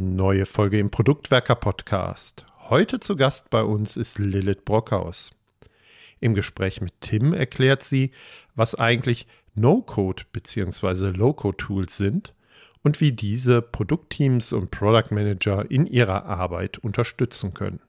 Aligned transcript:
Neue 0.00 0.46
Folge 0.46 0.78
im 0.78 0.92
Produktwerker 0.92 1.56
Podcast. 1.56 2.46
Heute 2.68 3.00
zu 3.00 3.16
Gast 3.16 3.50
bei 3.50 3.64
uns 3.64 3.96
ist 3.96 4.20
Lilith 4.20 4.64
Brockhaus. 4.64 5.32
Im 6.20 6.34
Gespräch 6.34 6.80
mit 6.80 6.92
Tim 7.00 7.34
erklärt 7.34 7.82
sie, 7.82 8.12
was 8.54 8.76
eigentlich 8.76 9.26
No-Code 9.56 10.22
bzw. 10.30 11.08
Low-Code-Tools 11.08 11.96
sind 11.96 12.32
und 12.84 13.00
wie 13.00 13.10
diese 13.10 13.60
Produktteams 13.60 14.52
und 14.52 14.70
Product 14.70 15.10
Manager 15.12 15.68
in 15.68 15.84
ihrer 15.84 16.26
Arbeit 16.26 16.78
unterstützen 16.78 17.52
können. 17.52 17.80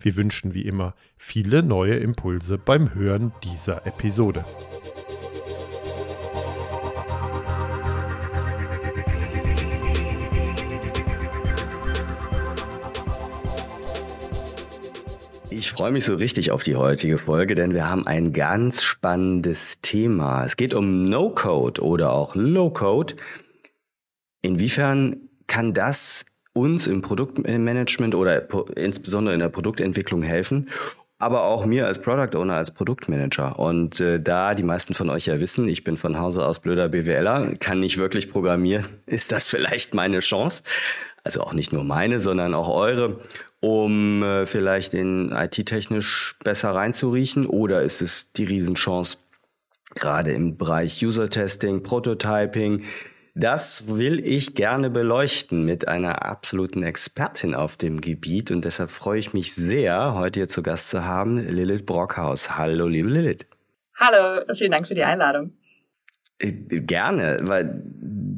Wir 0.00 0.16
wünschen 0.16 0.54
wie 0.54 0.62
immer 0.62 0.94
viele 1.18 1.62
neue 1.62 1.96
Impulse 1.96 2.56
beim 2.56 2.94
Hören 2.94 3.32
dieser 3.44 3.86
Episode. 3.86 4.46
Ich 15.50 15.70
freue 15.70 15.92
mich 15.92 16.04
so 16.04 16.14
richtig 16.14 16.50
auf 16.50 16.62
die 16.62 16.76
heutige 16.76 17.16
Folge, 17.16 17.54
denn 17.54 17.72
wir 17.72 17.88
haben 17.88 18.06
ein 18.06 18.32
ganz 18.34 18.82
spannendes 18.82 19.80
Thema. 19.80 20.44
Es 20.44 20.56
geht 20.56 20.74
um 20.74 21.06
No-Code 21.06 21.82
oder 21.82 22.12
auch 22.12 22.34
Low-Code. 22.34 23.16
Inwiefern 24.42 25.16
kann 25.46 25.72
das 25.72 26.26
uns 26.52 26.86
im 26.86 27.00
Produktmanagement 27.00 28.14
oder 28.14 28.46
insbesondere 28.76 29.34
in 29.34 29.40
der 29.40 29.48
Produktentwicklung 29.48 30.22
helfen? 30.22 30.68
aber 31.18 31.42
auch 31.42 31.66
mir 31.66 31.86
als 31.86 32.00
Product 32.00 32.38
Owner, 32.38 32.54
als 32.54 32.70
Produktmanager. 32.70 33.58
Und 33.58 33.98
äh, 33.98 34.20
da 34.20 34.54
die 34.54 34.62
meisten 34.62 34.94
von 34.94 35.10
euch 35.10 35.26
ja 35.26 35.40
wissen, 35.40 35.68
ich 35.68 35.82
bin 35.82 35.96
von 35.96 36.18
Hause 36.18 36.46
aus 36.46 36.60
blöder 36.60 36.88
BWLer, 36.88 37.56
kann 37.58 37.80
nicht 37.80 37.98
wirklich 37.98 38.30
programmieren, 38.30 38.86
ist 39.06 39.32
das 39.32 39.48
vielleicht 39.48 39.94
meine 39.94 40.20
Chance. 40.20 40.62
Also 41.24 41.40
auch 41.40 41.52
nicht 41.52 41.72
nur 41.72 41.84
meine, 41.84 42.20
sondern 42.20 42.54
auch 42.54 42.68
eure 42.68 43.18
um 43.60 44.22
äh, 44.22 44.46
vielleicht 44.46 44.94
in 44.94 45.32
IT-technisch 45.32 46.36
besser 46.44 46.70
reinzuriechen? 46.70 47.46
Oder 47.46 47.82
ist 47.82 48.02
es 48.02 48.32
die 48.32 48.44
Riesenchance, 48.44 49.18
gerade 49.94 50.32
im 50.32 50.56
Bereich 50.56 51.04
User-Testing, 51.04 51.82
Prototyping? 51.82 52.84
Das 53.34 53.84
will 53.86 54.18
ich 54.18 54.56
gerne 54.56 54.90
beleuchten 54.90 55.64
mit 55.64 55.86
einer 55.86 56.24
absoluten 56.24 56.82
Expertin 56.82 57.54
auf 57.54 57.76
dem 57.76 58.00
Gebiet 58.00 58.50
und 58.50 58.64
deshalb 58.64 58.90
freue 58.90 59.20
ich 59.20 59.32
mich 59.32 59.54
sehr, 59.54 60.14
heute 60.14 60.40
hier 60.40 60.48
zu 60.48 60.62
Gast 60.62 60.90
zu 60.90 61.04
haben, 61.04 61.38
Lilith 61.38 61.86
Brockhaus. 61.86 62.58
Hallo, 62.58 62.88
liebe 62.88 63.08
Lilith. 63.08 63.46
Hallo, 63.94 64.42
vielen 64.54 64.72
Dank 64.72 64.88
für 64.88 64.94
die 64.94 65.04
Einladung. 65.04 65.52
Äh, 66.40 66.52
gerne, 66.52 67.38
weil 67.42 67.82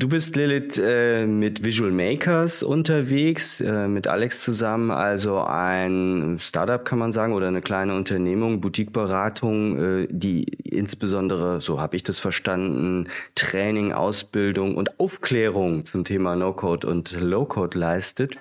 du 0.01 0.09
bist 0.09 0.35
Lilith 0.35 0.79
äh, 0.83 1.27
mit 1.27 1.63
Visual 1.63 1.91
Makers 1.91 2.63
unterwegs, 2.63 3.61
äh, 3.61 3.89
mit 3.89 4.07
Alex 4.07 4.41
zusammen, 4.41 4.91
also 4.91 5.43
ein 5.45 6.39
Startup 6.41 6.83
kann 6.83 6.99
man 6.99 7.13
sagen 7.13 7.35
oder 7.35 7.49
eine 7.49 7.61
kleine 7.61 7.95
Unternehmung, 7.95 8.63
Boutiqueberatung, 8.63 10.05
äh, 10.05 10.09
die 10.11 10.45
insbesondere, 10.65 11.61
so 11.61 11.79
habe 11.79 11.97
ich 11.97 12.03
das 12.03 12.21
verstanden, 12.21 13.09
Training, 13.35 13.93
Ausbildung 13.93 14.77
und 14.77 14.99
Aufklärung 14.99 15.85
zum 15.85 16.05
Thema 16.05 16.37
No-Code 16.37 16.87
und 16.87 17.21
Low-Code 17.21 17.79
leistet. 17.79 18.39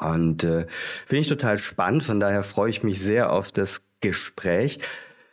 Und 0.00 0.42
äh, 0.42 0.66
finde 1.04 1.20
ich 1.20 1.28
total 1.28 1.58
spannend, 1.58 2.04
von 2.04 2.18
daher 2.18 2.42
freue 2.42 2.70
ich 2.70 2.82
mich 2.82 2.98
sehr 2.98 3.30
auf 3.30 3.52
das 3.52 3.82
Gespräch. 4.00 4.78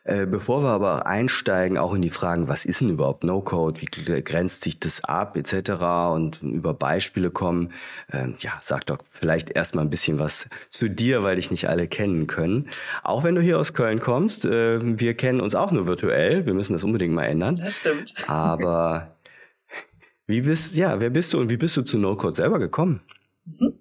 Äh, 0.04 0.26
bevor 0.26 0.64
wir 0.64 0.70
aber 0.70 1.06
einsteigen, 1.06 1.78
auch 1.78 1.94
in 1.94 2.02
die 2.02 2.10
Fragen, 2.10 2.48
was 2.48 2.66
ist 2.66 2.82
denn 2.82 2.90
überhaupt 2.90 3.24
No-Code, 3.24 3.82
wie 3.82 3.86
grenzt 4.24 4.64
sich 4.64 4.80
das 4.80 5.04
ab, 5.04 5.38
etc. 5.38 5.72
und 6.12 6.42
über 6.42 6.74
Beispiele 6.74 7.30
kommen, 7.30 7.72
äh, 8.12 8.30
ja, 8.40 8.54
sag 8.62 8.86
doch 8.88 8.98
vielleicht 9.10 9.52
erstmal 9.52 9.86
ein 9.86 9.92
bisschen 9.92 10.18
was 10.18 10.48
zu 10.70 10.90
dir, 10.90 11.22
weil 11.22 11.36
dich 11.36 11.52
nicht 11.52 11.70
alle 11.70 11.88
kennen 11.88 12.26
können. 12.26 12.70
Auch 13.04 13.24
wenn 13.24 13.36
du 13.36 13.42
hier 13.42 13.60
aus 13.60 13.74
Köln 13.74 14.00
kommst, 14.00 14.46
äh, 14.46 14.80
wir 14.82 15.14
kennen 15.14 15.40
uns 15.40 15.54
auch 15.54 15.72
nur 15.72 15.86
virtuell, 15.86 16.48
wir 16.48 16.56
müssen 16.56 16.74
das 16.74 16.84
unbedingt 16.84 17.14
mal 17.14 17.26
ändern. 17.26 17.58
Das 17.58 17.78
stimmt. 17.78 18.14
Aber 18.28 19.16
wie 20.26 20.42
bist, 20.42 20.76
ja, 20.76 21.00
wer 21.00 21.12
bist 21.12 21.34
du 21.34 21.40
und 21.40 21.50
wie 21.50 21.58
bist 21.58 21.78
du 21.78 21.84
zu 21.84 22.00
No-Code 22.00 22.34
selber 22.34 22.58
gekommen? 22.58 23.02
Mhm. 23.46 23.81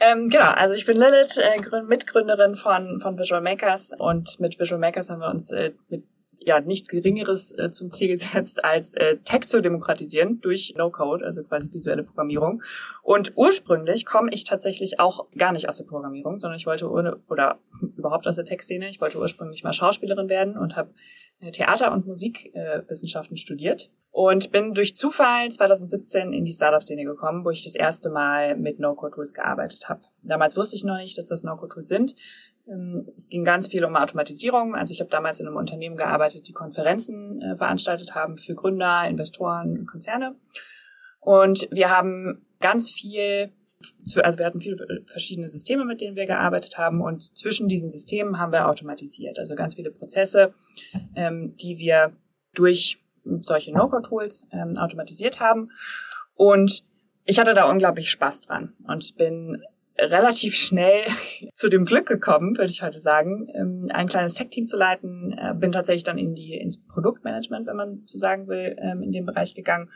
Ähm, 0.00 0.28
genau, 0.28 0.50
also 0.50 0.74
ich 0.74 0.86
bin 0.86 0.96
Lilith, 0.96 1.38
äh, 1.38 1.82
Mitgründerin 1.82 2.54
von, 2.54 3.00
von 3.00 3.18
Visual 3.18 3.40
Makers 3.40 3.92
und 3.98 4.38
mit 4.38 4.58
Visual 4.58 4.80
Makers 4.80 5.10
haben 5.10 5.20
wir 5.20 5.28
uns 5.28 5.50
äh, 5.50 5.72
mit 5.88 6.04
ja 6.40 6.60
nichts 6.60 6.88
Geringeres 6.88 7.52
äh, 7.58 7.70
zum 7.70 7.90
Ziel 7.90 8.08
gesetzt, 8.18 8.64
als 8.64 8.94
äh, 8.94 9.18
Tech 9.18 9.46
zu 9.46 9.60
demokratisieren 9.60 10.40
durch 10.40 10.74
No-Code, 10.76 11.24
also 11.24 11.42
quasi 11.42 11.72
visuelle 11.72 12.02
Programmierung. 12.02 12.62
Und 13.02 13.32
ursprünglich 13.36 14.06
komme 14.06 14.30
ich 14.32 14.44
tatsächlich 14.44 14.98
auch 14.98 15.26
gar 15.36 15.52
nicht 15.52 15.68
aus 15.68 15.78
der 15.78 15.84
Programmierung, 15.84 16.38
sondern 16.38 16.58
ich 16.58 16.66
wollte 16.66 16.90
ohne, 16.90 17.16
oder 17.28 17.58
überhaupt 17.96 18.26
aus 18.26 18.36
der 18.36 18.44
Tech-Szene, 18.44 18.88
ich 18.88 19.00
wollte 19.00 19.18
ursprünglich 19.18 19.62
mal 19.62 19.72
Schauspielerin 19.72 20.28
werden 20.28 20.56
und 20.56 20.76
habe 20.76 20.90
äh, 21.40 21.50
Theater- 21.50 21.92
und 21.92 22.06
Musikwissenschaften 22.06 23.36
äh, 23.36 23.40
studiert 23.40 23.90
und 24.18 24.50
bin 24.50 24.74
durch 24.74 24.96
Zufall 24.96 25.48
2017 25.48 26.32
in 26.32 26.44
die 26.44 26.52
Startup-Szene 26.52 27.04
gekommen, 27.04 27.44
wo 27.44 27.50
ich 27.50 27.62
das 27.62 27.76
erste 27.76 28.10
Mal 28.10 28.56
mit 28.56 28.80
No-Code-Tools 28.80 29.32
gearbeitet 29.32 29.88
habe. 29.88 30.00
Damals 30.24 30.56
wusste 30.56 30.74
ich 30.74 30.82
noch 30.82 30.96
nicht, 30.96 31.16
dass 31.16 31.26
das 31.26 31.44
No-Code-Tools 31.44 31.86
sind. 31.86 32.16
Ähm, 32.66 33.06
es 33.14 33.28
ging 33.28 33.44
ganz 33.44 33.68
viel 33.68 33.84
um 33.84 33.94
Automatisierung. 33.94 34.74
Also 34.74 34.92
ich 34.92 34.98
habe 34.98 35.08
damals 35.08 35.38
in 35.38 35.46
einem 35.46 35.56
Unternehmen 35.56 35.96
gearbeitet, 35.96 36.48
die 36.48 36.52
Konferenzen 36.52 37.40
äh, 37.40 37.54
veranstaltet 37.54 38.16
haben 38.16 38.38
für 38.38 38.56
Gründer, 38.56 39.06
Investoren 39.08 39.86
Konzerne. 39.86 40.34
Und 41.20 41.68
wir 41.70 41.88
haben 41.88 42.44
ganz 42.58 42.90
viel 42.90 43.52
also 44.24 44.36
wir 44.36 44.46
hatten 44.46 44.60
viele 44.60 45.04
verschiedene 45.06 45.48
Systeme, 45.48 45.84
mit 45.84 46.00
denen 46.00 46.16
wir 46.16 46.26
gearbeitet 46.26 46.76
haben 46.76 47.00
und 47.00 47.38
zwischen 47.38 47.68
diesen 47.68 47.88
Systemen 47.88 48.40
haben 48.40 48.50
wir 48.50 48.68
automatisiert. 48.68 49.38
Also 49.38 49.54
ganz 49.54 49.76
viele 49.76 49.92
Prozesse, 49.92 50.52
ähm, 51.14 51.56
die 51.58 51.78
wir 51.78 52.16
durch 52.54 53.04
solche 53.42 53.72
No-Code-Tools 53.72 54.46
ähm, 54.52 54.76
automatisiert 54.76 55.40
haben. 55.40 55.70
Und 56.34 56.84
ich 57.24 57.38
hatte 57.38 57.54
da 57.54 57.70
unglaublich 57.70 58.10
Spaß 58.10 58.42
dran 58.42 58.74
und 58.86 59.16
bin 59.16 59.62
relativ 59.98 60.54
schnell 60.54 61.04
zu 61.54 61.68
dem 61.68 61.84
Glück 61.84 62.06
gekommen, 62.06 62.56
würde 62.56 62.70
ich 62.70 62.82
heute 62.82 63.00
sagen, 63.00 63.48
ähm, 63.54 63.88
ein 63.92 64.06
kleines 64.06 64.34
Tech-Team 64.34 64.64
zu 64.64 64.76
leiten. 64.76 65.36
Äh, 65.36 65.54
bin 65.54 65.72
tatsächlich 65.72 66.04
dann 66.04 66.18
in 66.18 66.34
die 66.34 66.54
ins 66.54 66.80
Produktmanagement, 66.86 67.66
wenn 67.66 67.76
man 67.76 68.02
so 68.06 68.18
sagen 68.18 68.48
will, 68.48 68.76
ähm, 68.80 69.02
in 69.02 69.12
dem 69.12 69.26
Bereich 69.26 69.54
gegangen, 69.54 69.90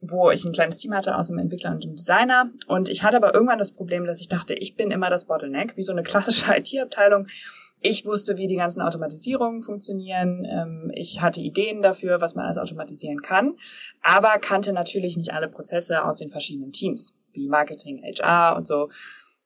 wo 0.00 0.30
ich 0.30 0.44
ein 0.44 0.52
kleines 0.52 0.78
Team 0.78 0.94
hatte 0.94 1.16
aus 1.16 1.28
einem 1.28 1.40
Entwickler 1.40 1.72
und 1.72 1.84
einem 1.84 1.96
Designer. 1.96 2.50
Und 2.68 2.88
ich 2.88 3.02
hatte 3.02 3.16
aber 3.16 3.34
irgendwann 3.34 3.58
das 3.58 3.72
Problem, 3.72 4.04
dass 4.04 4.20
ich 4.20 4.28
dachte, 4.28 4.54
ich 4.54 4.76
bin 4.76 4.90
immer 4.90 5.10
das 5.10 5.24
Bottleneck, 5.24 5.76
wie 5.76 5.82
so 5.82 5.92
eine 5.92 6.02
klassische 6.02 6.46
IT-Abteilung. 6.56 7.26
Ich 7.88 8.04
wusste, 8.04 8.36
wie 8.36 8.48
die 8.48 8.56
ganzen 8.56 8.82
Automatisierungen 8.82 9.62
funktionieren. 9.62 10.44
Ähm, 10.44 10.90
ich 10.92 11.22
hatte 11.22 11.40
Ideen 11.40 11.82
dafür, 11.82 12.20
was 12.20 12.34
man 12.34 12.44
alles 12.44 12.58
automatisieren 12.58 13.22
kann, 13.22 13.54
aber 14.02 14.40
kannte 14.40 14.72
natürlich 14.72 15.16
nicht 15.16 15.32
alle 15.32 15.48
Prozesse 15.48 16.04
aus 16.04 16.16
den 16.16 16.30
verschiedenen 16.30 16.72
Teams, 16.72 17.16
wie 17.32 17.48
Marketing, 17.48 18.02
HR 18.02 18.56
und 18.56 18.66
so. 18.66 18.88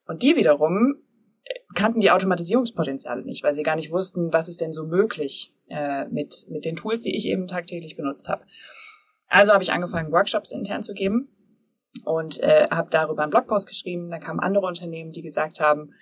Und 0.07 0.23
die 0.23 0.35
wiederum 0.35 0.95
äh, 1.43 1.53
kannten 1.75 1.99
die 1.99 2.09
Automatisierungspotenziale 2.09 3.23
nicht, 3.23 3.43
weil 3.43 3.53
sie 3.53 3.61
gar 3.61 3.75
nicht 3.75 3.91
wussten, 3.91 4.33
was 4.33 4.49
ist 4.49 4.59
denn 4.59 4.73
so 4.73 4.87
möglich 4.87 5.53
äh, 5.69 6.05
mit, 6.05 6.47
mit 6.49 6.65
den 6.65 6.75
Tools, 6.75 7.01
die 7.01 7.15
ich 7.15 7.27
eben 7.27 7.45
tagtäglich 7.45 7.95
benutzt 7.95 8.27
habe. 8.27 8.43
Also 9.27 9.53
habe 9.53 9.63
ich 9.63 9.71
angefangen, 9.71 10.11
Workshops 10.11 10.51
intern 10.51 10.81
zu 10.81 10.95
geben 10.95 11.29
und 12.05 12.39
äh, 12.39 12.65
habe 12.71 12.89
darüber 12.89 13.21
einen 13.21 13.29
Blogpost 13.29 13.67
geschrieben. 13.67 14.09
Da 14.09 14.17
kamen 14.17 14.39
andere 14.39 14.65
Unternehmen, 14.65 15.11
die 15.11 15.21
gesagt 15.21 15.59
haben, 15.59 15.93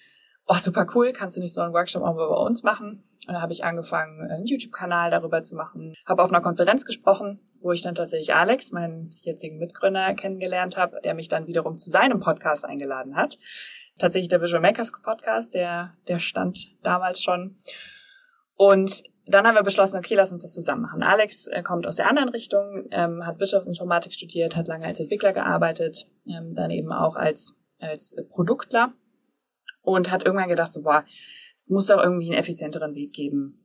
oh, 0.50 0.58
super 0.58 0.88
cool, 0.96 1.14
kannst 1.14 1.38
du 1.38 1.42
nicht 1.42 1.54
so 1.54 1.62
einen 1.62 1.74
Workshop 1.74 2.02
auch 2.02 2.16
mal 2.16 2.28
bei 2.28 2.36
uns 2.36 2.64
machen? 2.64 3.04
Und 3.28 3.36
da 3.36 3.42
habe 3.42 3.54
ich 3.54 3.64
angefangen, 3.64 4.30
einen 4.32 4.46
YouTube-Kanal 4.46 5.12
darüber 5.12 5.44
zu 5.44 5.56
machen. 5.56 5.94
Habe 6.08 6.24
auf 6.24 6.32
einer 6.32 6.42
Konferenz 6.42 6.86
gesprochen, 6.86 7.40
wo 7.62 7.72
ich 7.72 7.84
dann 7.84 7.94
tatsächlich 7.94 8.34
Alex, 8.34 8.72
meinen 8.72 9.12
jetzigen 9.22 9.60
Mitgründer, 9.60 10.16
kennengelernt 10.16 10.76
habe, 10.76 11.00
der 11.04 11.14
mich 11.14 11.28
dann 11.28 11.46
wiederum 11.46 11.78
zu 11.78 11.92
seinem 11.92 12.20
Podcast 12.20 12.66
eingeladen 12.66 13.16
hat. 13.16 13.38
Tatsächlich 14.00 14.30
der 14.30 14.42
Visual 14.42 14.62
Makers 14.62 14.92
Podcast, 15.04 15.54
der, 15.54 15.94
der 16.08 16.18
stand 16.18 16.76
damals 16.82 17.22
schon. 17.22 17.58
Und 18.56 19.04
dann 19.28 19.46
haben 19.46 19.54
wir 19.54 19.62
beschlossen, 19.62 19.98
okay, 19.98 20.16
lass 20.16 20.34
uns 20.34 20.42
das 20.42 20.54
zusammen 20.54 20.82
machen. 20.82 21.04
Alex 21.04 21.48
äh, 21.48 21.62
kommt 21.62 21.86
aus 21.86 21.98
der 21.98 22.10
anderen 22.10 22.30
Richtung, 22.30 22.88
ähm, 22.90 23.24
hat 23.24 23.40
Wirtschaftsinformatik 23.40 24.14
studiert, 24.14 24.56
hat 24.56 24.68
lange 24.68 24.86
als 24.86 25.00
Entwickler 25.00 25.34
gearbeitet, 25.34 26.08
ähm, 26.26 26.56
dann 26.56 26.72
eben 26.72 26.92
auch 26.92 27.16
als, 27.16 27.54
als 27.80 28.16
Produktler 28.30 28.94
und 29.94 30.12
hat 30.12 30.26
irgendwann 30.26 30.50
gedacht, 30.50 30.74
so, 30.74 30.82
boah, 30.82 31.04
es 31.56 31.70
muss 31.70 31.88
doch 31.88 32.02
irgendwie 32.02 32.28
einen 32.28 32.40
effizienteren 32.40 32.96
Weg 32.96 33.14
geben, 33.14 33.60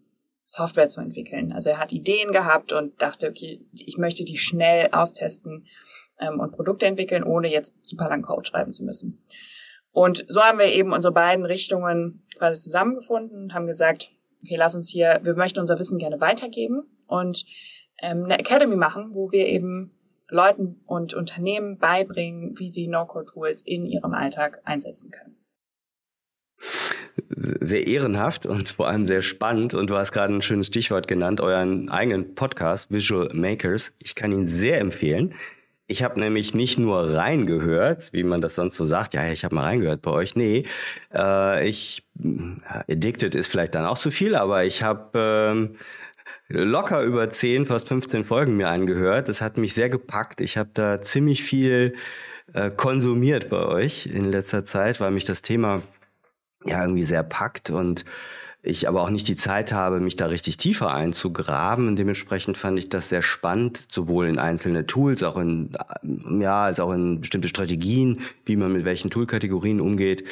Software 0.45 0.89
zu 0.89 1.01
entwickeln. 1.01 1.53
Also 1.53 1.71
er 1.71 1.79
hat 1.79 1.93
Ideen 1.93 2.33
gehabt 2.33 2.73
und 2.73 3.01
dachte, 3.01 3.29
okay, 3.29 3.65
ich 3.73 3.97
möchte 3.97 4.25
die 4.25 4.37
schnell 4.37 4.91
austesten 4.93 5.67
ähm, 6.21 6.41
und 6.41 6.53
Produkte 6.53 6.87
entwickeln, 6.87 7.25
ohne 7.25 7.51
jetzt 7.51 7.75
super 7.83 8.09
lang 8.09 8.23
Code 8.23 8.47
schreiben 8.47 8.73
zu 8.73 8.85
müssen. 8.85 9.23
Und 9.91 10.25
so 10.29 10.43
haben 10.43 10.59
wir 10.59 10.67
eben 10.67 10.93
unsere 10.93 11.15
beiden 11.15 11.45
Richtungen 11.45 12.25
quasi 12.37 12.61
zusammengefunden 12.61 13.45
und 13.45 13.55
haben 13.55 13.67
gesagt, 13.67 14.11
okay, 14.43 14.57
lass 14.57 14.75
uns 14.75 14.91
hier, 14.91 15.21
wir 15.23 15.35
möchten 15.35 15.61
unser 15.61 15.79
Wissen 15.79 15.99
gerne 15.99 16.21
weitergeben 16.21 16.83
und 17.07 17.45
ähm, 18.03 18.25
eine 18.25 18.39
Academy 18.39 18.77
machen, 18.77 19.15
wo 19.15 19.31
wir 19.31 19.47
eben 19.47 19.93
Leuten 20.29 20.83
und 20.87 21.15
Unternehmen 21.15 21.79
beibringen, 21.79 22.59
wie 22.59 22.69
sie 22.69 22.89
No-Code-Tools 22.89 23.63
in 23.63 23.87
ihrem 23.87 24.15
Alltag 24.15 24.61
einsetzen 24.65 25.11
können. 25.11 25.34
Sehr 27.29 27.87
ehrenhaft 27.87 28.47
und 28.47 28.69
vor 28.71 28.89
allem 28.89 29.07
sehr 29.07 29.23
spannend. 29.23 29.75
Und 29.75 29.91
du 29.91 29.97
hast 29.97 30.13
gerade 30.13 30.35
ein 30.35 30.43
schönes 30.43 30.69
Stichwort 30.69 31.09
genannt, 31.09 31.41
euren 31.41 31.89
eigenen 31.91 32.35
Podcast 32.35 32.91
Visual 32.91 33.31
Makers. 33.33 33.93
Ich 34.03 34.15
kann 34.15 34.33
ihn 34.33 34.49
sehr 34.49 34.81
empfehlen. 34.81 35.35
Ich 35.87 36.03
habe 36.03 36.19
nämlich 36.19 36.55
nicht 36.55 36.79
nur 36.79 37.15
reingehört, 37.15 38.13
wie 38.15 38.23
man 38.23 38.41
das 38.41 38.55
sonst 38.55 38.77
so 38.77 38.87
sagt, 38.87 39.13
ja, 39.13 39.31
ich 39.31 39.45
habe 39.45 39.55
mal 39.55 39.65
reingehört 39.65 40.01
bei 40.01 40.11
euch. 40.11 40.35
Nee, 40.35 40.65
äh, 41.15 41.69
ich, 41.69 42.07
addicted 42.89 43.35
ist 43.35 43.51
vielleicht 43.51 43.75
dann 43.75 43.85
auch 43.85 43.99
zu 43.99 44.11
viel, 44.11 44.35
aber 44.35 44.65
ich 44.65 44.83
habe 44.83 45.75
äh, 46.49 46.63
locker 46.63 47.03
über 47.03 47.29
10, 47.29 47.67
fast 47.67 47.89
15 47.89 48.25
Folgen 48.25 48.57
mir 48.57 48.71
angehört. 48.71 49.29
Das 49.29 49.43
hat 49.43 49.59
mich 49.59 49.75
sehr 49.75 49.91
gepackt. 49.91 50.41
Ich 50.41 50.57
habe 50.57 50.71
da 50.73 51.03
ziemlich 51.03 51.43
viel 51.43 51.95
äh, 52.55 52.71
konsumiert 52.71 53.51
bei 53.51 53.65
euch 53.67 54.07
in 54.07 54.31
letzter 54.31 54.65
Zeit, 54.65 55.01
weil 55.01 55.11
mich 55.11 55.25
das 55.27 55.43
Thema 55.43 55.83
ja 56.65 56.81
irgendwie 56.83 57.05
sehr 57.05 57.23
packt 57.23 57.71
und 57.71 58.05
ich 58.65 58.89
aber 58.89 59.03
auch 59.03 59.11
nicht 59.11 59.29
die 59.29 59.37
Zeit 59.37 59.73
habe, 59.73 60.01
mich 60.01 60.17
da 60.17 60.27
richtig 60.27 60.57
tiefer 60.57 60.93
einzugraben. 60.93 61.87
Und 61.87 61.97
dementsprechend 61.97 62.57
fand 62.57 62.79
ich 62.79 62.89
das 62.89 63.11
sehr 63.11 63.23
spannend, 63.23 63.93
sowohl 63.93 64.27
in 64.27 64.39
einzelne 64.39 64.87
Tools, 64.87 65.23
auch 65.23 65.37
in, 65.37 65.77
ja, 66.41 66.65
als 66.65 66.81
auch 66.81 66.93
in 66.93 67.21
bestimmte 67.21 67.49
Strategien, 67.49 68.21
wie 68.47 68.57
man 68.57 68.73
mit 68.73 68.87
welchen 68.87 69.11
Toolkategorien 69.11 69.81
umgeht, 69.81 70.25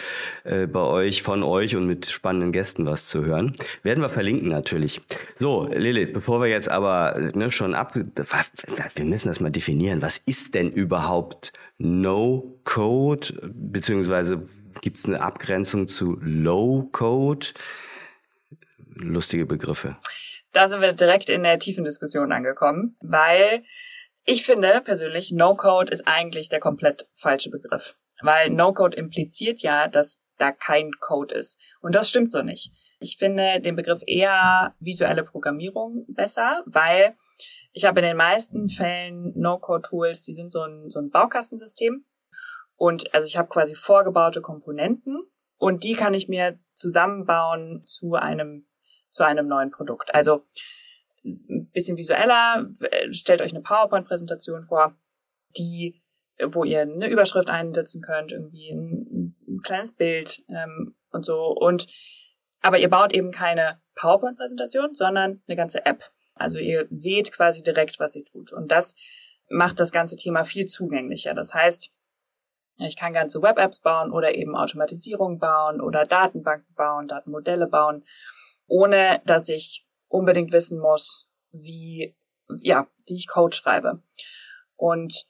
äh, 0.45 0.67
bei 0.67 0.81
euch, 0.81 1.23
von 1.23 1.43
euch 1.43 1.77
und 1.77 1.87
mit 1.87 2.07
spannenden 2.07 2.53
Gästen 2.53 2.87
was 2.87 3.07
zu 3.07 3.25
hören. 3.25 3.55
Werden 3.83 4.01
wir 4.03 4.09
verlinken 4.09 4.49
natürlich. 4.49 5.03
So, 5.35 5.69
Lilith, 5.71 6.15
bevor 6.15 6.41
wir 6.41 6.49
jetzt 6.49 6.71
aber 6.71 7.33
ne, 7.35 7.51
schon 7.51 7.75
ab, 7.75 7.95
wir 7.95 9.05
müssen 9.05 9.29
das 9.29 9.41
mal 9.41 9.51
definieren. 9.51 10.01
Was 10.01 10.17
ist 10.17 10.55
denn 10.55 10.71
überhaupt 10.71 11.53
No-Code, 11.77 13.51
beziehungsweise 13.53 14.43
gibt 14.83 14.99
es 14.99 15.07
eine 15.07 15.23
Abgrenzung 15.23 15.89
zu 15.89 16.19
Low-Code? 16.21 17.47
lustige 18.97 19.47
Begriffe. 19.47 19.97
Da 20.53 20.69
sind 20.69 20.81
wir 20.81 20.93
direkt 20.93 21.29
in 21.31 21.43
der 21.43 21.59
tiefen 21.59 21.85
Diskussion 21.85 22.33
angekommen, 22.33 22.97
weil 23.01 23.63
ich 24.25 24.45
finde 24.45 24.81
persönlich, 24.85 25.33
No-Code 25.33 25.93
ist 25.93 26.07
eigentlich 26.07 26.49
der 26.49 26.61
komplett 26.61 27.09
falsche 27.15 27.51
Begriff. 27.51 27.97
Weil 28.21 28.51
No-Code 28.51 28.97
impliziert 28.97 29.63
ja, 29.63 29.89
dass 29.89 30.19
da 30.39 30.53
kein 30.53 30.93
Code 31.01 31.35
ist. 31.35 31.59
Und 31.81 31.95
das 31.95 32.09
stimmt 32.09 32.31
so 32.31 32.43
nicht. 32.43 32.73
Ich 33.01 33.17
finde 33.19 33.61
den 33.61 33.77
Begriff 33.77 34.03
eher 34.07 34.75
visuelle 34.79 35.25
Programmierung 35.25 36.05
besser, 36.09 36.63
weil 36.67 37.17
ich 37.73 37.85
habe 37.85 38.01
in 38.01 38.07
den 38.07 38.17
meisten 38.17 38.69
Fällen 38.69 39.33
No-Code-Tools, 39.35 40.23
die 40.23 40.35
sind 40.35 40.53
so 40.53 40.61
ein, 40.61 40.91
so 40.91 41.01
ein 41.01 41.11
Baukastensystem. 41.11 42.05
Und 42.83 43.15
also 43.15 43.25
ich 43.29 43.37
habe 43.37 43.49
quasi 43.49 43.77
vorgebaute 43.77 44.41
Komponenten 44.41 45.17
und 45.57 45.85
die 45.85 45.93
kann 45.93 46.15
ich 46.15 46.27
mir 46.27 46.59
zusammenbauen 46.75 47.85
zu 47.87 48.15
einem 48.15 48.67
zu 49.09 49.23
einem 49.23 49.47
neuen 49.47 49.71
Produkt. 49.71 50.13
Also 50.13 50.45
ein 51.25 51.71
bisschen 51.73 51.97
visueller, 51.97 52.69
stellt 53.13 53.41
euch 53.41 53.53
eine 53.53 53.63
PowerPoint-Präsentation 53.63 54.65
vor, 54.65 54.97
die, 55.57 56.03
wo 56.45 56.65
ihr 56.65 56.81
eine 56.81 57.09
Überschrift 57.09 57.49
einsetzen 57.49 58.03
könnt, 58.03 58.33
irgendwie 58.33 58.73
ein, 58.73 59.37
ein 59.47 59.61
kleines 59.63 59.93
Bild 59.93 60.43
ähm, 60.49 60.97
und 61.13 61.25
so. 61.25 61.55
Und 61.57 61.87
aber 62.63 62.81
ihr 62.81 62.91
baut 62.91 63.13
eben 63.13 63.31
keine 63.31 63.81
PowerPoint-Präsentation, 63.95 64.93
sondern 64.95 65.41
eine 65.47 65.57
ganze 65.57 65.87
App. 65.87 66.11
Also 66.35 66.59
ihr 66.59 66.89
seht 66.91 67.31
quasi 67.31 67.63
direkt, 67.63 68.01
was 68.01 68.17
ihr 68.17 68.25
tut. 68.25 68.53
Und 68.53 68.73
das 68.73 68.97
macht 69.49 69.79
das 69.79 69.93
ganze 69.93 70.17
Thema 70.17 70.43
viel 70.43 70.65
zugänglicher. 70.65 71.33
Das 71.33 71.55
heißt, 71.55 71.93
ich 72.79 72.97
kann 72.97 73.13
ganze 73.13 73.43
Web-Apps 73.43 73.81
bauen 73.81 74.13
oder 74.13 74.35
eben 74.35 74.57
Automatisierung 74.57 75.39
bauen 75.39 75.81
oder 75.81 76.05
Datenbanken 76.05 76.75
bauen, 76.75 77.09
Datenmodelle 77.09 77.67
bauen 77.67 78.05
ohne 78.73 79.21
dass 79.27 79.51
ich 79.51 79.87
unbedingt 80.09 80.51
wissen 80.51 80.81
muss, 80.81 81.29
wie, 81.51 82.17
ja, 82.61 82.87
wie 83.07 83.15
ich 83.15 83.29
Code 83.29 83.55
schreibe. 83.55 84.03
Und 84.77 85.25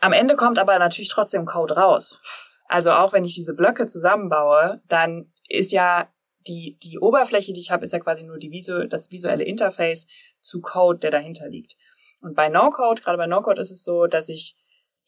am 0.00 0.12
Ende 0.12 0.34
kommt 0.34 0.58
aber 0.58 0.78
natürlich 0.78 1.08
trotzdem 1.08 1.44
Code 1.44 1.76
raus. 1.76 2.20
Also 2.66 2.90
auch 2.90 3.12
wenn 3.12 3.24
ich 3.24 3.34
diese 3.34 3.54
Blöcke 3.54 3.86
zusammenbaue, 3.86 4.82
dann 4.88 5.32
ist 5.48 5.70
ja 5.70 6.12
die, 6.48 6.78
die 6.82 6.98
Oberfläche, 6.98 7.52
die 7.52 7.60
ich 7.60 7.70
habe, 7.70 7.84
ist 7.84 7.92
ja 7.92 8.00
quasi 8.00 8.24
nur 8.24 8.38
die 8.38 8.50
visu 8.50 8.86
das 8.88 9.10
visuelle 9.12 9.44
Interface 9.44 10.06
zu 10.40 10.60
Code, 10.60 10.98
der 10.98 11.12
dahinter 11.12 11.48
liegt. 11.48 11.76
Und 12.20 12.34
bei 12.34 12.48
No-Code, 12.48 13.02
gerade 13.02 13.18
bei 13.18 13.26
No-Code 13.26 13.60
ist 13.60 13.70
es 13.70 13.84
so, 13.84 14.06
dass 14.06 14.28
ich 14.28 14.56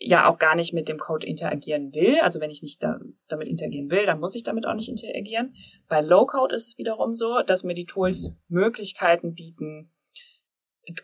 ja 0.04 0.28
auch 0.28 0.38
gar 0.38 0.54
nicht 0.54 0.72
mit 0.72 0.88
dem 0.88 0.98
Code 0.98 1.26
interagieren 1.26 1.94
will. 1.94 2.20
Also 2.20 2.40
wenn 2.40 2.50
ich 2.50 2.62
nicht 2.62 2.82
da, 2.82 2.98
damit 3.28 3.48
interagieren 3.48 3.90
will, 3.90 4.06
dann 4.06 4.20
muss 4.20 4.34
ich 4.34 4.42
damit 4.42 4.66
auch 4.66 4.74
nicht 4.74 4.88
interagieren. 4.88 5.54
Bei 5.88 6.00
Low-Code 6.00 6.54
ist 6.54 6.66
es 6.68 6.78
wiederum 6.78 7.14
so, 7.14 7.42
dass 7.46 7.64
mir 7.64 7.74
die 7.74 7.86
Tools 7.86 8.32
Möglichkeiten 8.48 9.34
bieten, 9.34 9.92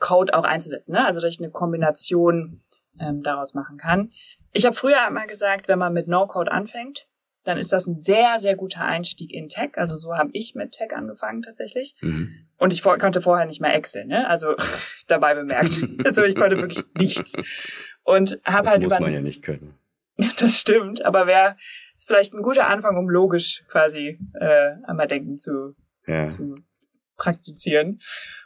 Code 0.00 0.34
auch 0.34 0.44
einzusetzen. 0.44 0.92
Ne? 0.92 1.06
Also 1.06 1.20
dass 1.20 1.32
ich 1.32 1.40
eine 1.40 1.50
Kombination 1.50 2.62
ähm, 2.98 3.22
daraus 3.22 3.54
machen 3.54 3.78
kann. 3.78 4.12
Ich 4.52 4.66
habe 4.66 4.74
früher 4.74 5.06
einmal 5.06 5.26
gesagt, 5.26 5.68
wenn 5.68 5.78
man 5.78 5.92
mit 5.92 6.08
No-Code 6.08 6.50
anfängt, 6.50 7.08
dann 7.44 7.58
ist 7.58 7.72
das 7.72 7.86
ein 7.86 7.96
sehr, 7.96 8.38
sehr 8.38 8.56
guter 8.56 8.82
Einstieg 8.82 9.32
in 9.32 9.48
Tech. 9.48 9.70
Also 9.76 9.96
so 9.96 10.16
habe 10.16 10.30
ich 10.32 10.54
mit 10.54 10.72
Tech 10.72 10.92
angefangen 10.94 11.42
tatsächlich. 11.42 11.94
Mhm. 12.00 12.47
Und 12.58 12.72
ich 12.72 12.82
konnte 12.82 13.22
vorher 13.22 13.46
nicht 13.46 13.60
mehr 13.60 13.75
Excel, 13.75 14.05
ne? 14.05 14.28
Also 14.28 14.55
dabei 15.06 15.34
bemerkt. 15.34 15.78
Also 16.05 16.22
ich 16.25 16.37
konnte 16.37 16.56
wirklich 16.56 16.84
nichts. 16.96 17.32
Und 18.02 18.40
habe 18.44 18.69
halt 18.69 18.82
über. 18.82 18.90
Das 18.90 19.00
muss 19.00 19.06
man 19.06 19.14
ja 19.14 19.20
nicht 19.20 19.43
können. 19.43 19.75
Das 20.38 20.58
stimmt, 20.58 21.05
aber 21.05 21.28
wäre 21.28 21.56
ist 21.94 22.08
vielleicht 22.08 22.34
ein 22.34 22.43
guter 22.43 22.69
Anfang, 22.69 22.96
um 22.96 23.08
logisch 23.08 23.62
quasi 23.69 24.19
äh, 24.34 24.75
einmal 24.84 25.06
denken 25.06 25.38
zu, 25.38 25.76
ja. 26.06 26.26
zu 26.26 26.56
praktizieren. 27.16 28.00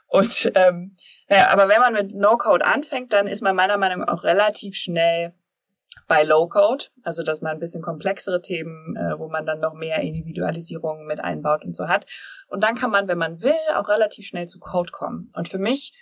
Und 0.06 0.53
ähm, 0.55 0.94
naja, 1.29 1.49
aber 1.49 1.69
wenn 1.70 1.81
man 1.81 1.94
mit 1.94 2.14
No-Code 2.14 2.64
anfängt, 2.64 3.14
dann 3.14 3.26
ist 3.26 3.43
man 3.43 3.56
meiner 3.56 3.79
Meinung 3.79 4.00
nach 4.00 4.09
auch 4.09 4.25
relativ 4.25 4.75
schnell 4.75 5.35
bei 6.08 6.22
Low-Code, 6.22 6.87
also 7.02 7.22
dass 7.22 7.40
man 7.40 7.52
ein 7.52 7.58
bisschen 7.58 7.82
komplexere 7.82 8.40
Themen, 8.40 8.96
äh, 8.96 9.19
wo 9.19 9.28
man 9.28 9.46
dann 9.46 9.60
noch 9.60 9.75
mehr 9.75 10.00
Individualisierungen 10.00 11.06
mit 11.06 11.20
einbaut 11.20 11.64
und 11.64 11.75
so 11.75 11.88
hat. 11.88 12.06
Und 12.49 12.64
dann 12.64 12.75
kann 12.75 12.90
man, 12.90 13.08
wenn 13.08 13.19
man 13.19 13.43
will, 13.43 13.54
auch 13.75 13.88
relativ 13.88 14.26
schnell 14.26 14.46
zu 14.46 14.58
Code 14.58 14.93
kommen. 14.93 15.31
Und 15.34 15.49
für 15.49 15.58
mich 15.58 15.93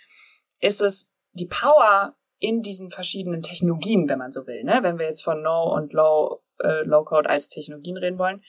ist 0.59 0.81
es 0.81 1.09
die 1.33 1.45
Power 1.45 2.15
in 2.39 2.61
diesen 2.61 2.89
verschiedenen 2.89 3.41
Technologien, 3.41 4.09
wenn 4.09 4.17
man 4.17 4.31
so 4.31 4.47
will. 4.47 4.63
Ne? 4.63 4.79
Wenn 4.81 4.97
wir 4.97 5.05
jetzt 5.05 5.23
von 5.23 5.41
No 5.41 5.73
und 5.73 5.93
Low, 5.93 6.41
äh, 6.59 6.83
Low 6.83 7.03
Code 7.03 7.29
als 7.29 7.49
Technologien 7.49 7.97
reden 7.97 8.17
wollen, 8.17 8.41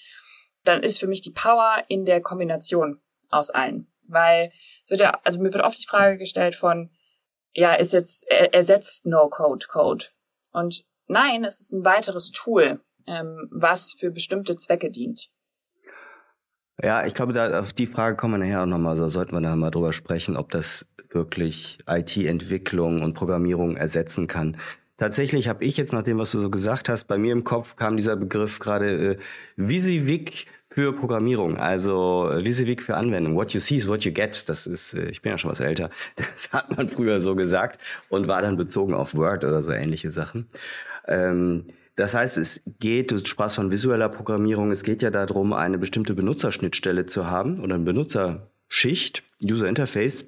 dann 0.65 0.83
ist 0.83 0.99
für 0.99 1.07
mich 1.07 1.21
die 1.21 1.31
Power 1.31 1.83
in 1.89 2.05
der 2.05 2.21
Kombination 2.21 3.01
aus 3.31 3.51
allen. 3.51 3.89
Weil 4.09 4.51
es 4.85 4.91
wird 4.91 5.01
ja, 5.01 5.21
also 5.25 5.41
mir 5.41 5.53
wird 5.53 5.65
oft 5.65 5.81
die 5.81 5.87
Frage 5.87 6.19
gestellt 6.19 6.55
von, 6.55 6.91
ja, 7.53 7.75
ist 7.75 7.93
jetzt, 7.93 8.25
er, 8.29 8.55
ersetzt 8.55 9.05
No 9.05 9.29
Code 9.29 9.67
Code. 9.69 10.07
Und 10.53 10.85
nein, 11.07 11.45
es 11.45 11.61
ist 11.61 11.73
ein 11.73 11.85
weiteres 11.85 12.31
Tool, 12.31 12.81
ähm, 13.07 13.49
was 13.51 13.95
für 13.99 14.11
bestimmte 14.11 14.57
Zwecke 14.57 14.91
dient. 14.91 15.29
Ja, 16.83 17.07
ich 17.07 17.15
glaube, 17.15 17.33
da 17.33 17.61
auf 17.61 17.73
die 17.73 17.87
Frage 17.87 18.17
kommen 18.17 18.35
wir 18.35 18.39
nachher 18.39 18.63
auch 18.63 18.67
nochmal, 18.67 18.97
so 18.97 19.09
sollten 19.09 19.33
wir 19.33 19.41
da 19.41 19.55
mal 19.55 19.71
drüber 19.71 19.93
sprechen, 19.93 20.37
ob 20.37 20.51
das 20.51 20.87
wirklich 21.11 21.79
IT-Entwicklung 21.87 23.03
und 23.03 23.15
Programmierung 23.15 23.77
ersetzen 23.77 24.27
kann. 24.27 24.57
Tatsächlich 24.97 25.49
habe 25.49 25.65
ich 25.65 25.77
jetzt, 25.77 25.93
nach 25.93 26.03
dem, 26.03 26.19
was 26.19 26.33
du 26.33 26.41
so 26.41 26.51
gesagt 26.51 26.89
hast, 26.89 27.05
bei 27.05 27.19
mir 27.19 27.33
im 27.33 27.45
Kopf 27.45 27.77
kam 27.77 27.97
dieser 27.97 28.17
Begriff 28.17 28.59
gerade 28.59 29.13
äh, 29.13 29.17
Visivik 29.57 30.47
für 30.71 30.93
Programmierung, 30.93 31.57
also 31.57 32.31
äh, 32.31 32.45
Visivik 32.45 32.83
für 32.83 32.97
Anwendung. 32.97 33.35
What 33.37 33.53
you 33.53 33.61
see 33.61 33.77
is 33.77 33.89
what 33.89 34.05
you 34.05 34.13
get. 34.13 34.49
Das 34.49 34.67
ist, 34.67 34.95
äh, 34.95 35.09
ich 35.09 35.23
bin 35.23 35.31
ja 35.31 35.39
schon 35.39 35.51
was 35.51 35.61
älter. 35.61 35.91
Das 36.17 36.53
hat 36.53 36.77
man 36.77 36.89
früher 36.89 37.21
so 37.21 37.35
gesagt 37.35 37.81
und 38.09 38.29
war 38.29 38.43
dann 38.43 38.57
bezogen 38.57 38.95
auf 38.95 39.15
Word 39.15 39.45
oder 39.45 39.63
so 39.63 39.73
ähnliche 39.73 40.11
Sachen. 40.11 40.47
Ähm, 41.07 41.67
das 41.97 42.15
heißt, 42.15 42.39
es 42.39 42.63
geht, 42.81 43.11
du 43.11 43.19
sprachst 43.19 43.57
von 43.57 43.71
visueller 43.71 44.09
Programmierung, 44.09 44.71
es 44.71 44.83
geht 44.83 45.03
ja 45.03 45.11
darum, 45.11 45.53
eine 45.53 45.79
bestimmte 45.79 46.15
Benutzerschnittstelle 46.15 47.05
zu 47.05 47.31
haben 47.31 47.61
oder 47.61 47.75
eine 47.75 47.85
Benutzerschicht, 47.85 49.23
User 49.45 49.69
Interface, 49.69 50.25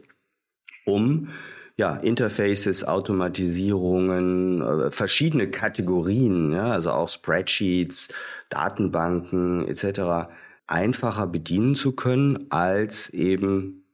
um 0.84 1.28
ja, 1.76 1.96
Interfaces, 1.96 2.84
Automatisierungen, 2.84 4.60
äh, 4.62 4.90
verschiedene 4.90 5.50
Kategorien, 5.50 6.52
ja, 6.52 6.70
also 6.70 6.92
auch 6.92 7.08
Spreadsheets, 7.08 8.14
Datenbanken 8.48 9.66
etc. 9.66 10.30
einfacher 10.66 11.26
bedienen 11.26 11.74
zu 11.74 11.92
können, 11.92 12.46
als 12.50 13.08
eben 13.08 13.84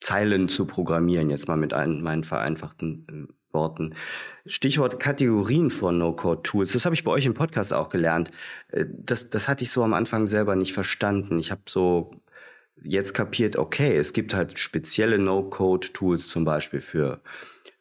Zeilen 0.00 0.48
zu 0.48 0.66
programmieren, 0.66 1.30
jetzt 1.30 1.48
mal 1.48 1.56
mit 1.56 1.72
ein, 1.72 2.02
meinen 2.02 2.24
vereinfachten 2.24 3.06
äh, 3.30 3.32
Worten. 3.56 3.94
Stichwort 4.44 5.00
Kategorien 5.00 5.70
von 5.70 5.98
No-Code-Tools. 5.98 6.74
Das 6.74 6.84
habe 6.84 6.94
ich 6.94 7.02
bei 7.02 7.10
euch 7.10 7.26
im 7.26 7.34
Podcast 7.34 7.72
auch 7.72 7.88
gelernt. 7.88 8.30
Äh, 8.68 8.84
das, 8.88 9.30
das 9.30 9.48
hatte 9.48 9.64
ich 9.64 9.70
so 9.70 9.82
am 9.82 9.94
Anfang 9.94 10.26
selber 10.26 10.54
nicht 10.54 10.74
verstanden. 10.74 11.38
Ich 11.38 11.50
habe 11.50 11.62
so 11.66 12.10
jetzt 12.82 13.14
kapiert, 13.14 13.56
okay, 13.56 13.96
es 13.96 14.12
gibt 14.12 14.34
halt 14.34 14.58
spezielle 14.58 15.18
No-Code-Tools 15.18 16.28
zum 16.28 16.44
Beispiel 16.44 16.80
für 16.80 17.20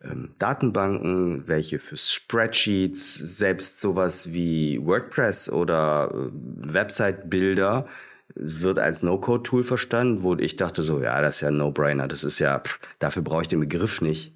ähm, 0.04 0.34
Datenbanken, 0.40 1.48
welche 1.48 1.80
für 1.80 1.98
Spreadsheets, 1.98 3.16
selbst 3.16 3.80
sowas 3.82 4.32
wie 4.34 4.80
WordPress 4.84 5.50
oder 5.50 6.12
äh, 6.14 6.74
Website-Bilder 6.74 7.88
wird 8.36 8.80
als 8.80 9.04
No-Code-Tool 9.04 9.64
verstanden, 9.64 10.24
wo 10.24 10.36
ich 10.36 10.56
dachte 10.56 10.84
so, 10.84 11.02
ja, 11.02 11.22
das 11.22 11.36
ist 11.36 11.42
ja 11.42 11.48
ein 11.50 11.58
No-Brainer, 11.58 12.08
das 12.08 12.24
ist 12.24 12.40
ja, 12.40 12.60
pff, 12.60 12.80
dafür 13.00 13.22
brauche 13.22 13.44
ich 13.44 13.48
den 13.48 13.62
Begriff 13.62 14.02
nicht. 14.02 14.34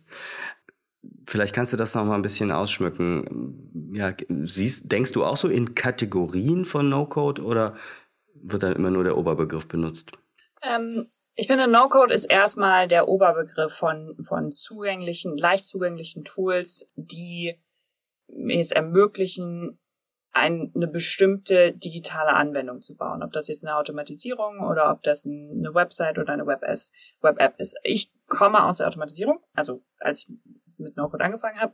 Vielleicht 1.30 1.54
kannst 1.54 1.72
du 1.72 1.78
das 1.78 1.94
noch 1.94 2.06
mal 2.06 2.16
ein 2.16 2.24
bisschen 2.24 2.52
ausschmücken. 2.52 3.92
Ja, 3.94 4.16
siehst, 4.30 4.92
denkst 4.92 5.12
du 5.12 5.24
auch 5.24 5.38
so 5.38 5.48
in 5.48 5.76
Kategorien 5.76 6.66
von 6.66 6.90
No-Code 6.90 7.44
oder 7.44 7.76
wird 8.34 8.64
dann 8.64 8.74
immer 8.74 8.90
nur 8.90 9.04
der 9.04 9.16
Oberbegriff 9.16 9.68
benutzt? 9.68 10.12
Ähm, 10.64 11.06
ich 11.36 11.46
finde, 11.46 11.68
No-Code 11.68 12.16
ist 12.16 12.26
erstmal 12.26 12.88
der 12.88 13.08
Oberbegriff 13.08 13.72
von, 13.72 14.18
von 14.28 14.52
zugänglichen, 14.52 15.38
leicht 15.38 15.68
zugänglichen 15.68 16.24
Tools, 16.24 16.90
die 16.96 17.54
es 18.50 18.72
ermöglichen, 18.72 19.78
ein, 20.32 20.72
eine 20.76 20.88
bestimmte 20.88 21.74
digitale 21.74 22.34
Anwendung 22.34 22.82
zu 22.82 22.96
bauen. 22.96 23.22
Ob 23.22 23.34
das 23.34 23.50
jetzt 23.50 23.64
eine 23.64 23.76
Automatisierung 23.76 24.62
oder 24.62 24.92
ob 24.92 25.04
das 25.04 25.28
eine 25.28 25.76
Website 25.76 26.18
oder 26.18 26.34
eine 26.34 26.48
Web-App 26.48 27.60
ist. 27.60 27.76
Ich 27.84 28.12
komme 28.28 28.64
aus 28.64 28.78
der 28.78 28.88
Automatisierung, 28.88 29.44
also 29.54 29.84
als 30.00 30.22
ich 30.22 30.34
mit 30.84 30.98
No-Code 30.98 31.24
angefangen 31.24 31.60
habe. 31.60 31.74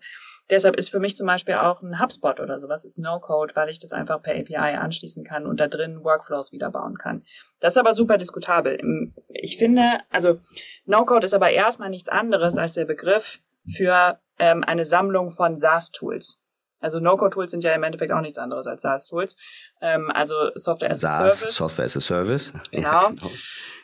Deshalb 0.49 0.75
ist 0.75 0.89
für 0.89 0.99
mich 0.99 1.15
zum 1.15 1.27
Beispiel 1.27 1.55
auch 1.55 1.81
ein 1.81 1.99
HubSpot 1.99 2.39
oder 2.39 2.59
sowas 2.59 2.85
ist 2.85 2.97
No-Code, 2.97 3.55
weil 3.55 3.69
ich 3.69 3.79
das 3.79 3.93
einfach 3.93 4.21
per 4.21 4.35
API 4.35 4.55
anschließen 4.77 5.23
kann 5.23 5.45
und 5.45 5.59
da 5.59 5.67
drin 5.67 6.03
Workflows 6.03 6.51
wieder 6.51 6.69
bauen 6.69 6.97
kann. 6.97 7.23
Das 7.59 7.73
ist 7.73 7.77
aber 7.77 7.93
super 7.93 8.17
diskutabel. 8.17 8.79
Ich 9.27 9.57
finde, 9.57 9.99
also 10.09 10.39
No-Code 10.85 11.25
ist 11.25 11.33
aber 11.33 11.51
erstmal 11.51 11.89
nichts 11.89 12.09
anderes 12.09 12.57
als 12.57 12.73
der 12.73 12.85
Begriff 12.85 13.39
für 13.75 14.19
ähm, 14.39 14.63
eine 14.63 14.85
Sammlung 14.85 15.31
von 15.31 15.57
SaaS-Tools. 15.57 16.39
Also 16.79 16.99
No-Code-Tools 16.99 17.51
sind 17.51 17.63
ja 17.63 17.73
im 17.73 17.83
Endeffekt 17.83 18.11
auch 18.11 18.21
nichts 18.21 18.37
anderes 18.37 18.67
als 18.67 18.83
SaaS-Tools. 18.83 19.35
Ähm, 19.81 20.11
also 20.11 20.51
Software 20.55 20.91
as 20.91 21.03
a 21.03 21.07
SaaS, 21.07 21.39
Service. 21.39 21.55
Software 21.55 21.85
as 21.85 21.97
a 21.97 22.01
Service. 22.01 22.53
Genau. 22.71 22.91
Ja, 22.91 23.07
genau. 23.09 23.31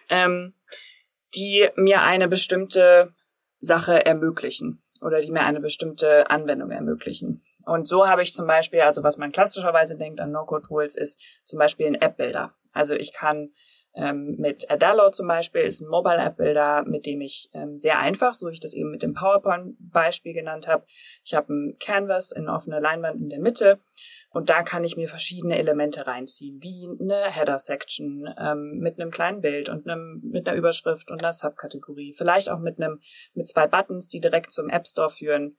Ähm, 0.10 0.54
die 1.36 1.68
mir 1.75 2.01
eine 2.01 2.28
bestimmte 2.28 3.13
Sache 3.60 4.06
ermöglichen 4.06 4.80
oder 5.01 5.22
die 5.22 5.31
mir 5.31 5.41
eine 5.41 5.60
bestimmte 5.60 6.29
Anwendung 6.29 6.72
ermöglichen. 6.72 7.43
Und 7.65 7.88
so 7.88 8.08
habe 8.08 8.24
ich 8.24 8.34
zum 8.34 8.48
Beispiel, 8.48 8.81
also 8.81 9.03
was 9.03 9.17
man 9.17 9.31
klassischerweise 9.31 9.98
denkt 9.98 10.20
an 10.20 10.31
No-Code-Tools, 10.31 10.96
ist 10.96 11.20
zum 11.43 11.60
Beispiel 11.60 11.88
ein 11.88 11.96
App-Builder. 11.96 12.53
Also 12.74 12.93
ich 12.93 13.13
kann 13.13 13.51
ähm, 13.93 14.36
mit 14.38 14.72
Adalo 14.72 15.10
zum 15.12 15.27
Beispiel 15.27 15.62
ist 15.62 15.81
ein 15.81 15.89
Mobile 15.89 16.17
App 16.17 16.38
Builder, 16.38 16.84
mit 16.86 17.05
dem 17.05 17.20
ich 17.20 17.50
ähm, 17.53 17.77
sehr 17.77 18.00
einfach, 18.00 18.34
so 18.34 18.48
wie 18.48 18.53
ich 18.53 18.60
das 18.62 18.74
eben 18.74 18.89
mit 18.91 19.03
dem 19.03 19.13
PowerPoint-Beispiel 19.13 20.34
genannt 20.34 20.67
habe. 20.67 20.86
Ich 21.24 21.34
habe 21.34 21.53
ein 21.53 21.77
Canvas 21.79 22.31
in 22.31 22.48
offene 22.48 22.79
Leinwand 22.79 23.20
in 23.20 23.29
der 23.29 23.39
Mitte 23.39 23.79
und 24.33 24.50
da 24.50 24.63
kann 24.63 24.85
ich 24.85 24.95
mir 24.95 25.09
verschiedene 25.09 25.57
Elemente 25.57 26.07
reinziehen, 26.07 26.63
wie 26.63 26.88
eine 27.00 27.29
Header-Section 27.31 28.33
ähm, 28.38 28.79
mit 28.79 29.00
einem 29.00 29.11
kleinen 29.11 29.41
Bild 29.41 29.67
und 29.67 29.88
einem, 29.88 30.21
mit 30.23 30.47
einer 30.47 30.57
Überschrift 30.57 31.11
und 31.11 31.21
einer 31.21 31.33
Subkategorie. 31.33 32.13
Vielleicht 32.13 32.50
auch 32.50 32.59
mit 32.59 32.79
einem 32.79 33.01
mit 33.33 33.50
zwei 33.50 33.67
Buttons, 33.67 34.07
die 34.07 34.21
direkt 34.21 34.53
zum 34.53 34.69
App 34.69 34.88
Store 34.88 35.09
führen. 35.09 35.57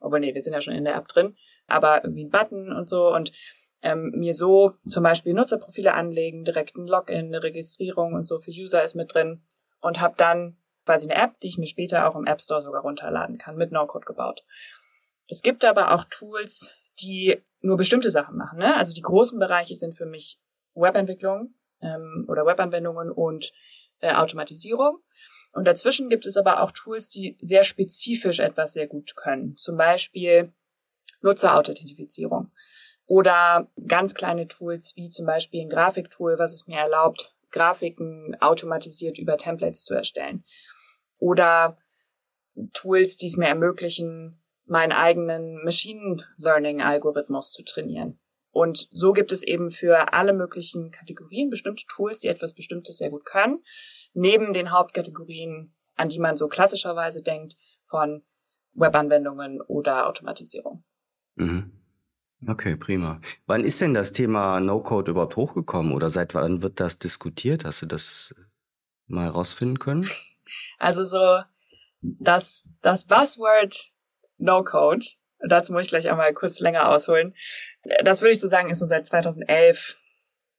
Obwohl, 0.00 0.20
nee, 0.20 0.34
wir 0.34 0.42
sind 0.42 0.52
ja 0.52 0.60
schon 0.60 0.74
in 0.74 0.84
der 0.84 0.96
App 0.96 1.08
drin, 1.08 1.34
aber 1.66 2.04
irgendwie 2.04 2.24
ein 2.24 2.30
Button 2.30 2.72
und 2.72 2.88
so 2.90 3.12
und 3.14 3.32
ähm, 3.82 4.12
mir 4.14 4.34
so 4.34 4.74
zum 4.86 5.02
Beispiel 5.02 5.32
Nutzerprofile 5.32 5.94
anlegen, 5.94 6.44
direkt 6.44 6.76
ein 6.76 6.86
Login, 6.86 7.26
eine 7.26 7.42
Registrierung 7.42 8.12
und 8.12 8.26
so 8.26 8.38
für 8.38 8.50
User 8.50 8.82
ist 8.82 8.94
mit 8.94 9.14
drin 9.14 9.42
und 9.80 10.00
habe 10.00 10.14
dann 10.18 10.58
quasi 10.84 11.10
eine 11.10 11.22
App, 11.22 11.40
die 11.40 11.48
ich 11.48 11.58
mir 11.58 11.66
später 11.66 12.08
auch 12.08 12.16
im 12.16 12.26
App 12.26 12.42
Store 12.42 12.62
sogar 12.62 12.82
runterladen 12.82 13.38
kann, 13.38 13.56
mit 13.56 13.72
No-Code 13.72 14.04
gebaut. 14.04 14.44
Es 15.28 15.40
gibt 15.40 15.64
aber 15.64 15.94
auch 15.94 16.04
Tools, 16.04 16.72
die 17.00 17.40
nur 17.60 17.76
bestimmte 17.76 18.10
Sachen 18.10 18.36
machen. 18.36 18.58
Ne? 18.58 18.76
Also 18.76 18.92
die 18.92 19.02
großen 19.02 19.38
Bereiche 19.38 19.74
sind 19.74 19.94
für 19.94 20.06
mich 20.06 20.40
Webentwicklung 20.74 21.54
ähm, 21.80 22.24
oder 22.28 22.46
Webanwendungen 22.46 23.10
und 23.10 23.52
äh, 24.00 24.14
Automatisierung. 24.14 24.98
Und 25.52 25.66
dazwischen 25.66 26.08
gibt 26.08 26.26
es 26.26 26.36
aber 26.36 26.62
auch 26.62 26.70
Tools, 26.70 27.08
die 27.08 27.36
sehr 27.40 27.64
spezifisch 27.64 28.40
etwas 28.40 28.72
sehr 28.72 28.86
gut 28.86 29.16
können. 29.16 29.56
Zum 29.56 29.76
Beispiel 29.76 30.52
Nutzerauthentifizierung. 31.22 32.52
Oder 33.06 33.68
ganz 33.88 34.14
kleine 34.14 34.46
Tools 34.46 34.94
wie 34.94 35.08
zum 35.08 35.26
Beispiel 35.26 35.62
ein 35.62 35.68
Grafiktool, 35.68 36.38
was 36.38 36.54
es 36.54 36.66
mir 36.68 36.78
erlaubt, 36.78 37.34
Grafiken 37.50 38.36
automatisiert 38.40 39.18
über 39.18 39.36
Templates 39.36 39.84
zu 39.84 39.94
erstellen. 39.94 40.44
Oder 41.18 41.76
Tools, 42.72 43.16
die 43.16 43.26
es 43.26 43.36
mir 43.36 43.48
ermöglichen, 43.48 44.40
meinen 44.70 44.92
eigenen 44.92 45.62
Machine 45.64 46.16
Learning 46.36 46.80
Algorithmus 46.80 47.50
zu 47.50 47.64
trainieren. 47.64 48.20
Und 48.52 48.88
so 48.90 49.12
gibt 49.12 49.32
es 49.32 49.42
eben 49.42 49.70
für 49.70 50.12
alle 50.12 50.32
möglichen 50.32 50.90
Kategorien 50.90 51.50
bestimmte 51.50 51.84
Tools, 51.86 52.20
die 52.20 52.28
etwas 52.28 52.54
Bestimmtes 52.54 52.98
sehr 52.98 53.10
gut 53.10 53.24
können, 53.24 53.62
neben 54.12 54.52
den 54.52 54.70
Hauptkategorien, 54.70 55.74
an 55.96 56.08
die 56.08 56.18
man 56.18 56.36
so 56.36 56.48
klassischerweise 56.48 57.22
denkt, 57.22 57.56
von 57.84 58.22
Webanwendungen 58.72 59.60
oder 59.60 60.08
Automatisierung. 60.08 60.84
Mhm. 61.34 61.72
Okay, 62.46 62.76
prima. 62.76 63.20
Wann 63.46 63.64
ist 63.64 63.80
denn 63.80 63.92
das 63.92 64.12
Thema 64.12 64.60
No-Code 64.60 65.10
überhaupt 65.10 65.36
hochgekommen 65.36 65.92
oder 65.92 66.10
seit 66.10 66.34
wann 66.34 66.62
wird 66.62 66.80
das 66.80 66.98
diskutiert? 66.98 67.64
Hast 67.64 67.82
du 67.82 67.86
das 67.86 68.34
mal 69.06 69.28
rausfinden 69.28 69.78
können? 69.78 70.08
Also 70.80 71.04
so 71.04 71.42
das, 72.02 72.68
das 72.82 73.04
Buzzword 73.04 73.92
No-Code, 74.40 75.06
dazu 75.40 75.72
muss 75.72 75.84
ich 75.84 75.88
gleich 75.90 76.08
einmal 76.08 76.32
kurz 76.34 76.60
länger 76.60 76.88
ausholen. 76.88 77.34
Das 78.04 78.20
würde 78.20 78.32
ich 78.32 78.40
so 78.40 78.48
sagen, 78.48 78.70
ist 78.70 78.78
so 78.78 78.86
seit 78.86 79.06
2011, 79.06 79.96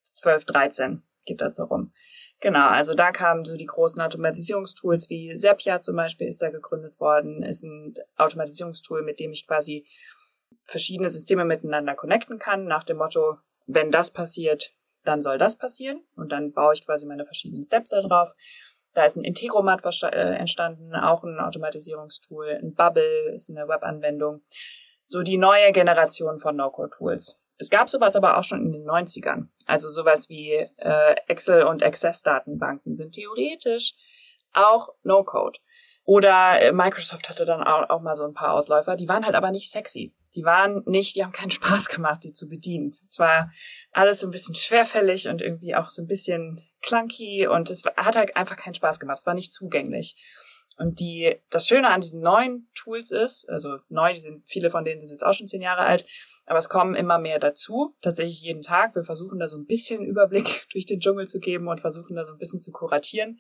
12, 0.04 0.46
13 0.46 1.04
geht 1.26 1.42
das 1.42 1.56
so 1.56 1.66
rum. 1.66 1.94
Genau, 2.40 2.68
also 2.68 2.94
da 2.94 3.12
kamen 3.12 3.46
so 3.46 3.56
die 3.56 3.68
großen 3.68 4.02
Automatisierungstools 4.02 5.10
wie 5.10 5.36
Zapier 5.36 5.80
zum 5.82 5.96
Beispiel 5.96 6.28
ist 6.28 6.42
da 6.42 6.50
gegründet 6.50 7.00
worden, 7.00 7.44
ist 7.44 7.64
ein 7.64 7.94
Automatisierungstool, 8.18 9.04
mit 9.04 9.20
dem 9.20 9.32
ich 9.32 9.46
quasi 9.46 9.86
verschiedene 10.64 11.10
Systeme 11.10 11.46
miteinander 11.46 11.96
connecten 11.96 12.40
kann, 12.40 12.66
nach 12.66 12.84
dem 12.84 12.98
Motto, 12.98 13.38
wenn 13.68 13.92
das 13.92 14.12
passiert, 14.12 14.74
dann 15.04 15.22
soll 15.22 15.38
das 15.38 15.58
passieren. 15.58 16.04
Und 16.16 16.32
dann 16.32 16.52
baue 16.52 16.74
ich 16.74 16.86
quasi 16.86 17.06
meine 17.06 17.26
verschiedenen 17.26 17.64
Steps 17.64 17.92
da 17.92 18.02
drauf. 18.02 18.34
Da 18.94 19.06
ist 19.06 19.16
ein 19.16 19.24
Integromat 19.24 19.84
äh, 20.04 20.36
entstanden, 20.36 20.96
auch 20.96 21.24
ein 21.24 21.40
Automatisierungstool. 21.40 22.60
Ein 22.62 22.74
Bubble 22.74 23.34
ist 23.34 23.50
eine 23.50 23.68
Webanwendung. 23.68 24.42
So 25.06 25.22
die 25.24 25.38
neue 25.38 25.72
Generation 25.72 26.40
von 26.40 26.56
No-Code-Tools. 26.56 27.42
Es 27.58 27.70
gab 27.70 27.90
sowas 27.90 28.16
aber 28.16 28.38
auch 28.38 28.44
schon 28.44 28.66
in 28.66 28.72
den 28.72 28.86
90ern. 28.86 29.48
Also 29.68 29.90
sowas 29.90 30.30
wie 30.30 30.52
äh, 30.78 31.16
Excel 31.28 31.64
und 31.64 31.84
Access-Datenbanken 31.84 32.96
sind 32.96 33.14
theoretisch 33.14 33.94
auch 34.54 34.90
No-Code. 35.04 35.60
Oder 36.04 36.62
äh, 36.62 36.72
Microsoft 36.72 37.30
hatte 37.30 37.46
dann 37.46 37.64
auch, 37.64 37.90
auch 37.90 38.02
mal 38.02 38.16
so 38.16 38.24
ein 38.24 38.34
paar 38.34 38.54
Ausläufer, 38.54 38.96
die 38.96 39.08
waren 39.08 39.26
halt 39.26 39.36
aber 39.36 39.52
nicht 39.52 39.70
sexy. 39.70 40.14
Die 40.36 40.44
waren 40.44 40.82
nicht, 40.86 41.16
die 41.16 41.24
haben 41.24 41.32
keinen 41.32 41.52
Spaß 41.52 41.90
gemacht, 41.90 42.24
die 42.24 42.34
zu 42.34 42.48
bedienen. 42.48 42.92
Es 43.06 43.20
war 43.20 43.52
alles 43.92 44.22
so 44.22 44.28
ein 44.28 44.32
bisschen 44.32 44.56
schwerfällig 44.56 45.28
und 45.28 45.42
irgendwie 45.42 45.76
auch 45.76 45.90
so 45.90 46.02
ein 46.02 46.08
bisschen 46.08 46.60
clunky 46.82 47.48
und 47.48 47.70
es 47.70 47.84
hat 47.96 48.16
halt 48.16 48.36
einfach 48.36 48.56
keinen 48.56 48.76
Spaß 48.76 49.00
gemacht. 49.00 49.20
Es 49.20 49.26
war 49.26 49.36
nicht 49.36 49.52
zugänglich. 49.52 50.16
Und 50.78 51.00
die, 51.00 51.36
das 51.50 51.68
Schöne 51.68 51.90
an 51.90 52.02
diesen 52.02 52.22
neuen 52.22 52.70
Tools 52.74 53.12
ist, 53.12 53.48
also 53.50 53.78
neu, 53.90 54.14
die 54.14 54.20
sind, 54.20 54.44
viele 54.48 54.72
von 54.72 54.84
denen 54.84 55.02
sind 55.02 55.12
jetzt 55.12 55.24
auch 55.24 55.34
schon 55.34 55.48
zehn 55.48 55.62
Jahre 55.62 55.82
alt, 55.82 56.06
aber 56.46 56.58
es 56.58 56.70
kommen 56.70 56.96
immer 56.96 57.20
mehr 57.20 57.40
dazu, 57.40 57.96
tatsächlich 58.02 58.42
jeden 58.42 58.64
Tag. 58.64 58.96
Wir 58.96 59.04
versuchen 59.04 59.38
da 59.38 59.48
so 59.48 59.58
ein 59.58 59.66
bisschen 59.66 60.04
Überblick 60.04 60.66
durch 60.72 60.86
den 60.86 61.00
Dschungel 61.00 61.28
zu 61.28 61.40
geben 61.40 61.68
und 61.68 61.82
versuchen 61.82 62.16
da 62.16 62.26
so 62.26 62.32
ein 62.32 62.38
bisschen 62.38 62.60
zu 62.60 62.72
kuratieren. 62.72 63.40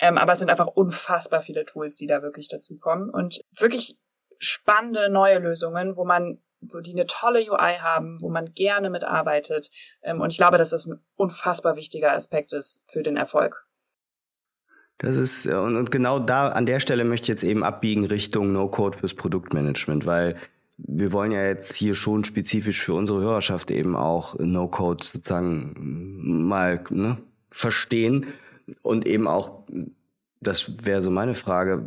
Ähm, 0.00 0.18
aber 0.18 0.32
es 0.32 0.38
sind 0.38 0.50
einfach 0.50 0.66
unfassbar 0.66 1.42
viele 1.42 1.64
Tools, 1.64 1.96
die 1.96 2.06
da 2.06 2.22
wirklich 2.22 2.48
dazu 2.48 2.78
kommen 2.78 3.10
und 3.10 3.40
wirklich 3.58 3.96
spannende 4.38 5.10
neue 5.10 5.38
Lösungen, 5.38 5.96
wo 5.96 6.04
man 6.04 6.38
wo 6.62 6.80
die 6.80 6.92
eine 6.92 7.06
tolle 7.06 7.40
UI 7.40 7.78
haben, 7.80 8.20
wo 8.20 8.28
man 8.28 8.52
gerne 8.54 8.90
mitarbeitet. 8.90 9.70
Ähm, 10.02 10.20
und 10.20 10.30
ich 10.30 10.38
glaube, 10.38 10.58
dass 10.58 10.70
das 10.70 10.86
ein 10.86 11.00
unfassbar 11.16 11.76
wichtiger 11.76 12.12
Aspekt 12.12 12.52
ist 12.52 12.82
für 12.84 13.02
den 13.02 13.16
Erfolg. 13.16 13.66
Das 14.98 15.16
ist, 15.16 15.46
äh, 15.46 15.54
und, 15.54 15.76
und 15.76 15.90
genau 15.90 16.18
da, 16.18 16.50
an 16.50 16.66
der 16.66 16.80
Stelle 16.80 17.04
möchte 17.04 17.24
ich 17.24 17.28
jetzt 17.28 17.44
eben 17.44 17.64
abbiegen 17.64 18.04
Richtung 18.04 18.52
No-Code 18.52 18.98
fürs 18.98 19.14
Produktmanagement, 19.14 20.04
weil 20.04 20.36
wir 20.76 21.12
wollen 21.12 21.32
ja 21.32 21.44
jetzt 21.44 21.76
hier 21.76 21.94
schon 21.94 22.24
spezifisch 22.24 22.82
für 22.82 22.94
unsere 22.94 23.20
Hörerschaft 23.20 23.70
eben 23.70 23.96
auch 23.96 24.38
No-Code 24.38 25.04
sozusagen 25.04 25.74
mal 26.46 26.84
ne, 26.90 27.16
verstehen 27.48 28.26
und 28.82 29.06
eben 29.06 29.26
auch, 29.26 29.64
das 30.40 30.86
wäre 30.86 31.02
so 31.02 31.10
meine 31.10 31.34
Frage, 31.34 31.86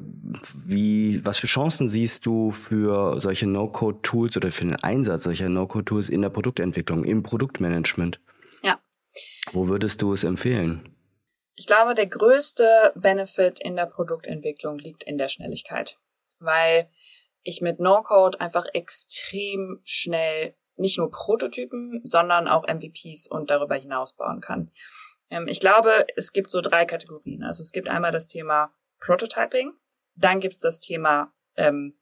wie, 0.66 1.24
was 1.26 1.40
für 1.40 1.48
Chancen 1.48 1.90
siehst 1.90 2.26
du 2.26 2.52
für 2.52 3.20
solche 3.20 3.48
No-Code-Tools 3.48 4.38
oder 4.38 4.52
für 4.52 4.66
den 4.66 4.76
Einsatz 4.76 5.24
solcher 5.24 5.50
No-Code-Tools 5.50 6.10
in 6.10 6.22
der 6.22 6.30
Produktentwicklung, 6.30 7.04
im 7.04 7.24
Produktmanagement? 7.24 8.20
Ja. 8.62 8.80
Wo 9.52 9.68
würdest 9.68 10.02
du 10.02 10.14
es 10.14 10.24
empfehlen? 10.24 10.90
Ich 11.56 11.68
glaube, 11.68 11.94
der 11.94 12.08
größte 12.08 12.94
Benefit 12.96 13.60
in 13.60 13.76
der 13.76 13.86
Produktentwicklung 13.86 14.80
liegt 14.80 15.04
in 15.04 15.18
der 15.18 15.28
Schnelligkeit, 15.28 16.00
weil 16.40 16.90
ich 17.44 17.62
mit 17.62 17.80
No-Code 17.80 18.40
einfach 18.40 18.66
extrem 18.74 19.80
schnell 19.84 20.56
nicht 20.76 20.98
nur 20.98 21.12
Prototypen, 21.12 22.02
sondern 22.04 22.48
auch 22.48 22.68
MVPs 22.68 23.28
und 23.28 23.52
darüber 23.52 23.76
hinaus 23.76 24.14
bauen 24.14 24.42
kann. 24.42 24.72
Ähm, 25.34 25.48
ich 25.48 25.60
glaube, 25.60 26.06
es 26.16 26.32
gibt 26.32 26.52
so 26.52 26.62
drei 26.62 26.86
Kategorien. 26.86 27.44
Also 27.44 27.62
es 27.64 27.72
gibt 27.72 27.90
einmal 27.90 28.12
das 28.12 28.28
Thema 28.28 28.72
Prototyping, 29.00 29.74
dann 30.16 30.40
gibt 30.40 30.54
es 30.54 30.60
das 30.60 30.80
Thema, 30.80 31.34
ähm, 31.56 31.98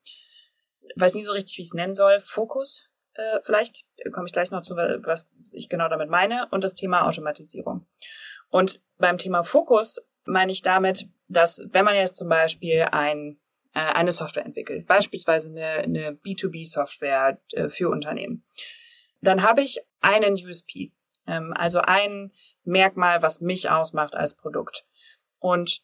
weiß 0.95 1.15
nie 1.15 1.23
so 1.23 1.31
richtig, 1.31 1.57
wie 1.57 1.61
ich 1.61 1.69
es 1.69 1.73
nennen 1.73 1.95
soll, 1.95 2.19
Fokus. 2.19 2.89
Äh, 3.13 3.39
vielleicht 3.43 3.85
komme 4.11 4.25
ich 4.27 4.33
gleich 4.33 4.51
noch 4.51 4.61
zu, 4.61 4.75
was 4.75 5.27
ich 5.51 5.69
genau 5.69 5.87
damit 5.87 6.09
meine, 6.09 6.47
und 6.51 6.63
das 6.63 6.73
Thema 6.73 7.07
Automatisierung. 7.07 7.87
Und 8.49 8.81
beim 8.97 9.17
Thema 9.17 9.43
Fokus 9.43 10.01
meine 10.25 10.51
ich 10.51 10.61
damit, 10.61 11.07
dass 11.29 11.61
wenn 11.71 11.85
man 11.85 11.95
jetzt 11.95 12.17
zum 12.17 12.27
Beispiel 12.27 12.87
ein, 12.91 13.39
äh, 13.73 13.79
eine 13.79 14.11
Software 14.11 14.45
entwickelt, 14.45 14.85
beispielsweise 14.87 15.49
eine, 15.49 15.67
eine 15.67 16.11
B2B-Software 16.11 17.41
äh, 17.53 17.69
für 17.69 17.89
Unternehmen, 17.89 18.45
dann 19.21 19.41
habe 19.41 19.61
ich 19.61 19.79
einen 20.01 20.33
USP, 20.33 20.91
ähm, 21.27 21.53
also 21.55 21.79
ein 21.79 22.31
Merkmal, 22.63 23.21
was 23.21 23.41
mich 23.41 23.69
ausmacht 23.69 24.15
als 24.15 24.35
Produkt. 24.35 24.85
Und 25.39 25.81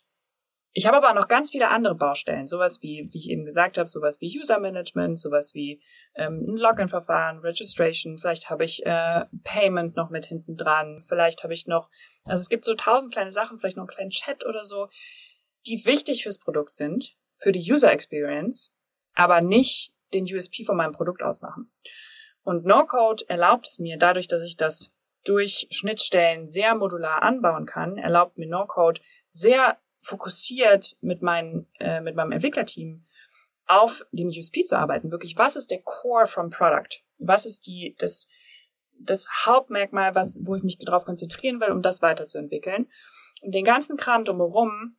ich 0.77 0.85
habe 0.85 0.97
aber 0.97 1.19
noch 1.19 1.27
ganz 1.27 1.49
viele 1.49 1.69
andere 1.69 1.95
Baustellen, 1.95 2.45
sowas 2.45 2.83
wie, 2.83 3.09
wie 3.11 3.17
ich 3.17 3.31
eben 3.31 3.45
gesagt 3.45 3.79
habe, 3.79 3.89
sowas 3.89 4.21
wie 4.21 4.39
User 4.39 4.59
Management, 4.59 5.19
sowas 5.19 5.55
wie 5.55 5.81
ähm, 6.13 6.45
ein 6.47 6.55
Login-Verfahren, 6.55 7.39
Registration, 7.39 8.19
vielleicht 8.19 8.51
habe 8.51 8.63
ich 8.63 8.85
äh, 8.85 9.25
Payment 9.43 9.95
noch 9.95 10.11
mit 10.11 10.27
hinten 10.27 10.55
dran, 10.55 11.01
vielleicht 11.01 11.41
habe 11.43 11.55
ich 11.55 11.65
noch, 11.65 11.89
also 12.25 12.41
es 12.41 12.49
gibt 12.49 12.63
so 12.63 12.75
tausend 12.75 13.11
kleine 13.11 13.31
Sachen, 13.31 13.57
vielleicht 13.57 13.75
noch 13.77 13.85
einen 13.85 13.95
kleinen 13.95 14.09
Chat 14.11 14.45
oder 14.45 14.65
so, 14.65 14.87
die 15.65 15.83
wichtig 15.85 16.21
fürs 16.21 16.37
Produkt 16.37 16.75
sind, 16.75 17.17
für 17.37 17.51
die 17.51 17.71
User 17.71 17.91
Experience, 17.91 18.71
aber 19.15 19.41
nicht 19.41 19.93
den 20.13 20.25
USP 20.25 20.63
von 20.63 20.77
meinem 20.77 20.93
Produkt 20.93 21.23
ausmachen. 21.23 21.71
Und 22.43 22.65
No-Code 22.65 23.27
erlaubt 23.27 23.65
es 23.65 23.79
mir, 23.79 23.97
dadurch, 23.97 24.27
dass 24.27 24.43
ich 24.43 24.55
das 24.55 24.93
durch 25.27 25.67
Schnittstellen 25.71 26.47
sehr 26.47 26.75
modular 26.75 27.21
anbauen 27.21 27.65
kann, 27.65 27.97
erlaubt 27.97 28.37
mir 28.37 28.47
No-Code 28.47 29.01
sehr 29.29 29.77
fokussiert 29.99 30.95
mit, 31.01 31.21
meinen, 31.21 31.67
äh, 31.79 31.99
mit 32.01 32.15
meinem 32.15 32.31
Entwicklerteam 32.31 33.03
auf 33.65 34.05
dem 34.11 34.29
USP 34.29 34.63
zu 34.63 34.77
arbeiten. 34.77 35.11
Wirklich, 35.11 35.37
was 35.37 35.57
ist 35.57 35.69
der 35.69 35.81
Core 35.81 36.27
from 36.27 36.49
Product? 36.49 37.03
Was 37.19 37.45
ist 37.45 37.67
die, 37.67 37.95
das, 37.99 38.27
das 38.97 39.27
Hauptmerkmal, 39.45 40.15
was, 40.15 40.39
wo 40.43 40.55
ich 40.55 40.63
mich 40.63 40.77
darauf 40.77 41.03
konzentrieren 41.03 41.59
will, 41.59 41.71
um 41.71 41.81
das 41.81 42.01
weiterzuentwickeln? 42.01 42.89
Und 43.41 43.53
den 43.53 43.65
ganzen 43.65 43.97
Kram 43.97 44.23
drumherum 44.23 44.95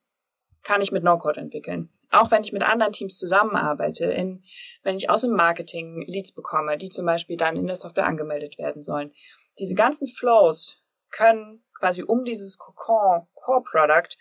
kann 0.62 0.82
ich 0.82 0.92
mit 0.92 1.04
No-Code 1.04 1.40
entwickeln. 1.40 1.88
Auch 2.10 2.30
wenn 2.30 2.42
ich 2.42 2.52
mit 2.52 2.62
anderen 2.62 2.92
Teams 2.92 3.16
zusammenarbeite, 3.16 4.04
in, 4.04 4.42
wenn 4.82 4.96
ich 4.96 5.08
aus 5.08 5.22
dem 5.22 5.32
Marketing 5.32 6.04
Leads 6.06 6.32
bekomme, 6.32 6.76
die 6.76 6.90
zum 6.90 7.06
Beispiel 7.06 7.38
dann 7.38 7.56
in 7.56 7.66
der 7.66 7.76
Software 7.76 8.06
angemeldet 8.06 8.58
werden 8.58 8.82
sollen. 8.82 9.12
Diese 9.58 9.74
ganzen 9.74 10.06
Flows 10.06 10.82
können 11.10 11.64
quasi 11.78 12.02
um 12.02 12.24
dieses 12.24 12.58
Cocon 12.58 13.26
Core 13.34 13.62
Product 13.62 14.16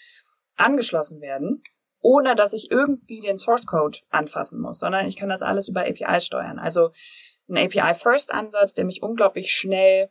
angeschlossen 0.56 1.22
werden, 1.22 1.64
ohne 2.00 2.36
dass 2.36 2.54
ich 2.54 2.72
irgendwie 2.72 3.20
den 3.20 3.38
Source 3.38 3.66
Code 3.66 4.00
anfassen 4.10 4.60
muss, 4.60 4.80
sondern 4.80 5.06
ich 5.06 5.16
kann 5.16 5.30
das 5.30 5.42
alles 5.42 5.68
über 5.68 5.82
APIs 5.82 6.26
steuern. 6.26 6.60
Also 6.60 6.92
ein 7.50 7.58
API-First-Ansatz, 7.58 8.74
der 8.74 8.86
mich 8.86 9.02
unglaublich 9.02 9.52
schnell 9.52 10.10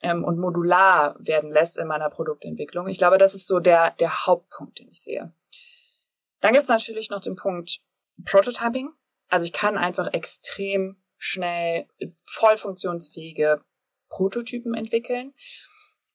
ähm, 0.00 0.24
und 0.24 0.38
modular 0.38 1.16
werden 1.18 1.50
lässt 1.50 1.78
in 1.78 1.86
meiner 1.86 2.10
Produktentwicklung. 2.10 2.88
Ich 2.88 2.98
glaube, 2.98 3.18
das 3.18 3.34
ist 3.34 3.46
so 3.46 3.60
der, 3.60 3.92
der 3.92 4.26
Hauptpunkt, 4.26 4.78
den 4.78 4.88
ich 4.88 5.02
sehe. 5.02 5.32
Dann 6.40 6.52
gibt's 6.52 6.68
natürlich 6.68 7.10
noch 7.10 7.20
den 7.20 7.36
Punkt 7.36 7.80
Prototyping. 8.24 8.90
Also 9.28 9.44
ich 9.44 9.52
kann 9.52 9.78
einfach 9.78 10.12
extrem 10.12 11.02
schnell 11.16 11.88
voll 12.24 12.56
funktionsfähige 12.56 13.64
Prototypen 14.08 14.74
entwickeln, 14.74 15.34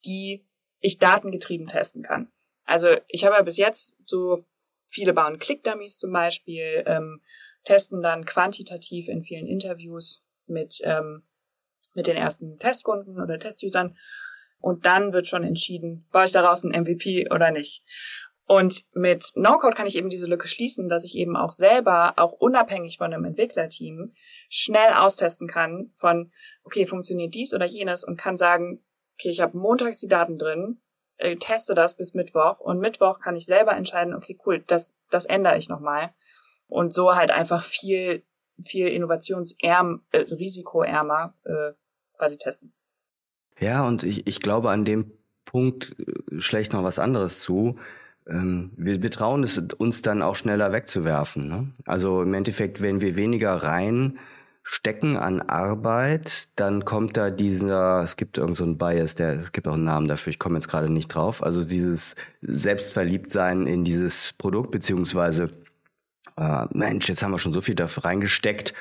die 0.05 0.45
ich 0.79 0.97
datengetrieben 0.97 1.67
testen 1.67 2.03
kann. 2.03 2.31
Also 2.65 2.87
ich 3.07 3.25
habe 3.25 3.35
ja 3.35 3.41
bis 3.41 3.57
jetzt 3.57 3.97
so 4.05 4.45
viele 4.87 5.13
bauen 5.13 5.39
Click-Dummies 5.39 5.97
zum 5.97 6.11
Beispiel, 6.11 6.83
ähm, 6.85 7.21
testen 7.63 8.01
dann 8.01 8.25
quantitativ 8.25 9.07
in 9.07 9.23
vielen 9.23 9.47
Interviews 9.47 10.23
mit, 10.47 10.79
ähm, 10.83 11.23
mit 11.93 12.07
den 12.07 12.15
ersten 12.15 12.57
Testkunden 12.59 13.19
oder 13.21 13.39
Testusern 13.39 13.97
und 14.59 14.85
dann 14.85 15.13
wird 15.13 15.27
schon 15.27 15.43
entschieden, 15.43 16.07
baue 16.11 16.25
ich 16.25 16.31
daraus 16.31 16.63
ein 16.63 16.71
MVP 16.71 17.29
oder 17.31 17.51
nicht. 17.51 17.83
Und 18.49 18.81
mit 18.95 19.29
No-Code 19.35 19.75
kann 19.75 19.85
ich 19.85 19.95
eben 19.95 20.09
diese 20.09 20.25
Lücke 20.25 20.47
schließen, 20.47 20.89
dass 20.89 21.03
ich 21.03 21.15
eben 21.15 21.37
auch 21.37 21.51
selber, 21.51 22.13
auch 22.17 22.33
unabhängig 22.33 22.97
von 22.97 23.13
einem 23.13 23.25
Entwicklerteam, 23.25 24.11
schnell 24.49 24.93
austesten 24.93 25.47
kann 25.47 25.91
von, 25.93 26.31
okay, 26.63 26.87
funktioniert 26.87 27.35
dies 27.35 27.53
oder 27.53 27.67
jenes 27.67 28.03
und 28.03 28.17
kann 28.17 28.37
sagen, 28.37 28.83
okay, 29.13 29.29
ich 29.29 29.39
habe 29.39 29.55
montags 29.55 29.99
die 29.99 30.07
Daten 30.07 30.39
drin, 30.39 30.81
äh, 31.17 31.35
teste 31.35 31.75
das 31.75 31.95
bis 31.95 32.15
Mittwoch 32.15 32.59
und 32.59 32.79
Mittwoch 32.79 33.19
kann 33.19 33.35
ich 33.35 33.45
selber 33.45 33.73
entscheiden, 33.73 34.15
okay, 34.15 34.35
cool, 34.47 34.63
das, 34.65 34.95
das 35.11 35.25
ändere 35.25 35.59
ich 35.59 35.69
nochmal. 35.69 36.09
Und 36.65 36.91
so 36.91 37.13
halt 37.13 37.29
einfach 37.29 37.63
viel, 37.63 38.23
viel 38.63 38.87
innovationsärm, 38.87 40.01
äh, 40.09 40.21
risikoärmer 40.21 41.35
äh, 41.43 41.73
quasi 42.17 42.39
testen. 42.39 42.73
Ja, 43.59 43.87
und 43.87 44.01
ich, 44.01 44.25
ich 44.25 44.39
glaube, 44.39 44.71
an 44.71 44.85
dem 44.85 45.11
Punkt 45.45 45.95
äh, 45.99 46.41
schlägt 46.41 46.73
noch 46.73 46.83
was 46.83 46.97
anderes 46.97 47.41
zu. 47.41 47.77
Ähm, 48.27 48.71
wir, 48.75 49.01
wir 49.01 49.11
trauen 49.11 49.43
es 49.43 49.57
uns 49.57 50.01
dann 50.01 50.21
auch 50.21 50.35
schneller 50.35 50.71
wegzuwerfen. 50.71 51.47
Ne? 51.47 51.67
Also 51.85 52.21
im 52.21 52.33
Endeffekt, 52.33 52.81
wenn 52.81 53.01
wir 53.01 53.15
weniger 53.15 53.53
rein 53.55 54.17
stecken 54.63 55.17
an 55.17 55.41
Arbeit, 55.41 56.49
dann 56.55 56.85
kommt 56.85 57.17
da 57.17 57.31
dieser, 57.31 58.03
es 58.03 58.17
gibt 58.17 58.37
irgend 58.37 58.57
so 58.57 58.63
einen 58.63 58.77
Bias, 58.77 59.15
der, 59.15 59.39
es 59.39 59.51
gibt 59.51 59.67
auch 59.67 59.73
einen 59.73 59.83
Namen 59.83 60.07
dafür, 60.07 60.29
ich 60.29 60.37
komme 60.37 60.55
jetzt 60.55 60.67
gerade 60.67 60.91
nicht 60.91 61.07
drauf, 61.07 61.41
also 61.41 61.65
dieses 61.65 62.13
Selbstverliebtsein 62.41 63.65
in 63.65 63.83
dieses 63.83 64.33
Produkt, 64.33 64.69
beziehungsweise, 64.69 65.47
äh, 66.37 66.65
Mensch, 66.71 67.09
jetzt 67.09 67.23
haben 67.23 67.31
wir 67.31 67.39
schon 67.39 67.53
so 67.53 67.61
viel 67.61 67.73
dafür 67.73 68.05
reingesteckt, 68.05 68.75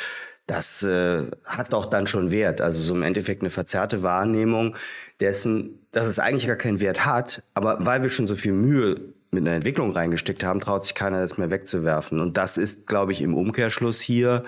das 0.47 0.83
äh, 0.83 1.31
hat 1.45 1.73
doch 1.73 1.85
dann 1.85 2.07
schon 2.07 2.31
Wert. 2.31 2.63
Also 2.63 2.83
so 2.83 2.95
im 2.95 3.03
Endeffekt 3.03 3.43
eine 3.43 3.51
verzerrte 3.51 4.03
Wahrnehmung 4.03 4.77
dessen, 5.21 5.87
dass 5.93 6.07
es 6.07 6.19
eigentlich 6.19 6.47
gar 6.47 6.57
keinen 6.57 6.81
Wert 6.81 7.05
hat, 7.05 7.43
aber 7.55 7.85
weil 7.85 8.03
wir 8.03 8.09
schon 8.09 8.27
so 8.27 8.35
viel 8.35 8.53
Mühe 8.53 9.15
mit 9.31 9.47
einer 9.47 9.57
Entwicklung 9.57 9.93
reingesteckt 9.93 10.43
haben, 10.45 10.61
traut 10.61 10.85
sich 10.85 10.95
keiner 10.95 11.21
das 11.21 11.39
mehr 11.39 11.51
wegzuwerfen. 11.51 12.21
Und 12.21 12.37
das 12.37 12.57
ist, 12.57 12.87
glaube 12.87 13.13
ich, 13.13 13.21
im 13.21 13.35
Umkehrschluss 13.35 14.01
hier 14.01 14.45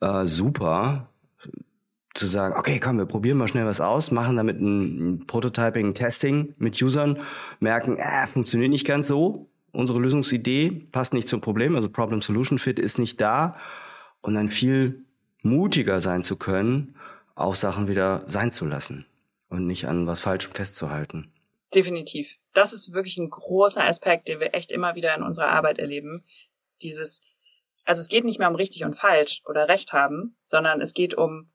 äh, 0.00 0.26
super 0.26 1.08
zu 2.14 2.26
sagen, 2.26 2.54
okay, 2.58 2.80
komm, 2.80 2.98
wir 2.98 3.06
probieren 3.06 3.38
mal 3.38 3.48
schnell 3.48 3.66
was 3.66 3.80
aus, 3.80 4.10
machen 4.10 4.36
damit 4.36 4.60
ein, 4.60 5.24
Prototyping, 5.26 5.88
ein 5.88 5.94
Testing 5.94 6.54
mit 6.58 6.80
Usern, 6.82 7.18
merken, 7.60 7.96
äh, 7.96 8.26
funktioniert 8.26 8.70
nicht 8.70 8.86
ganz 8.86 9.08
so. 9.08 9.48
Unsere 9.70 10.00
Lösungsidee 10.00 10.70
passt 10.90 11.14
nicht 11.14 11.28
zum 11.28 11.40
Problem, 11.40 11.76
also 11.76 11.88
Problem 11.88 12.20
Solution 12.20 12.58
Fit 12.58 12.78
ist 12.78 12.98
nicht 12.98 13.20
da 13.20 13.56
und 14.20 14.34
dann 14.34 14.48
viel 14.48 15.04
mutiger 15.42 16.00
sein 16.00 16.22
zu 16.22 16.36
können, 16.36 16.96
auch 17.34 17.54
Sachen 17.54 17.86
wieder 17.86 18.24
sein 18.26 18.50
zu 18.50 18.66
lassen 18.66 19.06
und 19.48 19.66
nicht 19.66 19.86
an 19.86 20.06
was 20.06 20.20
Falschem 20.20 20.52
festzuhalten. 20.52 21.28
Definitiv. 21.72 22.38
Das 22.58 22.72
ist 22.72 22.92
wirklich 22.92 23.16
ein 23.18 23.30
großer 23.30 23.84
Aspekt, 23.84 24.26
den 24.26 24.40
wir 24.40 24.54
echt 24.54 24.72
immer 24.72 24.96
wieder 24.96 25.14
in 25.14 25.22
unserer 25.22 25.48
Arbeit 25.48 25.78
erleben. 25.78 26.24
Dieses 26.82 27.20
also 27.88 28.02
es 28.02 28.08
geht 28.08 28.24
nicht 28.24 28.38
mehr 28.38 28.50
um 28.50 28.54
richtig 28.54 28.84
und 28.84 28.96
falsch 28.96 29.40
oder 29.46 29.66
recht 29.66 29.94
haben, 29.94 30.36
sondern 30.44 30.82
es 30.82 30.92
geht 30.92 31.14
um 31.14 31.50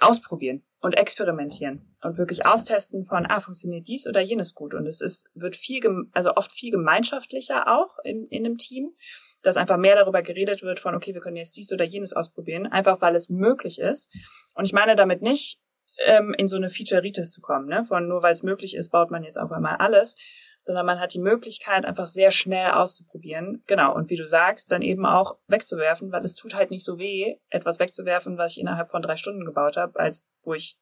ausprobieren 0.00 0.62
und 0.82 0.98
experimentieren 0.98 1.90
und 2.02 2.18
wirklich 2.18 2.44
austesten 2.44 3.06
von, 3.06 3.24
ah, 3.26 3.40
funktioniert 3.40 3.88
dies 3.88 4.06
oder 4.06 4.20
jenes 4.20 4.54
gut. 4.54 4.74
Und 4.74 4.86
es 4.86 5.00
ist, 5.00 5.30
wird 5.34 5.56
viel, 5.56 5.80
also 6.12 6.34
oft 6.34 6.52
viel 6.52 6.72
gemeinschaftlicher 6.72 7.66
auch 7.68 7.96
in, 8.04 8.26
in 8.26 8.44
einem 8.44 8.58
Team, 8.58 8.90
dass 9.42 9.56
einfach 9.56 9.78
mehr 9.78 9.96
darüber 9.96 10.20
geredet 10.20 10.62
wird 10.62 10.78
von, 10.78 10.94
okay, 10.94 11.14
wir 11.14 11.22
können 11.22 11.36
jetzt 11.36 11.56
dies 11.56 11.72
oder 11.72 11.86
jenes 11.86 12.12
ausprobieren, 12.12 12.66
einfach 12.66 13.00
weil 13.00 13.16
es 13.16 13.30
möglich 13.30 13.78
ist. 13.78 14.10
Und 14.54 14.66
ich 14.66 14.74
meine 14.74 14.94
damit 14.94 15.22
nicht, 15.22 15.58
ähm, 16.04 16.34
in 16.36 16.48
so 16.48 16.56
eine 16.56 16.68
Feature-Ritis 16.68 17.30
zu 17.30 17.40
kommen, 17.40 17.66
ne? 17.66 17.84
von 17.84 18.06
nur 18.06 18.22
weil 18.22 18.32
es 18.32 18.42
möglich 18.42 18.76
ist, 18.76 18.90
baut 18.90 19.10
man 19.10 19.24
jetzt 19.24 19.38
auf 19.38 19.50
einmal 19.50 19.76
alles, 19.76 20.16
sondern 20.60 20.86
man 20.86 21.00
hat 21.00 21.14
die 21.14 21.20
Möglichkeit, 21.20 21.84
einfach 21.84 22.06
sehr 22.06 22.30
schnell 22.30 22.72
auszuprobieren. 22.72 23.62
Genau. 23.66 23.94
Und 23.94 24.10
wie 24.10 24.16
du 24.16 24.26
sagst, 24.26 24.70
dann 24.72 24.82
eben 24.82 25.06
auch 25.06 25.38
wegzuwerfen, 25.46 26.12
weil 26.12 26.24
es 26.24 26.34
tut 26.34 26.54
halt 26.54 26.70
nicht 26.70 26.84
so 26.84 26.98
weh, 26.98 27.36
etwas 27.48 27.78
wegzuwerfen, 27.78 28.38
was 28.38 28.52
ich 28.52 28.60
innerhalb 28.60 28.90
von 28.90 29.02
drei 29.02 29.16
Stunden 29.16 29.44
gebaut 29.44 29.76
habe, 29.76 29.98
als 29.98 30.26
wo 30.42 30.54
ich 30.54 30.76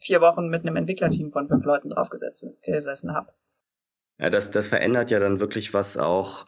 vier 0.00 0.20
Wochen 0.20 0.48
mit 0.48 0.62
einem 0.62 0.76
Entwicklerteam 0.76 1.32
von 1.32 1.48
fünf 1.48 1.64
Leuten 1.64 1.90
draufgesessen 1.90 3.14
habe. 3.14 3.32
Ja, 4.18 4.30
das, 4.30 4.50
das 4.50 4.68
verändert 4.68 5.10
ja 5.10 5.20
dann 5.20 5.40
wirklich 5.40 5.72
was 5.74 5.96
auch 5.96 6.46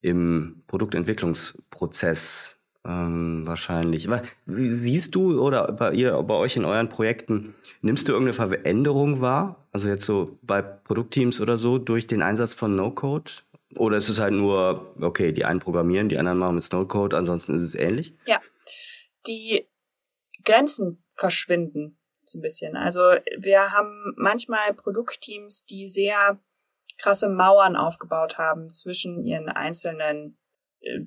im 0.00 0.62
Produktentwicklungsprozess 0.66 2.59
ähm, 2.86 3.46
wahrscheinlich. 3.46 4.08
Siehst 4.46 5.14
du 5.14 5.40
oder 5.42 5.72
bei 5.72 5.92
ihr, 5.92 6.22
bei 6.22 6.34
euch 6.34 6.56
in 6.56 6.64
euren 6.64 6.88
Projekten, 6.88 7.54
nimmst 7.82 8.08
du 8.08 8.12
irgendeine 8.12 8.34
Veränderung 8.34 9.20
wahr? 9.20 9.68
Also 9.72 9.88
jetzt 9.88 10.04
so 10.04 10.38
bei 10.42 10.62
Produktteams 10.62 11.40
oder 11.40 11.58
so 11.58 11.78
durch 11.78 12.06
den 12.06 12.22
Einsatz 12.22 12.54
von 12.54 12.74
No-Code? 12.74 13.30
Oder 13.76 13.98
ist 13.98 14.08
es 14.08 14.18
halt 14.18 14.32
nur, 14.32 14.94
okay, 15.00 15.32
die 15.32 15.44
einen 15.44 15.60
programmieren, 15.60 16.08
die 16.08 16.18
anderen 16.18 16.38
machen 16.38 16.56
mit 16.56 16.72
No-Code, 16.72 17.16
ansonsten 17.16 17.54
ist 17.54 17.62
es 17.62 17.74
ähnlich? 17.74 18.14
Ja. 18.26 18.40
die 19.26 19.66
Grenzen 20.44 21.04
verschwinden 21.14 21.98
so 22.24 22.38
ein 22.38 22.42
bisschen. 22.42 22.76
Also 22.76 23.00
wir 23.38 23.72
haben 23.72 24.14
manchmal 24.16 24.72
Produktteams, 24.72 25.64
die 25.66 25.88
sehr 25.88 26.38
krasse 26.98 27.28
Mauern 27.28 27.76
aufgebaut 27.76 28.38
haben 28.38 28.70
zwischen 28.70 29.24
ihren 29.24 29.48
einzelnen 29.48 30.38
äh, 30.80 31.04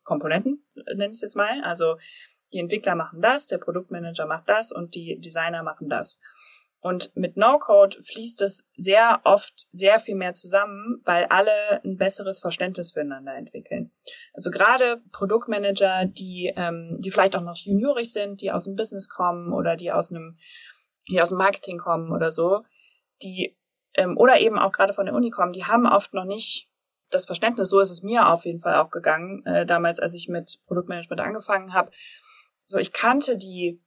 Teamkomponenten, 0.00 0.64
nenne 0.74 1.06
ich 1.06 1.16
es 1.16 1.20
jetzt 1.20 1.36
mal. 1.36 1.62
Also 1.62 1.96
die 2.52 2.58
Entwickler 2.58 2.94
machen 2.94 3.20
das, 3.20 3.46
der 3.46 3.58
Produktmanager 3.58 4.26
macht 4.26 4.48
das 4.48 4.72
und 4.72 4.94
die 4.94 5.20
Designer 5.20 5.62
machen 5.62 5.88
das. 5.88 6.18
Und 6.82 7.14
mit 7.14 7.36
No-Code 7.36 8.02
fließt 8.02 8.40
es 8.40 8.66
sehr 8.74 9.20
oft 9.24 9.66
sehr 9.70 9.98
viel 9.98 10.14
mehr 10.14 10.32
zusammen, 10.32 11.02
weil 11.04 11.26
alle 11.26 11.82
ein 11.84 11.98
besseres 11.98 12.40
Verständnis 12.40 12.92
füreinander 12.92 13.34
entwickeln. 13.34 13.92
Also 14.32 14.50
gerade 14.50 15.02
Produktmanager, 15.12 16.06
die, 16.06 16.50
ähm, 16.56 16.96
die 16.98 17.10
vielleicht 17.10 17.36
auch 17.36 17.42
noch 17.42 17.56
juniorig 17.56 18.10
sind, 18.10 18.40
die 18.40 18.50
aus 18.50 18.64
dem 18.64 18.76
Business 18.76 19.10
kommen 19.10 19.52
oder 19.52 19.76
die 19.76 19.92
aus 19.92 20.10
einem, 20.10 20.38
die 21.10 21.20
aus 21.20 21.28
dem 21.28 21.38
Marketing 21.38 21.76
kommen 21.76 22.12
oder 22.12 22.32
so, 22.32 22.64
die 23.22 23.58
ähm, 23.94 24.16
oder 24.16 24.40
eben 24.40 24.58
auch 24.58 24.72
gerade 24.72 24.94
von 24.94 25.04
der 25.04 25.14
Uni 25.14 25.28
kommen, 25.28 25.52
die 25.52 25.66
haben 25.66 25.86
oft 25.86 26.14
noch 26.14 26.24
nicht 26.24 26.69
das 27.10 27.26
Verständnis. 27.26 27.68
So 27.68 27.80
ist 27.80 27.90
es 27.90 28.02
mir 28.02 28.28
auf 28.28 28.44
jeden 28.44 28.60
Fall 28.60 28.76
auch 28.76 28.90
gegangen, 28.90 29.44
äh, 29.46 29.66
damals, 29.66 30.00
als 30.00 30.14
ich 30.14 30.28
mit 30.28 30.58
Produktmanagement 30.66 31.20
angefangen 31.20 31.72
habe. 31.72 31.90
So, 32.64 32.78
ich 32.78 32.92
kannte 32.92 33.36
die, 33.36 33.82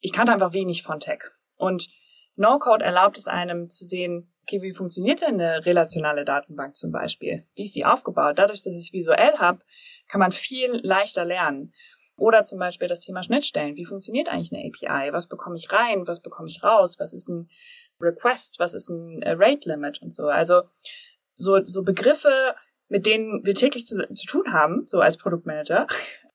ich 0.00 0.12
kannte 0.12 0.32
einfach 0.32 0.52
wenig 0.52 0.82
von 0.82 1.00
Tech. 1.00 1.22
Und 1.56 1.88
No-Code 2.36 2.84
erlaubt 2.84 3.16
es 3.16 3.28
einem 3.28 3.68
zu 3.68 3.84
sehen, 3.84 4.32
okay, 4.42 4.60
wie 4.62 4.74
funktioniert 4.74 5.22
denn 5.22 5.40
eine 5.40 5.64
relationale 5.64 6.24
Datenbank 6.24 6.76
zum 6.76 6.92
Beispiel? 6.92 7.46
Wie 7.54 7.64
ist 7.64 7.76
die 7.76 7.86
aufgebaut? 7.86 8.38
Dadurch, 8.38 8.62
dass 8.62 8.74
ich 8.74 8.86
es 8.88 8.92
visuell 8.92 9.38
habe, 9.38 9.60
kann 10.08 10.20
man 10.20 10.32
viel 10.32 10.80
leichter 10.82 11.24
lernen. 11.24 11.72
Oder 12.16 12.44
zum 12.44 12.58
Beispiel 12.58 12.86
das 12.86 13.00
Thema 13.00 13.22
Schnittstellen. 13.22 13.76
Wie 13.76 13.86
funktioniert 13.86 14.28
eigentlich 14.28 14.52
eine 14.52 14.62
API? 14.68 15.12
Was 15.12 15.26
bekomme 15.26 15.56
ich 15.56 15.72
rein? 15.72 16.06
Was 16.06 16.20
bekomme 16.20 16.48
ich 16.48 16.62
raus? 16.62 16.96
Was 17.00 17.12
ist 17.12 17.28
ein 17.28 17.48
Request? 18.00 18.58
Was 18.58 18.74
ist 18.74 18.88
ein 18.88 19.22
äh, 19.22 19.32
Rate 19.36 19.68
Limit 19.68 20.00
und 20.00 20.14
so? 20.14 20.28
Also 20.28 20.62
so, 21.36 21.62
so 21.64 21.82
Begriffe, 21.82 22.54
mit 22.88 23.06
denen 23.06 23.44
wir 23.44 23.54
täglich 23.54 23.86
zu, 23.86 23.96
zu 24.14 24.26
tun 24.26 24.52
haben, 24.52 24.86
so 24.86 25.00
als 25.00 25.16
Produktmanager. 25.16 25.86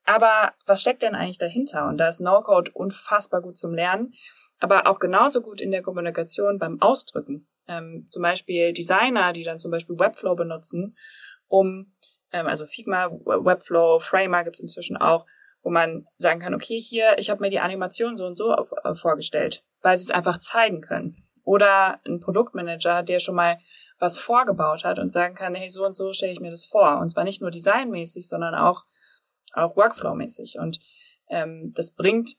Aber 0.06 0.54
was 0.66 0.82
steckt 0.82 1.04
denn 1.04 1.16
eigentlich 1.16 1.38
dahinter? 1.38 1.88
Und 1.88 1.98
da 1.98 2.08
ist 2.08 2.20
No-Code 2.20 2.72
unfassbar 2.74 3.42
gut 3.42 3.58
zum 3.58 3.74
Lernen 3.74 4.14
aber 4.60 4.88
auch 4.88 5.00
genauso 5.00 5.42
gut 5.42 5.62
in 5.62 5.72
der 5.72 5.82
Kommunikation 5.82 6.60
beim 6.60 6.82
Ausdrücken. 6.82 7.48
Ähm, 7.68 8.08
zum 8.10 8.22
Beispiel 8.22 8.74
Designer, 8.74 9.34
die 9.34 9.44
dann 9.44 9.60
zum 9.60 9.72
Beispiel 9.72 9.98
Webflow 9.98 10.36
benutzen, 10.36 10.98
um, 11.48 11.94
ähm, 12.32 12.48
also 12.48 12.66
Figma, 12.66 13.10
Webflow, 13.10 14.00
Framer 14.00 14.44
gibt's 14.44 14.60
inzwischen 14.60 14.98
auch, 14.98 15.26
wo 15.62 15.70
man 15.70 16.06
sagen 16.18 16.40
kann, 16.40 16.54
okay, 16.54 16.80
hier, 16.80 17.18
ich 17.18 17.30
habe 17.30 17.42
mir 17.42 17.50
die 17.50 17.60
Animation 17.60 18.18
so 18.18 18.26
und 18.26 18.38
so 18.38 18.52
auf, 18.54 18.72
äh, 18.84 18.94
vorgestellt, 18.96 19.64
weil 19.82 19.98
sie 19.98 20.06
es 20.06 20.12
einfach 20.12 20.38
zeigen 20.38 20.82
können. 20.82 21.26
Oder 21.50 22.00
ein 22.06 22.20
Produktmanager, 22.20 23.02
der 23.02 23.18
schon 23.18 23.34
mal 23.34 23.58
was 23.98 24.20
vorgebaut 24.20 24.84
hat 24.84 25.00
und 25.00 25.10
sagen 25.10 25.34
kann, 25.34 25.56
hey, 25.56 25.68
so 25.68 25.84
und 25.84 25.96
so 25.96 26.14
stelle 26.14 26.32
ich 26.32 26.40
mir 26.40 26.52
das 26.52 26.64
vor. 26.64 27.00
Und 27.00 27.10
zwar 27.10 27.24
nicht 27.24 27.42
nur 27.42 27.50
designmäßig, 27.50 28.30
sondern 28.30 28.54
auch, 28.54 28.86
auch 29.54 29.76
Workflow-mäßig. 29.76 30.60
Und 30.60 30.80
ähm, 31.28 31.74
das 31.74 31.90
bringt 31.90 32.36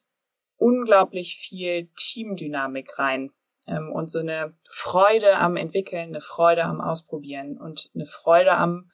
unglaublich 0.58 1.34
viel 1.34 1.88
Teamdynamik 1.96 3.00
rein 3.00 3.32
ähm, 3.66 3.90
und 3.90 4.12
so 4.12 4.20
eine 4.20 4.54
Freude 4.70 5.38
am 5.38 5.56
Entwickeln, 5.56 6.10
eine 6.10 6.20
Freude 6.20 6.62
am 6.62 6.80
Ausprobieren 6.80 7.58
und 7.58 7.90
eine 7.96 8.06
Freude 8.06 8.52
am 8.52 8.92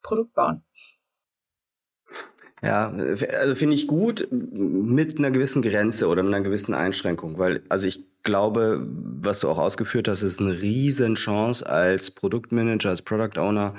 Produkt 0.00 0.32
bauen. 0.34 0.64
Ja, 2.62 2.88
also 2.88 3.56
finde 3.56 3.74
ich 3.74 3.88
gut 3.88 4.28
mit 4.30 5.18
einer 5.18 5.32
gewissen 5.32 5.60
Grenze 5.60 6.06
oder 6.06 6.22
mit 6.22 6.32
einer 6.32 6.44
gewissen 6.44 6.72
Einschränkung, 6.72 7.36
weil 7.36 7.64
also 7.68 7.88
ich 7.88 8.04
glaube, 8.26 8.86
was 8.86 9.40
du 9.40 9.48
auch 9.48 9.58
ausgeführt 9.58 10.08
hast, 10.08 10.20
ist 10.20 10.40
eine 10.40 10.60
riesen 10.60 11.14
Chance 11.14 11.66
als 11.66 12.10
Produktmanager, 12.10 12.90
als 12.90 13.00
Product 13.00 13.38
Owner, 13.40 13.74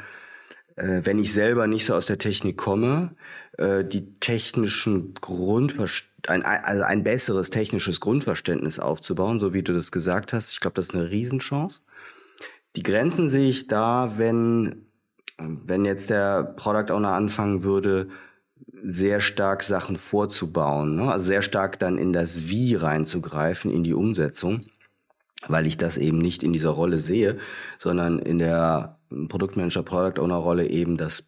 äh, 0.75 1.01
wenn 1.03 1.19
ich 1.19 1.31
selber 1.31 1.67
nicht 1.67 1.85
so 1.85 1.93
aus 1.93 2.07
der 2.07 2.17
Technik 2.17 2.57
komme, 2.57 3.15
äh, 3.59 3.83
die 3.85 4.15
technischen 4.15 5.13
Grundverständnisse 5.13 6.17
ein, 6.27 6.43
also 6.43 6.83
ein 6.83 7.03
besseres 7.03 7.49
technisches 7.49 7.99
Grundverständnis 7.99 8.79
aufzubauen, 8.79 9.39
so 9.39 9.53
wie 9.53 9.63
du 9.63 9.73
das 9.73 9.91
gesagt 9.91 10.33
hast. 10.33 10.51
Ich 10.51 10.59
glaube, 10.59 10.75
das 10.75 10.87
ist 10.87 10.95
eine 10.95 11.09
Riesenchance. 11.09 11.81
Die 12.75 12.83
Grenzen 12.83 13.29
sehe 13.29 13.49
ich 13.49 13.67
da, 13.67 14.17
wenn, 14.17 14.87
wenn 15.37 15.85
jetzt 15.85 16.09
der 16.09 16.43
Product 16.43 16.91
Owner 16.93 17.13
anfangen 17.13 17.63
würde, 17.63 18.09
sehr 18.83 19.21
stark 19.21 19.63
Sachen 19.63 19.97
vorzubauen, 19.97 20.95
ne? 20.95 21.11
also 21.11 21.25
sehr 21.25 21.41
stark 21.41 21.79
dann 21.79 21.97
in 21.97 22.13
das 22.13 22.49
Wie 22.49 22.75
reinzugreifen, 22.75 23.71
in 23.71 23.83
die 23.83 23.93
Umsetzung, 23.93 24.61
weil 25.47 25.65
ich 25.65 25.77
das 25.77 25.97
eben 25.97 26.19
nicht 26.19 26.43
in 26.43 26.53
dieser 26.53 26.69
Rolle 26.69 26.97
sehe, 26.97 27.37
sondern 27.77 28.19
in 28.19 28.39
der 28.39 28.99
Produktmanager, 29.29 29.83
Product 29.83 30.21
Owner 30.21 30.35
Rolle 30.35 30.69
eben 30.69 30.97
das 30.97 31.25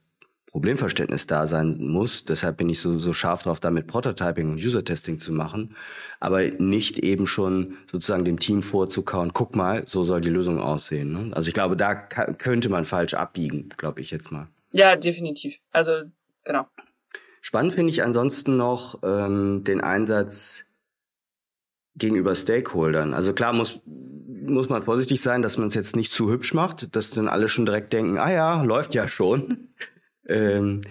Problemverständnis 0.52 1.28
da 1.28 1.46
sein 1.46 1.78
muss. 1.80 2.26
Deshalb 2.26 2.58
bin 2.58 2.70
ich 2.70 2.80
so, 2.80 2.98
so 2.98 3.14
scharf 3.14 3.44
drauf, 3.44 3.60
damit 3.60 3.86
Prototyping 3.86 4.50
und 4.50 4.58
User-Testing 4.58 5.20
zu 5.20 5.32
machen, 5.32 5.76
aber 6.20 6.44
nicht 6.44 6.98
eben 6.98 7.28
schon 7.28 7.78
sozusagen 7.90 8.26
dem 8.26 8.40
Team 8.40 8.64
vorzukauen, 8.64 9.32
guck 9.34 9.56
mal, 9.56 9.84
so 9.86 10.04
soll 10.04 10.22
die 10.22 10.30
Lösung 10.30 10.60
aussehen. 10.60 11.12
Ne? 11.14 11.36
Also 11.36 11.50
ich 11.50 11.54
glaube, 11.54 11.78
da 11.78 11.94
könnte 11.94 12.70
man 12.70 12.86
falsch 12.86 13.14
abbiegen, 13.14 13.70
glaube 13.78 14.02
ich 14.02 14.10
jetzt 14.10 14.32
mal. 14.32 14.48
Ja, 14.72 14.96
definitiv. 14.96 15.60
Also 15.72 16.04
genau. 16.44 16.66
Spannend 17.42 17.74
finde 17.74 17.92
ich 17.92 18.04
ansonsten 18.04 18.58
noch 18.58 19.00
ähm, 19.04 19.64
den 19.64 19.82
Einsatz 19.82 20.66
gegenüber 21.96 22.36
Stakeholdern. 22.36 23.14
Also 23.14 23.34
klar 23.34 23.54
muss 23.54 23.82
muss 24.50 24.70
man 24.70 24.82
vorsichtig 24.84 25.22
sein, 25.22 25.42
dass 25.42 25.58
man 25.58 25.68
es 25.68 25.76
jetzt 25.76 25.96
nicht 25.96 26.12
zu 26.12 26.32
hübsch 26.32 26.54
macht, 26.54 26.96
dass 26.96 27.12
dann 27.12 27.28
alle 27.28 27.50
schon 27.50 27.66
direkt 27.66 27.94
denken, 27.94 28.18
ah 28.18 28.32
ja, 28.32 28.62
läuft 28.64 28.94
ja 28.94 29.08
schon. 29.08 29.70
Ähm, 30.32 30.82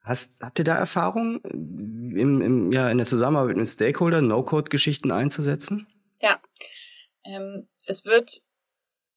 hast, 0.00 0.32
habt 0.42 0.58
ihr 0.58 0.64
da 0.64 0.74
Erfahrung, 0.74 1.42
im, 1.42 2.40
im, 2.40 2.72
ja, 2.72 2.88
in 2.88 2.96
der 2.96 3.06
Zusammenarbeit 3.06 3.58
mit 3.58 3.68
Stakeholdern 3.68 4.26
No-Code-Geschichten 4.26 5.12
einzusetzen? 5.12 5.86
Ja, 6.22 6.40
ähm, 7.26 7.66
es 7.84 8.06
wird, 8.06 8.40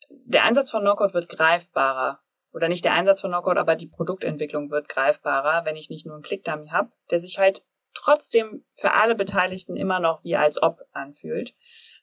der 0.10 0.44
Einsatz 0.44 0.72
von 0.72 0.84
No-Code 0.84 1.14
wird 1.14 1.30
greifbarer. 1.30 2.20
Oder 2.54 2.68
nicht 2.68 2.84
der 2.84 2.94
Einsatz 2.94 3.22
von 3.22 3.32
No-Code, 3.32 3.60
aber 3.60 3.76
die 3.76 3.88
Produktentwicklung 3.88 4.70
wird 4.72 4.90
greifbarer, 4.90 5.66
wenn 5.66 5.76
ich 5.76 5.90
nicht 5.90 6.06
nur 6.06 6.16
einen 6.16 6.24
Click-Dummy 6.24 6.70
habe, 6.70 6.92
der 7.10 7.20
sich 7.20 7.40
halt 7.40 7.64
trotzdem 7.94 8.66
für 8.76 8.94
alle 8.94 9.16
Beteiligten 9.16 9.76
immer 9.78 10.00
noch 10.00 10.24
wie 10.24 10.36
als 10.36 10.62
ob 10.62 10.86
anfühlt. 10.92 11.54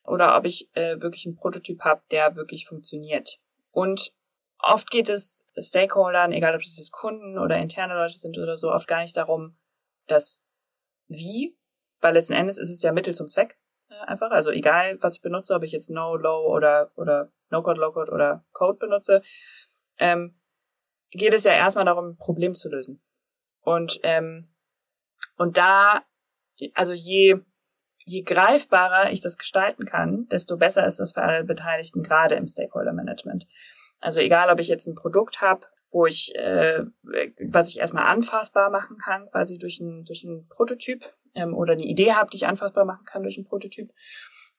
Oder 0.05 0.37
ob 0.37 0.47
ich 0.47 0.69
äh, 0.75 1.01
wirklich 1.01 1.27
einen 1.27 1.37
Prototyp 1.37 1.83
habe, 1.83 2.03
der 2.11 2.37
wirklich 2.37 2.67
funktioniert. 2.67 3.39
Und 3.71 4.13
oft 4.59 4.91
geht 4.91 5.09
es 5.09 5.45
Stakeholdern, 5.59 6.33
egal 6.33 6.55
ob 6.55 6.63
das 6.63 6.77
jetzt 6.77 6.93
Kunden 6.93 7.39
oder 7.39 7.59
interne 7.59 7.95
Leute 7.95 8.19
sind 8.19 8.39
oder 8.39 8.57
so, 8.57 8.73
oft 8.73 8.89
gar 8.89 9.03
nicht 9.03 9.17
darum, 9.17 9.57
das 10.07 10.41
Wie, 11.09 11.57
weil 12.01 12.15
letzten 12.15 12.35
Endes 12.35 12.59
ist 12.59 12.71
es 12.71 12.83
ja 12.83 12.93
Mittel 12.93 13.15
zum 13.15 13.29
Zweck 13.29 13.59
äh, 13.91 14.07
einfach. 14.07 14.31
Also 14.31 14.51
egal, 14.51 14.99
was 15.01 15.17
ich 15.17 15.23
benutze, 15.23 15.55
ob 15.55 15.63
ich 15.63 15.73
jetzt 15.73 15.91
No, 15.91 16.17
Low 16.17 16.47
oder 16.47 16.91
oder 16.97 17.31
No 17.51 17.63
Code, 17.63 17.81
Low 17.81 17.93
Code 17.93 18.13
oder 18.13 18.45
Code 18.53 18.79
benutze, 18.79 19.23
ähm, 19.99 20.39
geht 21.11 21.35
es 21.35 21.45
ja 21.45 21.53
erstmal 21.53 21.85
darum, 21.85 22.11
ein 22.11 22.17
Problem 22.17 22.55
zu 22.55 22.69
lösen. 22.69 23.03
Und 23.61 24.01
ähm, 24.03 24.49
und 25.37 25.57
da, 25.57 26.03
also 26.75 26.93
je 26.93 27.41
je 28.05 28.23
greifbarer 28.23 29.13
ich 29.13 29.21
das 29.21 29.37
gestalten 29.37 29.85
kann, 29.85 30.27
desto 30.29 30.57
besser 30.57 30.87
ist 30.87 30.99
das 30.99 31.13
für 31.13 31.23
alle 31.23 31.45
Beteiligten, 31.45 32.03
gerade 32.03 32.37
im 32.37 32.49
Stakeholder 32.49 32.93
Management. 32.93 33.47
Also 34.01 34.19
egal, 34.21 34.51
ob 34.51 34.61
ich 34.61 34.69
jetzt 34.69 34.87
ein 34.87 34.95
Produkt 34.95 35.43
habe, 35.43 35.67
wo 35.91 36.07
ich, 36.07 36.35
äh, 36.35 36.85
was 37.51 37.69
ich 37.69 37.79
erstmal 37.79 38.07
anfassbar 38.07 38.71
machen 38.71 38.97
kann, 38.99 39.29
quasi 39.31 39.59
durch 39.59 39.81
ein, 39.81 40.05
durch 40.05 40.25
ein 40.25 40.47
Prototyp, 40.49 41.05
ähm, 41.35 41.55
oder 41.55 41.75
eine 41.75 41.85
Idee 41.85 42.13
habe, 42.13 42.31
die 42.31 42.37
ich 42.37 42.47
anfassbar 42.47 42.85
machen 42.85 43.05
kann 43.05 43.23
durch 43.23 43.37
ein 43.37 43.45
Prototyp. 43.45 43.91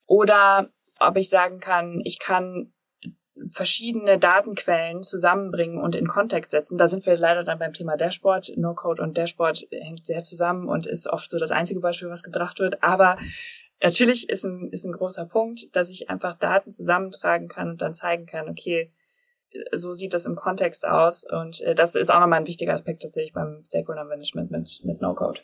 Oder 0.06 0.70
ob 1.00 1.18
ich 1.18 1.30
sagen 1.30 1.60
kann, 1.60 2.02
ich 2.04 2.20
kann 2.20 2.74
verschiedene 3.52 4.18
Datenquellen 4.20 5.04
zusammenbringen 5.04 5.82
und 5.82 5.96
in 5.96 6.08
Kontext 6.08 6.52
setzen. 6.52 6.78
Da 6.78 6.88
sind 6.88 7.06
wir 7.06 7.18
leider 7.18 7.44
dann 7.44 7.60
beim 7.60 7.74
Thema 7.74 7.98
Dashboard. 7.98 8.54
No-Code 8.58 9.02
und 9.02 9.18
Dashboard 9.18 9.68
hängt 9.72 10.06
sehr 10.06 10.24
zusammen 10.24 10.68
und 10.68 10.86
ist 10.86 11.08
oft 11.08 11.32
so 11.32 11.38
das 11.38 11.52
einzige 11.52 11.80
Beispiel, 11.80 12.10
was 12.10 12.24
gebracht 12.24 12.60
wird. 12.60 12.84
Aber 12.84 13.18
natürlich 13.82 14.30
ist 14.30 14.44
ein, 14.44 14.70
ist 14.72 14.86
ein 14.86 14.92
großer 14.92 15.26
Punkt, 15.26 15.76
dass 15.76 15.90
ich 15.90 16.10
einfach 16.10 16.34
Daten 16.34 16.72
zusammentragen 16.72 17.48
kann 17.48 17.72
und 17.72 17.82
dann 17.82 17.94
zeigen 17.94 18.26
kann, 18.26 18.50
okay, 18.50 18.92
so 19.72 19.94
sieht 19.94 20.14
das 20.14 20.26
im 20.26 20.36
Kontext 20.36 20.86
aus. 20.86 21.24
Und 21.24 21.62
äh, 21.62 21.76
das 21.76 21.96
ist 21.96 22.10
auch 22.10 22.20
nochmal 22.20 22.40
ein 22.40 22.48
wichtiger 22.48 22.74
Aspekt 22.74 23.02
tatsächlich 23.02 23.34
beim 23.34 23.64
Stakeholder 23.66 24.06
Management 24.06 24.52
mit, 24.52 24.82
mit 24.84 25.02
No-Code. 25.02 25.42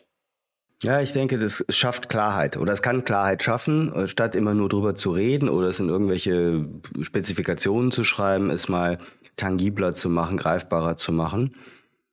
Ja, 0.82 1.00
ich 1.00 1.12
denke, 1.12 1.38
das 1.38 1.64
schafft 1.70 2.10
Klarheit 2.10 2.58
oder 2.58 2.74
es 2.74 2.82
kann 2.82 3.04
Klarheit 3.04 3.42
schaffen, 3.42 3.92
äh, 3.94 4.08
statt 4.08 4.34
immer 4.34 4.52
nur 4.52 4.68
drüber 4.68 4.94
zu 4.94 5.10
reden 5.10 5.48
oder 5.48 5.68
es 5.68 5.80
in 5.80 5.88
irgendwelche 5.88 6.68
Spezifikationen 7.00 7.92
zu 7.92 8.04
schreiben, 8.04 8.50
es 8.50 8.68
mal 8.68 8.98
tangibler 9.36 9.94
zu 9.94 10.10
machen, 10.10 10.36
greifbarer 10.36 10.96
zu 10.96 11.12
machen. 11.12 11.54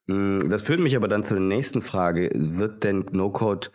Hm, 0.08 0.49
das 0.49 0.62
führt 0.62 0.80
mich 0.80 0.95
aber 0.95 1.10
dann 1.10 1.26
zu 1.26 1.34
der 1.34 1.43
nächsten 1.43 1.82
Frage. 1.82 2.30
Wird 2.34 2.86
denn 2.86 3.06
No-Code 3.12 3.69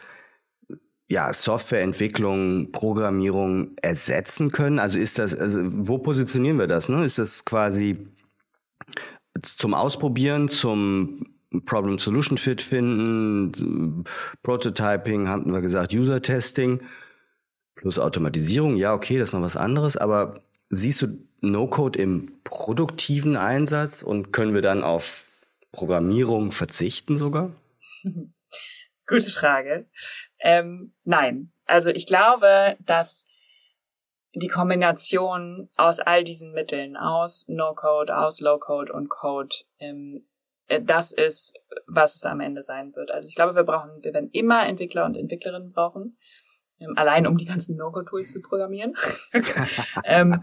ja, 1.11 1.33
Softwareentwicklung, 1.33 2.73
Programmierung 2.73 3.77
ersetzen 3.83 4.51
können? 4.53 4.79
Also 4.79 4.99
ist 4.99 5.19
das, 5.19 5.35
also 5.35 5.61
wo 5.65 5.99
positionieren 5.99 6.59
wir 6.59 6.67
das? 6.67 6.89
Ne? 6.89 7.05
Ist 7.05 7.19
das 7.19 7.45
quasi 7.45 8.09
zum 9.43 9.75
Ausprobieren, 9.75 10.49
zum 10.49 11.25
Problem-Solution-Fit 11.65 12.61
finden, 12.61 14.05
Prototyping, 14.43 15.29
hatten 15.29 15.53
wir 15.53 15.61
gesagt, 15.61 15.95
User-Testing 15.95 16.83
plus 17.75 17.99
Automatisierung. 17.99 18.77
Ja, 18.77 18.95
okay, 18.95 19.19
das 19.19 19.31
ist 19.31 19.33
noch 19.35 19.43
was 19.43 19.57
anderes, 19.57 19.97
aber 19.97 20.35
siehst 20.69 21.03
du 21.03 21.07
No-Code 21.41 21.99
im 21.99 22.41
produktiven 22.45 23.37
Einsatz 23.37 24.03
und 24.03 24.33
können 24.33 24.55
wir 24.55 24.63
dann 24.63 24.83
auf 24.83 25.29
Programmierung 25.73 26.53
verzichten 26.53 27.19
sogar? 27.19 27.53
Gute 29.07 29.31
Frage. 29.31 29.87
Ähm, 30.41 30.93
nein. 31.05 31.53
Also 31.65 31.91
ich 31.91 32.07
glaube, 32.07 32.77
dass 32.81 33.25
die 34.35 34.49
Kombination 34.49 35.69
aus 35.77 36.01
all 36.01 36.25
diesen 36.25 36.53
Mitteln, 36.53 36.97
aus 36.97 37.45
No-Code, 37.49 38.17
aus 38.17 38.41
Low-Code 38.41 38.93
und 38.93 39.09
Code, 39.09 39.57
ähm, 39.79 40.17
äh, 40.17 40.38
das 40.83 41.13
ist, 41.13 41.55
was 41.87 42.17
es 42.17 42.25
am 42.25 42.41
Ende 42.41 42.63
sein 42.63 42.95
wird. 42.95 43.11
Also 43.11 43.29
ich 43.29 43.35
glaube, 43.35 43.55
wir 43.55 43.65
brauchen, 43.65 43.91
wir 44.03 44.13
werden 44.13 44.31
immer 44.33 44.67
Entwickler 44.67 45.05
und 45.05 45.17
Entwicklerinnen 45.17 45.73
brauchen, 45.73 46.19
ähm, 46.81 46.95
allein 46.97 47.27
um 47.27 47.37
die 47.37 47.47
ganzen 47.47 47.77
No-Code-Tools 47.77 48.33
zu 48.33 48.43
programmieren. 48.43 48.95
ähm, 50.05 50.43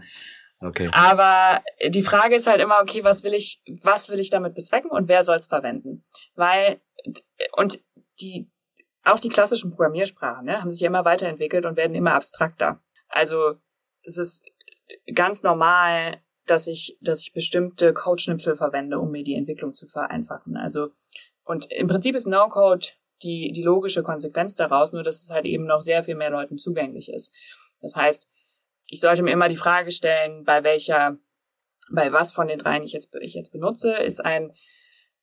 okay. 0.60 0.90
Aber 0.92 1.62
die 1.88 2.02
Frage 2.02 2.36
ist 2.36 2.46
halt 2.46 2.60
immer, 2.60 2.80
okay, 2.80 3.04
was 3.04 3.22
will 3.22 3.34
ich, 3.34 3.62
was 3.82 4.08
will 4.08 4.18
ich 4.18 4.30
damit 4.30 4.54
bezwecken 4.54 4.90
und 4.90 5.08
wer 5.08 5.22
soll 5.22 5.36
es 5.36 5.46
verwenden? 5.46 6.04
Weil, 6.34 6.80
und 7.56 7.80
die, 8.20 8.50
auch 9.04 9.20
die 9.20 9.28
klassischen 9.28 9.70
Programmiersprachen 9.70 10.46
ne, 10.46 10.60
haben 10.60 10.70
sich 10.70 10.80
ja 10.80 10.88
immer 10.88 11.04
weiterentwickelt 11.04 11.64
und 11.66 11.76
werden 11.76 11.94
immer 11.94 12.14
abstrakter. 12.14 12.82
Also 13.08 13.54
es 14.02 14.18
ist 14.18 14.44
ganz 15.14 15.42
normal, 15.42 16.20
dass 16.46 16.66
ich, 16.66 16.96
dass 17.00 17.22
ich 17.22 17.32
bestimmte 17.32 17.92
Code-Schnipsel 17.92 18.56
verwende, 18.56 18.98
um 18.98 19.10
mir 19.10 19.24
die 19.24 19.34
Entwicklung 19.34 19.72
zu 19.72 19.86
vereinfachen. 19.86 20.56
Also 20.56 20.90
und 21.44 21.70
im 21.70 21.86
Prinzip 21.86 22.14
ist 22.16 22.26
No-Code 22.26 22.88
die, 23.22 23.52
die 23.52 23.62
logische 23.62 24.02
Konsequenz 24.02 24.56
daraus, 24.56 24.92
nur 24.92 25.02
dass 25.02 25.22
es 25.22 25.30
halt 25.30 25.46
eben 25.46 25.64
noch 25.64 25.80
sehr 25.80 26.04
viel 26.04 26.16
mehr 26.16 26.30
Leuten 26.30 26.58
zugänglich 26.58 27.10
ist. 27.10 27.32
Das 27.80 27.96
heißt, 27.96 28.28
ich 28.88 29.00
sollte 29.00 29.22
mir 29.22 29.32
immer 29.32 29.48
die 29.48 29.56
Frage 29.56 29.90
stellen, 29.90 30.44
bei 30.44 30.64
welcher, 30.64 31.16
bei 31.90 32.12
was 32.12 32.32
von 32.32 32.48
den 32.48 32.58
dreien 32.58 32.82
ich 32.82 32.92
jetzt, 32.92 33.14
ich 33.20 33.34
jetzt 33.34 33.52
benutze, 33.52 33.92
ist 33.92 34.24
ein 34.24 34.52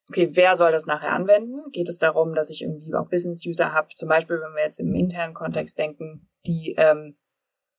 okay, 0.10 0.30
wer 0.34 0.56
soll 0.56 0.72
das 0.72 0.86
nachher 0.86 1.14
anwenden? 1.14 1.72
Geht 1.72 1.90
es 1.90 1.98
darum, 1.98 2.36
dass 2.36 2.50
ich 2.50 2.62
irgendwie 2.62 2.94
auch 2.94 3.10
Business-User 3.10 3.74
habe, 3.74 3.88
zum 3.96 4.10
Beispiel, 4.10 4.40
wenn 4.42 4.54
wir 4.54 4.64
jetzt 4.64 4.80
im 4.80 4.94
internen 4.94 5.34
Kontext 5.34 5.78
denken, 5.78 6.30
die, 6.46 6.76
ähm, 6.78 7.18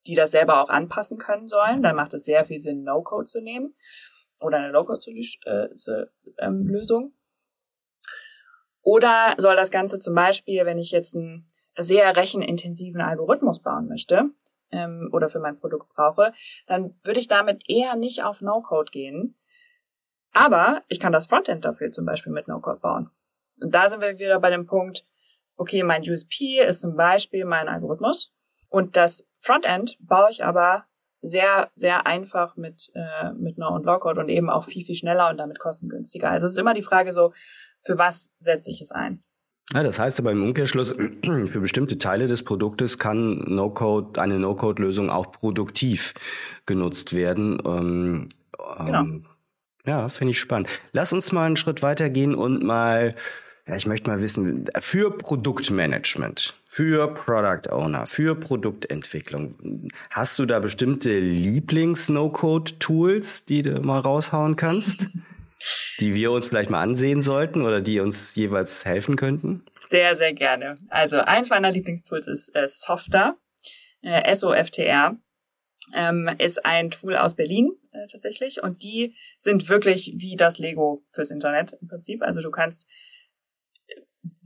die 0.07 0.15
das 0.15 0.31
selber 0.31 0.61
auch 0.61 0.69
anpassen 0.69 1.17
können 1.17 1.47
sollen, 1.47 1.83
dann 1.83 1.95
macht 1.95 2.13
es 2.13 2.25
sehr 2.25 2.43
viel 2.45 2.59
Sinn, 2.59 2.83
No-Code 2.83 3.25
zu 3.25 3.41
nehmen 3.41 3.75
oder 4.41 4.57
eine 4.57 4.71
Low-Code-Lösung. 4.71 7.13
Oder 8.81 9.35
soll 9.37 9.55
das 9.55 9.71
Ganze 9.71 9.99
zum 9.99 10.13
Beispiel, 10.13 10.65
wenn 10.65 10.77
ich 10.77 10.91
jetzt 10.91 11.15
einen 11.15 11.47
sehr 11.77 12.13
rechenintensiven 12.15 13.01
Algorithmus 13.01 13.61
bauen 13.61 13.87
möchte 13.87 14.29
ähm, 14.71 15.09
oder 15.11 15.27
für 15.27 15.39
mein 15.39 15.57
Produkt 15.57 15.89
brauche, 15.89 16.31
dann 16.67 16.97
würde 17.03 17.19
ich 17.19 17.27
damit 17.27 17.63
eher 17.67 17.95
nicht 17.95 18.23
auf 18.23 18.41
No-Code 18.41 18.91
gehen, 18.91 19.37
aber 20.33 20.83
ich 20.89 20.99
kann 20.99 21.13
das 21.13 21.27
Frontend 21.27 21.65
dafür 21.65 21.91
zum 21.91 22.05
Beispiel 22.05 22.31
mit 22.31 22.47
No-Code 22.47 22.79
bauen. 22.79 23.09
Und 23.61 23.73
da 23.73 23.89
sind 23.89 24.01
wir 24.01 24.19
wieder 24.19 24.39
bei 24.39 24.49
dem 24.49 24.65
Punkt, 24.65 25.03
okay, 25.55 25.83
mein 25.83 26.01
USP 26.01 26.59
ist 26.59 26.81
zum 26.81 26.95
Beispiel 26.95 27.45
mein 27.45 27.69
Algorithmus 27.69 28.33
und 28.69 28.97
das 28.97 29.27
Frontend 29.39 29.97
baue 29.99 30.29
ich 30.31 30.43
aber 30.43 30.85
sehr, 31.21 31.71
sehr 31.75 32.05
einfach 32.05 32.55
mit, 32.55 32.91
äh, 32.93 33.31
mit 33.33 33.57
No- 33.57 33.73
und 33.73 33.85
Low-Code 33.85 34.19
und 34.19 34.29
eben 34.29 34.49
auch 34.49 34.65
viel, 34.65 34.85
viel 34.85 34.95
schneller 34.95 35.29
und 35.29 35.37
damit 35.37 35.59
kostengünstiger. 35.59 36.29
Also 36.29 36.45
es 36.45 36.53
ist 36.53 36.57
immer 36.57 36.73
die 36.73 36.83
Frage 36.83 37.11
so, 37.11 37.33
für 37.83 37.97
was 37.97 38.31
setze 38.39 38.71
ich 38.71 38.81
es 38.81 38.91
ein? 38.91 39.23
Ja, 39.73 39.81
das 39.81 39.97
heißt 39.97 40.19
aber 40.19 40.31
im 40.31 40.43
Umkehrschluss, 40.43 40.91
für 41.23 41.59
bestimmte 41.59 41.97
Teile 41.97 42.27
des 42.27 42.43
Produktes 42.43 42.99
kann 42.99 43.43
No-Code, 43.47 44.21
eine 44.21 44.39
No-Code-Lösung 44.39 45.09
auch 45.09 45.31
produktiv 45.31 46.13
genutzt 46.65 47.13
werden. 47.13 47.57
Ähm, 47.65 48.29
genau. 48.85 48.99
Ähm, 49.01 49.25
ja, 49.85 50.09
finde 50.09 50.31
ich 50.31 50.39
spannend. 50.39 50.69
Lass 50.91 51.13
uns 51.13 51.31
mal 51.31 51.45
einen 51.45 51.57
Schritt 51.57 51.81
weitergehen 51.81 52.35
und 52.35 52.63
mal, 52.63 53.15
ja, 53.67 53.75
ich 53.75 53.85
möchte 53.85 54.09
mal 54.09 54.21
wissen, 54.21 54.65
für 54.79 55.15
Produktmanagement, 55.15 56.59
für 56.75 57.13
Product 57.13 57.71
Owner, 57.71 58.05
für 58.05 58.35
Produktentwicklung, 58.35 59.55
hast 60.09 60.37
du 60.37 60.45
da 60.45 60.59
bestimmte 60.59 61.19
Lieblings-No-Code-Tools, 61.19 63.45
die 63.45 63.61
du 63.61 63.79
mal 63.79 63.99
raushauen 63.99 64.57
kannst? 64.57 65.07
die 66.01 66.13
wir 66.13 66.33
uns 66.33 66.47
vielleicht 66.47 66.69
mal 66.69 66.81
ansehen 66.81 67.21
sollten 67.21 67.61
oder 67.61 67.79
die 67.79 68.01
uns 68.01 68.35
jeweils 68.35 68.83
helfen 68.83 69.15
könnten? 69.15 69.63
Sehr, 69.87 70.17
sehr 70.17 70.33
gerne. 70.33 70.75
Also 70.89 71.19
eins 71.19 71.49
meiner 71.49 71.71
Lieblingstools 71.71 72.27
ist 72.27 72.53
äh, 72.53 72.67
Softer, 72.67 73.37
äh, 74.01 74.25
S-O-F-T-R 74.25 75.15
ähm, 75.93 76.29
ist 76.39 76.65
ein 76.65 76.91
Tool 76.91 77.15
aus 77.15 77.35
Berlin 77.35 77.71
äh, 77.93 78.05
tatsächlich 78.11 78.61
und 78.61 78.83
die 78.83 79.15
sind 79.37 79.69
wirklich 79.69 80.13
wie 80.17 80.35
das 80.35 80.57
Lego 80.57 81.05
fürs 81.11 81.31
Internet 81.31 81.77
im 81.81 81.87
Prinzip. 81.87 82.21
Also 82.21 82.41
du 82.41 82.51
kannst 82.51 82.85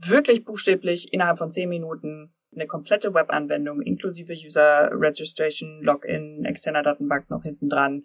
wirklich 0.06 0.44
buchstäblich 0.44 1.12
innerhalb 1.12 1.38
von 1.38 1.50
zehn 1.50 1.68
Minuten 1.68 2.32
eine 2.52 2.66
komplette 2.66 3.14
Webanwendung 3.14 3.80
inklusive 3.82 4.32
User 4.32 4.90
Registration, 4.92 5.82
Login, 5.82 6.44
externer 6.44 6.82
Datenbank 6.82 7.30
noch 7.30 7.42
hinten 7.42 7.68
dran 7.68 8.02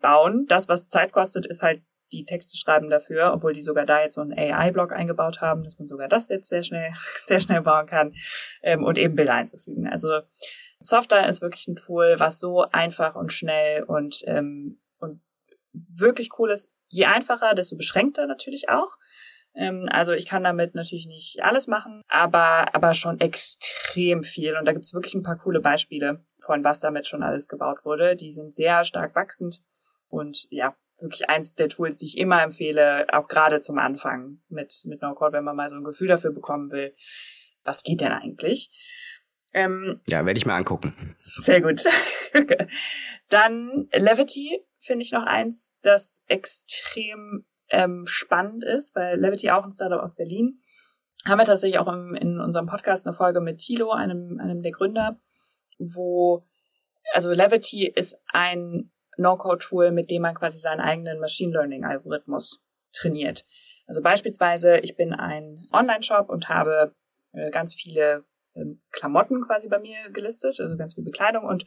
bauen. 0.00 0.46
Das, 0.48 0.68
was 0.68 0.88
Zeit 0.88 1.12
kostet, 1.12 1.46
ist 1.46 1.62
halt 1.62 1.82
die 2.12 2.24
Texte 2.24 2.56
schreiben 2.56 2.88
dafür, 2.88 3.32
obwohl 3.34 3.52
die 3.52 3.62
sogar 3.62 3.84
da 3.84 4.00
jetzt 4.00 4.14
so 4.14 4.20
einen 4.20 4.32
AI-Block 4.32 4.92
eingebaut 4.92 5.40
haben, 5.40 5.64
dass 5.64 5.78
man 5.78 5.86
sogar 5.86 6.08
das 6.08 6.28
jetzt 6.28 6.48
sehr 6.48 6.62
schnell, 6.62 6.92
sehr 7.24 7.40
schnell 7.40 7.62
bauen 7.62 7.86
kann 7.86 8.14
ähm, 8.62 8.84
und 8.84 8.98
eben 8.98 9.16
Bilder 9.16 9.34
einzufügen. 9.34 9.88
Also 9.88 10.20
Software 10.80 11.28
ist 11.28 11.42
wirklich 11.42 11.66
ein 11.66 11.76
Tool, 11.76 12.16
was 12.18 12.38
so 12.38 12.62
einfach 12.70 13.16
und 13.16 13.32
schnell 13.32 13.82
und, 13.82 14.22
ähm, 14.26 14.80
und 14.98 15.20
wirklich 15.72 16.30
cool 16.38 16.50
ist. 16.50 16.70
Je 16.88 17.06
einfacher, 17.06 17.54
desto 17.54 17.76
beschränkter 17.76 18.26
natürlich 18.26 18.68
auch. 18.68 18.96
Ähm, 19.56 19.86
also 19.90 20.12
ich 20.12 20.26
kann 20.26 20.44
damit 20.44 20.74
natürlich 20.74 21.06
nicht 21.06 21.42
alles 21.42 21.66
machen, 21.66 22.02
aber, 22.08 22.74
aber 22.74 22.94
schon 22.94 23.20
extrem 23.20 24.22
viel. 24.22 24.56
Und 24.56 24.66
da 24.66 24.72
gibt's 24.72 24.94
wirklich 24.94 25.14
ein 25.14 25.22
paar 25.22 25.38
coole 25.38 25.60
Beispiele 25.60 26.24
von 26.40 26.62
was 26.62 26.78
damit 26.78 27.06
schon 27.08 27.22
alles 27.22 27.48
gebaut 27.48 27.84
wurde. 27.84 28.16
Die 28.16 28.32
sind 28.32 28.54
sehr 28.54 28.84
stark 28.84 29.14
wachsend 29.14 29.62
und 30.10 30.46
ja, 30.50 30.76
wirklich 31.00 31.28
eins 31.28 31.54
der 31.54 31.68
Tools, 31.68 31.98
die 31.98 32.06
ich 32.06 32.18
immer 32.18 32.42
empfehle, 32.42 33.06
auch 33.12 33.28
gerade 33.28 33.60
zum 33.60 33.78
Anfang 33.78 34.38
mit, 34.48 34.82
mit 34.86 35.02
No-Code, 35.02 35.32
wenn 35.34 35.44
man 35.44 35.56
mal 35.56 35.68
so 35.68 35.76
ein 35.76 35.84
Gefühl 35.84 36.08
dafür 36.08 36.32
bekommen 36.32 36.70
will, 36.70 36.94
was 37.64 37.82
geht 37.82 38.00
denn 38.00 38.12
eigentlich? 38.12 38.70
Ähm, 39.52 40.00
ja, 40.06 40.24
werde 40.24 40.38
ich 40.38 40.46
mir 40.46 40.54
angucken. 40.54 40.94
Sehr 41.24 41.60
gut. 41.60 41.82
Dann 43.28 43.88
Levity 43.92 44.62
finde 44.78 45.02
ich 45.02 45.12
noch 45.12 45.24
eins, 45.24 45.78
das 45.82 46.22
extrem 46.26 47.46
ähm, 47.70 48.06
spannend 48.06 48.64
ist, 48.64 48.94
weil 48.94 49.18
Levity 49.18 49.50
auch 49.50 49.64
ein 49.64 49.72
Startup 49.72 50.00
aus 50.00 50.14
Berlin. 50.14 50.60
Haben 51.26 51.38
wir 51.38 51.44
tatsächlich 51.44 51.78
auch 51.78 51.88
im, 51.88 52.14
in 52.14 52.40
unserem 52.40 52.66
Podcast 52.66 53.06
eine 53.06 53.16
Folge 53.16 53.40
mit 53.40 53.58
Thilo, 53.58 53.90
einem, 53.90 54.38
einem 54.40 54.62
der 54.62 54.72
Gründer, 54.72 55.20
wo, 55.78 56.46
also 57.12 57.32
Levity 57.32 57.92
ist 57.94 58.18
ein 58.28 58.92
No-Code-Tool, 59.16 59.90
mit 59.90 60.10
dem 60.10 60.22
man 60.22 60.34
quasi 60.34 60.58
seinen 60.58 60.80
eigenen 60.80 61.18
Machine 61.18 61.52
Learning-Algorithmus 61.52 62.62
trainiert. 62.92 63.44
Also 63.86 64.02
beispielsweise, 64.02 64.78
ich 64.78 64.96
bin 64.96 65.12
ein 65.12 65.66
Online-Shop 65.72 66.28
und 66.28 66.48
habe 66.48 66.94
äh, 67.32 67.50
ganz 67.50 67.74
viele 67.74 68.24
ähm, 68.54 68.82
Klamotten 68.90 69.42
quasi 69.42 69.68
bei 69.68 69.78
mir 69.78 70.10
gelistet, 70.10 70.60
also 70.60 70.76
ganz 70.76 70.94
viel 70.94 71.04
Bekleidung 71.04 71.44
und 71.44 71.64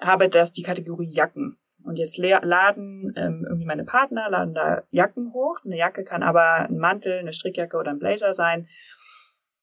habe 0.00 0.28
das 0.28 0.52
die 0.52 0.62
Kategorie 0.62 1.12
Jacken. 1.12 1.58
Und 1.84 1.98
jetzt 1.98 2.18
laden 2.18 3.12
ähm, 3.16 3.44
irgendwie 3.48 3.66
meine 3.66 3.84
Partner, 3.84 4.30
laden 4.30 4.54
da 4.54 4.82
Jacken 4.90 5.32
hoch. 5.32 5.58
Eine 5.64 5.76
Jacke 5.76 6.04
kann 6.04 6.22
aber 6.22 6.68
ein 6.68 6.78
Mantel, 6.78 7.18
eine 7.18 7.32
Strickjacke 7.32 7.76
oder 7.76 7.90
ein 7.90 7.98
Blazer 7.98 8.32
sein. 8.32 8.66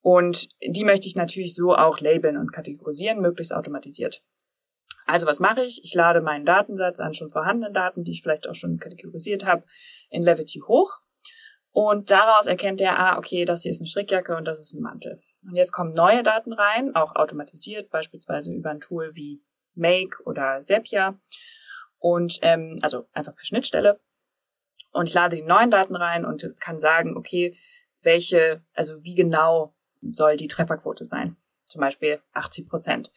Und 0.01 0.47
die 0.61 0.83
möchte 0.83 1.07
ich 1.07 1.15
natürlich 1.15 1.55
so 1.55 1.75
auch 1.75 1.99
labeln 1.99 2.37
und 2.37 2.53
kategorisieren, 2.53 3.21
möglichst 3.21 3.53
automatisiert. 3.53 4.23
Also 5.05 5.25
was 5.25 5.39
mache 5.39 5.63
ich? 5.63 5.83
Ich 5.83 5.93
lade 5.95 6.21
meinen 6.21 6.45
Datensatz 6.45 6.99
an 6.99 7.13
schon 7.13 7.29
vorhandenen 7.29 7.73
Daten, 7.73 8.03
die 8.03 8.11
ich 8.11 8.21
vielleicht 8.21 8.47
auch 8.47 8.53
schon 8.53 8.77
kategorisiert 8.77 9.45
habe, 9.45 9.63
in 10.09 10.21
Levity 10.21 10.59
hoch. 10.59 11.01
Und 11.71 12.11
daraus 12.11 12.47
erkennt 12.47 12.81
er, 12.81 12.99
ah, 12.99 13.17
okay, 13.17 13.45
das 13.45 13.63
hier 13.63 13.71
ist 13.71 13.81
eine 13.81 13.87
Strickjacke 13.87 14.35
und 14.35 14.47
das 14.47 14.59
ist 14.59 14.73
ein 14.73 14.81
Mantel. 14.81 15.21
Und 15.43 15.55
jetzt 15.55 15.71
kommen 15.71 15.93
neue 15.93 16.23
Daten 16.23 16.53
rein, 16.53 16.95
auch 16.95 17.15
automatisiert, 17.15 17.89
beispielsweise 17.89 18.53
über 18.53 18.69
ein 18.69 18.79
Tool 18.79 19.11
wie 19.15 19.41
Make 19.75 20.21
oder 20.25 20.59
Zapier. 20.61 21.19
Und 21.99 22.39
ähm, 22.41 22.77
also 22.81 23.07
einfach 23.13 23.35
per 23.35 23.45
Schnittstelle. 23.45 23.99
Und 24.91 25.09
ich 25.09 25.13
lade 25.13 25.35
die 25.35 25.43
neuen 25.43 25.69
Daten 25.69 25.95
rein 25.95 26.25
und 26.25 26.59
kann 26.59 26.79
sagen, 26.79 27.15
okay, 27.15 27.55
welche, 28.01 28.63
also 28.73 29.03
wie 29.03 29.15
genau 29.15 29.75
soll 30.01 30.37
die 30.37 30.47
Trefferquote 30.47 31.05
sein. 31.05 31.35
zum 31.65 31.81
Beispiel 31.81 32.19
80 32.33 32.67
Prozent. 32.67 33.11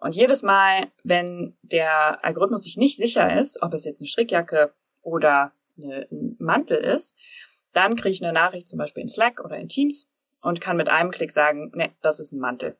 Und 0.00 0.14
jedes 0.14 0.42
Mal, 0.42 0.90
wenn 1.02 1.56
der 1.62 2.24
Algorithmus 2.24 2.64
sich 2.64 2.76
nicht 2.76 2.96
sicher 2.96 3.38
ist, 3.38 3.62
ob 3.62 3.72
es 3.72 3.84
jetzt 3.84 4.00
eine 4.00 4.08
Strickjacke 4.08 4.74
oder 5.02 5.52
eine, 5.78 6.06
ein 6.10 6.36
Mantel 6.38 6.78
ist, 6.78 7.16
dann 7.72 7.96
kriege 7.96 8.10
ich 8.10 8.22
eine 8.22 8.32
Nachricht 8.32 8.68
zum 8.68 8.78
Beispiel 8.78 9.02
in 9.02 9.08
Slack 9.08 9.42
oder 9.42 9.56
in 9.56 9.68
Teams 9.68 10.08
und 10.42 10.60
kann 10.60 10.76
mit 10.76 10.88
einem 10.88 11.10
Klick 11.10 11.32
sagen, 11.32 11.70
ne, 11.74 11.94
das 12.02 12.20
ist 12.20 12.32
ein 12.32 12.40
Mantel. 12.40 12.76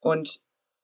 Und 0.00 0.40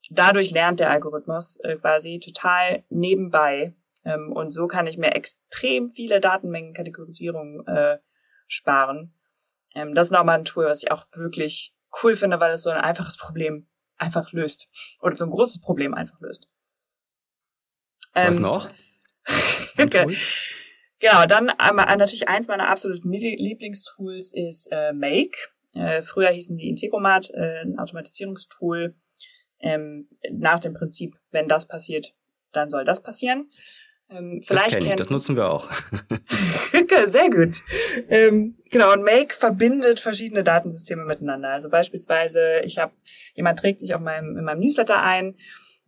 dadurch 0.09 0.51
lernt 0.51 0.79
der 0.79 0.89
Algorithmus 0.89 1.57
äh, 1.63 1.75
quasi 1.75 2.19
total 2.19 2.83
nebenbei. 2.89 3.75
Ähm, 4.05 4.31
und 4.31 4.51
so 4.51 4.67
kann 4.67 4.87
ich 4.87 4.97
mir 4.97 5.15
extrem 5.15 5.89
viele 5.89 6.19
Datenmengen 6.19 6.73
Kategorisierung 6.73 7.65
äh, 7.67 7.97
sparen. 8.47 9.13
Ähm, 9.75 9.93
das 9.93 10.07
ist 10.07 10.13
nochmal 10.13 10.39
ein 10.39 10.45
Tool, 10.45 10.65
was 10.65 10.83
ich 10.83 10.91
auch 10.91 11.05
wirklich 11.13 11.73
cool 12.03 12.15
finde, 12.15 12.39
weil 12.39 12.51
es 12.53 12.63
so 12.63 12.69
ein 12.69 12.81
einfaches 12.81 13.17
Problem 13.17 13.67
einfach 13.97 14.31
löst. 14.31 14.67
Oder 15.01 15.15
so 15.15 15.25
ein 15.25 15.31
großes 15.31 15.61
Problem 15.61 15.93
einfach 15.93 16.19
löst. 16.21 16.47
Ähm, 18.15 18.27
Was 18.27 18.39
noch? 18.39 18.69
genau, 20.99 21.25
dann 21.27 21.49
äh, 21.49 21.95
natürlich 21.95 22.27
eins 22.27 22.47
meiner 22.47 22.69
absoluten 22.69 23.11
Lieblingstools 23.11 24.33
ist 24.33 24.67
äh, 24.71 24.93
Make. 24.93 25.37
Äh, 25.73 26.01
früher 26.01 26.29
hießen 26.29 26.57
die 26.57 26.69
Integromat, 26.69 27.29
äh, 27.31 27.61
ein 27.61 27.77
Automatisierungstool. 27.77 28.95
Ähm, 29.59 30.07
nach 30.31 30.59
dem 30.59 30.73
Prinzip, 30.73 31.15
wenn 31.31 31.47
das 31.47 31.67
passiert, 31.67 32.13
dann 32.51 32.69
soll 32.69 32.85
das 32.85 33.01
passieren. 33.01 33.49
Ähm, 34.09 34.41
vielleicht 34.45 34.75
das, 34.75 34.85
ich, 34.85 34.95
das 34.95 35.09
nutzen 35.09 35.35
wir 35.35 35.51
auch. 35.51 35.69
Sehr 37.07 37.29
gut. 37.29 37.61
Ähm, 38.07 38.57
genau, 38.69 38.93
und 38.93 39.03
Make 39.03 39.33
verbindet 39.33 39.99
verschiedene 39.99 40.43
Datensysteme 40.43 41.03
miteinander. 41.03 41.49
Also 41.49 41.69
beispielsweise, 41.69 42.61
ich 42.63 42.77
habe, 42.77 42.93
jemand 43.35 43.59
trägt 43.59 43.81
sich 43.81 43.93
auf 43.93 44.01
meinem, 44.01 44.37
in 44.37 44.45
meinem 44.45 44.59
Newsletter 44.59 45.01
ein 45.01 45.35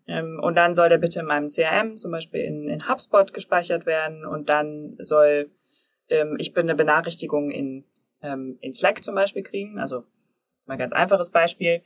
ähm, 0.07 0.39
und 0.41 0.55
dann 0.55 0.73
soll 0.73 0.89
der 0.89 0.97
bitte 0.97 1.19
in 1.19 1.25
meinem 1.25 1.47
CRM, 1.47 1.95
zum 1.95 2.11
Beispiel 2.11 2.41
in, 2.41 2.67
in 2.67 2.89
HubSpot 2.89 3.33
gespeichert 3.33 3.85
werden 3.85 4.25
und 4.25 4.49
dann 4.49 4.97
soll 4.99 5.51
ähm, 6.09 6.35
ich 6.39 6.53
bin 6.53 6.63
eine 6.63 6.75
Benachrichtigung 6.75 7.51
in, 7.51 7.85
ähm, 8.21 8.57
in 8.61 8.73
Slack 8.73 9.03
zum 9.03 9.15
Beispiel 9.15 9.43
kriegen. 9.43 9.79
Also 9.79 10.03
mal 10.65 10.77
ganz 10.77 10.93
einfaches 10.93 11.29
Beispiel. 11.31 11.81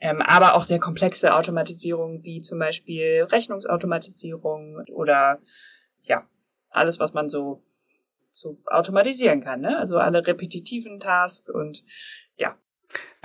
Ähm, 0.00 0.20
aber 0.20 0.54
auch 0.54 0.64
sehr 0.64 0.78
komplexe 0.78 1.34
Automatisierungen 1.34 2.22
wie 2.22 2.42
zum 2.42 2.58
Beispiel 2.58 3.26
Rechnungsautomatisierung 3.30 4.84
oder 4.92 5.40
ja, 6.02 6.28
alles, 6.70 7.00
was 7.00 7.14
man 7.14 7.28
so, 7.28 7.62
so 8.30 8.58
automatisieren 8.66 9.40
kann. 9.40 9.62
Ne? 9.62 9.78
Also 9.78 9.96
alle 9.98 10.26
repetitiven 10.26 11.00
Tasks 11.00 11.48
und 11.48 11.82
ja, 12.36 12.58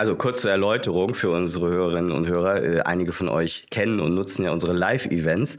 also 0.01 0.15
kurze 0.15 0.49
Erläuterung 0.49 1.13
für 1.13 1.29
unsere 1.29 1.69
Hörerinnen 1.69 2.11
und 2.11 2.27
Hörer. 2.27 2.63
Äh, 2.63 2.79
einige 2.81 3.13
von 3.13 3.29
euch 3.29 3.67
kennen 3.69 3.99
und 3.99 4.15
nutzen 4.15 4.43
ja 4.43 4.51
unsere 4.51 4.73
Live-Events. 4.73 5.57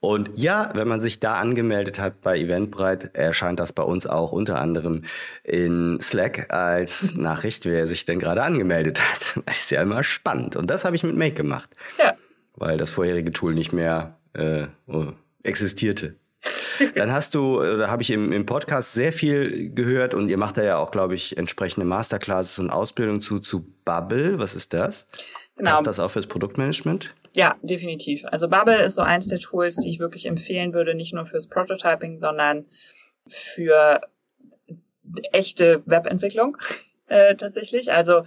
Und 0.00 0.30
ja, 0.34 0.70
wenn 0.74 0.88
man 0.88 1.00
sich 1.00 1.20
da 1.20 1.34
angemeldet 1.34 1.98
hat 1.98 2.22
bei 2.22 2.38
Eventbrite, 2.38 3.14
erscheint 3.14 3.60
das 3.60 3.74
bei 3.74 3.82
uns 3.82 4.06
auch 4.06 4.32
unter 4.32 4.60
anderem 4.60 5.02
in 5.44 6.00
Slack 6.00 6.50
als 6.50 7.16
Nachricht, 7.16 7.66
wer 7.66 7.86
sich 7.86 8.06
denn 8.06 8.18
gerade 8.18 8.42
angemeldet 8.42 9.00
hat. 9.00 9.42
Das 9.44 9.58
ist 9.58 9.70
ja 9.70 9.82
immer 9.82 10.02
spannend. 10.02 10.56
Und 10.56 10.70
das 10.70 10.86
habe 10.86 10.96
ich 10.96 11.02
mit 11.02 11.16
Make 11.16 11.34
gemacht. 11.34 11.68
Ja. 11.98 12.14
Weil 12.56 12.78
das 12.78 12.90
vorherige 12.90 13.30
Tool 13.30 13.52
nicht 13.52 13.74
mehr 13.74 14.18
äh, 14.32 14.66
existierte. 15.42 16.16
Dann 16.94 17.12
hast 17.12 17.34
du, 17.34 17.60
da 17.60 17.88
habe 17.88 18.02
ich 18.02 18.10
im, 18.10 18.32
im 18.32 18.46
Podcast 18.46 18.94
sehr 18.94 19.12
viel 19.12 19.70
gehört 19.72 20.14
und 20.14 20.28
ihr 20.28 20.38
macht 20.38 20.56
da 20.56 20.64
ja 20.64 20.78
auch, 20.78 20.90
glaube 20.90 21.14
ich, 21.14 21.36
entsprechende 21.36 21.86
Masterclasses 21.86 22.58
und 22.58 22.70
Ausbildung 22.70 23.20
zu, 23.20 23.38
zu 23.38 23.72
Bubble. 23.84 24.38
Was 24.38 24.54
ist 24.54 24.72
das? 24.72 25.06
Genau. 25.56 25.70
Passt 25.70 25.86
das 25.86 26.00
auch 26.00 26.10
fürs 26.10 26.26
Produktmanagement? 26.26 27.14
Ja, 27.34 27.56
definitiv. 27.62 28.24
Also 28.26 28.48
Bubble 28.48 28.82
ist 28.82 28.96
so 28.96 29.02
eins 29.02 29.28
der 29.28 29.38
Tools, 29.38 29.76
die 29.76 29.88
ich 29.88 30.00
wirklich 30.00 30.26
empfehlen 30.26 30.74
würde, 30.74 30.94
nicht 30.94 31.14
nur 31.14 31.26
fürs 31.26 31.46
Prototyping, 31.46 32.18
sondern 32.18 32.66
für 33.28 34.00
echte 35.32 35.82
Webentwicklung 35.86 36.56
äh, 37.06 37.36
tatsächlich. 37.36 37.92
Also 37.92 38.24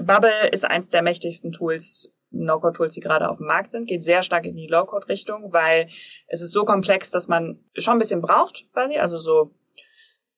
Bubble 0.00 0.48
ist 0.50 0.64
eins 0.64 0.90
der 0.90 1.02
mächtigsten 1.02 1.52
Tools 1.52 2.11
No-Code-Tools, 2.32 2.94
die 2.94 3.00
gerade 3.00 3.28
auf 3.28 3.38
dem 3.38 3.46
Markt 3.46 3.70
sind, 3.70 3.86
geht 3.86 4.02
sehr 4.02 4.22
stark 4.22 4.46
in 4.46 4.56
die 4.56 4.66
Low-Code-Richtung, 4.66 5.52
weil 5.52 5.88
es 6.26 6.40
ist 6.40 6.52
so 6.52 6.64
komplex, 6.64 7.10
dass 7.10 7.28
man 7.28 7.58
schon 7.76 7.94
ein 7.94 7.98
bisschen 7.98 8.20
braucht, 8.20 8.66
quasi. 8.72 8.98
Also 8.98 9.18
so, 9.18 9.52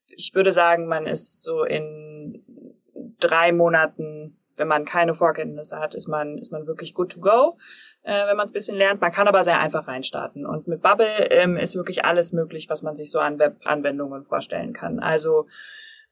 ich 0.09 0.35
würde 0.35 0.53
sagen, 0.53 0.87
man 0.87 1.07
ist 1.07 1.43
so 1.43 1.65
in 1.65 2.45
drei 3.21 3.53
Monaten, 3.53 4.37
wenn 4.57 4.69
man 4.69 4.85
keine 4.85 5.15
Vorkenntnisse 5.15 5.79
hat, 5.81 5.95
ist 5.95 6.07
man, 6.07 6.39
ist 6.39 6.53
man 6.53 6.67
wirklich 6.67 6.95
good 6.95 7.13
to 7.13 7.21
go, 7.21 7.57
äh, 8.03 8.27
wenn 8.27 8.37
man 8.37 8.47
es 8.47 8.53
ein 8.53 8.55
bisschen 8.55 8.77
lernt. 8.77 9.01
Man 9.01 9.13
kann 9.13 9.29
aber 9.29 9.43
sehr 9.43 9.59
einfach 9.59 9.89
reinstarten. 9.89 10.47
Und 10.47 10.69
mit 10.69 10.83
Bubble 10.83 11.31
ähm, 11.31 11.57
ist 11.57 11.75
wirklich 11.75 12.05
alles 12.05 12.33
möglich, 12.33 12.69
was 12.69 12.83
man 12.83 12.95
sich 12.95 13.11
so 13.11 13.19
an 13.19 13.39
Web-Anwendungen 13.39 14.23
vorstellen 14.23 14.73
kann. 14.73 15.01
Also 15.01 15.47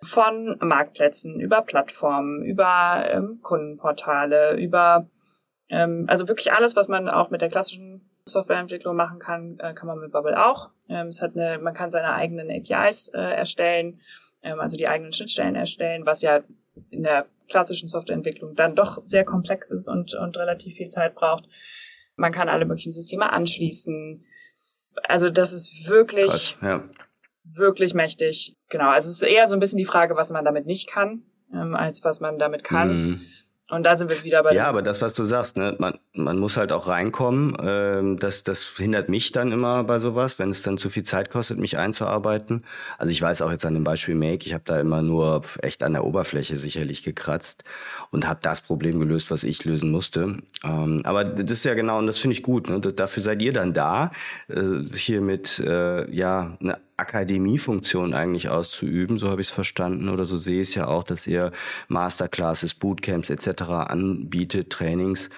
von 0.00 0.56
Marktplätzen, 0.60 1.38
über 1.38 1.62
Plattformen, 1.62 2.42
über 2.42 3.04
ähm, 3.08 3.38
Kundenportale, 3.42 4.56
über 4.56 5.08
ähm, 5.72 6.04
also 6.06 6.28
wirklich 6.28 6.52
alles, 6.52 6.76
was 6.76 6.86
man 6.86 7.08
auch 7.08 7.30
mit 7.30 7.40
der 7.40 7.48
klassischen 7.48 8.02
Softwareentwicklung 8.26 8.94
machen 8.94 9.18
kann, 9.18 9.58
äh, 9.58 9.72
kann 9.72 9.86
man 9.86 9.98
mit 9.98 10.12
Bubble 10.12 10.36
auch. 10.44 10.68
Ähm, 10.90 11.06
es 11.06 11.22
hat 11.22 11.34
eine, 11.34 11.58
man 11.58 11.72
kann 11.72 11.90
seine 11.90 12.12
eigenen 12.12 12.50
APIs 12.50 13.08
äh, 13.08 13.18
erstellen, 13.18 13.98
ähm, 14.42 14.60
also 14.60 14.76
die 14.76 14.86
eigenen 14.86 15.14
Schnittstellen 15.14 15.56
erstellen, 15.56 16.04
was 16.04 16.20
ja 16.20 16.42
in 16.90 17.02
der 17.02 17.26
klassischen 17.48 17.88
Softwareentwicklung 17.88 18.54
dann 18.54 18.74
doch 18.74 19.02
sehr 19.06 19.24
komplex 19.24 19.70
ist 19.70 19.88
und, 19.88 20.14
und 20.14 20.36
relativ 20.36 20.74
viel 20.74 20.90
Zeit 20.90 21.14
braucht. 21.14 21.48
Man 22.16 22.32
kann 22.32 22.50
alle 22.50 22.66
möglichen 22.66 22.92
Systeme 22.92 23.32
anschließen. 23.32 24.24
Also 25.08 25.30
das 25.30 25.54
ist 25.54 25.88
wirklich, 25.88 26.26
Krass, 26.26 26.56
ja. 26.60 26.84
wirklich 27.44 27.94
mächtig. 27.94 28.54
Genau, 28.68 28.90
also 28.90 29.08
es 29.08 29.22
ist 29.22 29.28
eher 29.28 29.48
so 29.48 29.56
ein 29.56 29.60
bisschen 29.60 29.78
die 29.78 29.86
Frage, 29.86 30.16
was 30.16 30.30
man 30.30 30.44
damit 30.44 30.66
nicht 30.66 30.86
kann, 30.86 31.22
ähm, 31.50 31.74
als 31.74 32.04
was 32.04 32.20
man 32.20 32.38
damit 32.38 32.62
kann. 32.62 32.88
Mhm. 32.88 33.20
Und 33.72 33.84
da 33.84 33.96
sind 33.96 34.10
wir 34.10 34.22
wieder 34.22 34.42
bei. 34.42 34.52
Ja, 34.52 34.66
aber 34.66 34.82
das, 34.82 35.00
was 35.00 35.14
du 35.14 35.22
sagst, 35.22 35.56
ne, 35.56 35.74
man, 35.78 35.98
man 36.12 36.38
muss 36.38 36.58
halt 36.58 36.72
auch 36.72 36.88
reinkommen. 36.88 37.56
Ähm, 37.58 38.18
das, 38.18 38.42
das 38.42 38.74
hindert 38.76 39.08
mich 39.08 39.32
dann 39.32 39.50
immer 39.50 39.82
bei 39.84 39.98
sowas, 39.98 40.38
wenn 40.38 40.50
es 40.50 40.60
dann 40.60 40.76
zu 40.76 40.90
viel 40.90 41.04
Zeit 41.04 41.30
kostet, 41.30 41.58
mich 41.58 41.78
einzuarbeiten. 41.78 42.66
Also 42.98 43.12
ich 43.12 43.22
weiß 43.22 43.40
auch 43.40 43.50
jetzt 43.50 43.64
an 43.64 43.72
dem 43.72 43.82
Beispiel 43.82 44.14
Make, 44.14 44.44
ich 44.44 44.52
habe 44.52 44.64
da 44.66 44.78
immer 44.78 45.00
nur 45.00 45.40
echt 45.62 45.82
an 45.82 45.94
der 45.94 46.04
Oberfläche 46.04 46.58
sicherlich 46.58 47.02
gekratzt 47.02 47.64
und 48.10 48.28
habe 48.28 48.40
das 48.42 48.60
Problem 48.60 49.00
gelöst, 49.00 49.30
was 49.30 49.42
ich 49.42 49.64
lösen 49.64 49.90
musste. 49.90 50.36
Ähm, 50.64 51.00
aber 51.04 51.24
das 51.24 51.50
ist 51.52 51.64
ja 51.64 51.72
genau, 51.72 51.96
und 51.98 52.06
das 52.06 52.18
finde 52.18 52.36
ich 52.36 52.42
gut. 52.42 52.68
Ne? 52.68 52.78
Dafür 52.78 53.22
seid 53.22 53.40
ihr 53.40 53.54
dann 53.54 53.72
da, 53.72 54.10
äh, 54.48 54.60
hier 54.94 55.22
mit 55.22 55.58
äh, 55.60 56.10
ja 56.14 56.58
eine 56.60 56.76
Akademiefunktion 57.02 58.14
eigentlich 58.14 58.48
auszuüben, 58.48 59.18
so 59.18 59.28
habe 59.28 59.40
ich 59.40 59.48
es 59.48 59.52
verstanden 59.52 60.08
oder 60.08 60.24
so 60.24 60.36
sehe 60.36 60.60
ich 60.60 60.68
es 60.68 60.74
ja 60.76 60.86
auch, 60.86 61.02
dass 61.02 61.26
ihr 61.26 61.50
Masterclasses, 61.88 62.74
Bootcamps 62.74 63.28
etc. 63.28 63.62
anbietet, 63.88 64.70
Trainings, 64.70 65.28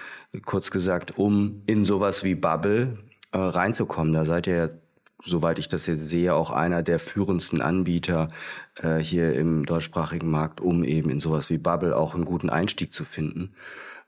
kurz 0.45 0.69
gesagt, 0.69 1.17
um 1.17 1.63
in 1.65 1.83
sowas 1.83 2.23
wie 2.23 2.35
Bubble 2.35 2.99
äh, 3.31 3.37
reinzukommen. 3.37 4.13
Da 4.13 4.25
seid 4.25 4.47
ihr 4.47 4.55
ja, 4.55 4.69
soweit 5.23 5.57
ich 5.57 5.67
das 5.67 5.87
jetzt 5.87 6.07
sehe, 6.07 6.35
auch 6.35 6.51
einer 6.51 6.83
der 6.83 6.99
führendsten 6.99 7.61
Anbieter 7.61 8.27
äh, 8.81 8.97
hier 8.97 9.33
im 9.33 9.65
deutschsprachigen 9.65 10.29
Markt, 10.29 10.61
um 10.61 10.83
eben 10.83 11.09
in 11.09 11.19
sowas 11.19 11.49
wie 11.49 11.57
Bubble 11.57 11.97
auch 11.97 12.13
einen 12.13 12.25
guten 12.25 12.51
Einstieg 12.51 12.93
zu 12.93 13.03
finden. 13.03 13.55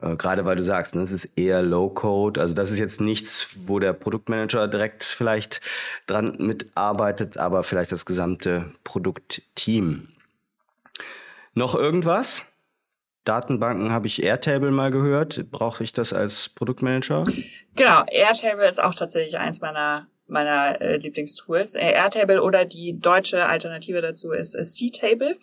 Äh, 0.02 0.16
gerade 0.16 0.46
weil 0.46 0.56
du 0.56 0.64
sagst, 0.64 0.96
ne, 0.96 1.02
es 1.02 1.12
ist 1.12 1.26
eher 1.36 1.62
Low-Code. 1.62 2.40
Also 2.40 2.54
das 2.54 2.72
ist 2.72 2.80
jetzt 2.80 3.02
nichts, 3.02 3.56
wo 3.66 3.80
der 3.80 3.94
Produktmanager 3.94 4.68
direkt 4.68 5.04
vielleicht 5.04 5.62
dran 6.06 6.36
mitarbeitet, 6.40 7.38
aber 7.38 7.64
vielleicht 7.64 7.92
das 7.92 8.06
gesamte 8.06 8.72
Produktteam. 8.84 10.08
Noch 11.54 11.76
irgendwas? 11.76 12.46
Datenbanken 13.24 13.92
habe 13.92 14.08
ich 14.08 14.24
Airtable 14.24 14.72
mal 14.72 14.92
gehört. 14.92 15.52
Brauche 15.52 15.84
ich 15.84 15.92
das 15.92 16.14
als 16.14 16.50
Produktmanager? 16.50 17.26
Genau, 17.76 18.04
Airtable 18.08 18.68
ist 18.68 18.82
auch 18.82 18.96
tatsächlich 18.96 19.38
eins 19.38 19.60
meiner 19.60 20.08
meiner 20.28 20.82
äh, 20.82 20.98
Lieblingstools. 20.98 21.76
Äh, 21.76 21.92
Airtable 21.92 22.42
oder 22.42 22.66
die 22.66 23.00
deutsche 23.00 23.46
Alternative 23.46 24.02
dazu 24.02 24.32
ist 24.32 24.56
äh, 24.56 24.64
C-Table. 24.64 25.38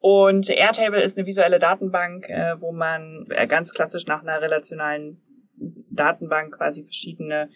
Und 0.00 0.48
Airtable 0.50 1.00
ist 1.00 1.18
eine 1.18 1.26
visuelle 1.26 1.58
Datenbank, 1.58 2.28
äh, 2.28 2.60
wo 2.60 2.72
man 2.72 3.26
äh, 3.30 3.46
ganz 3.46 3.72
klassisch 3.72 4.06
nach 4.06 4.22
einer 4.22 4.40
relationalen 4.40 5.20
Datenbank 5.90 6.56
quasi 6.56 6.84
verschiedene 6.84 7.48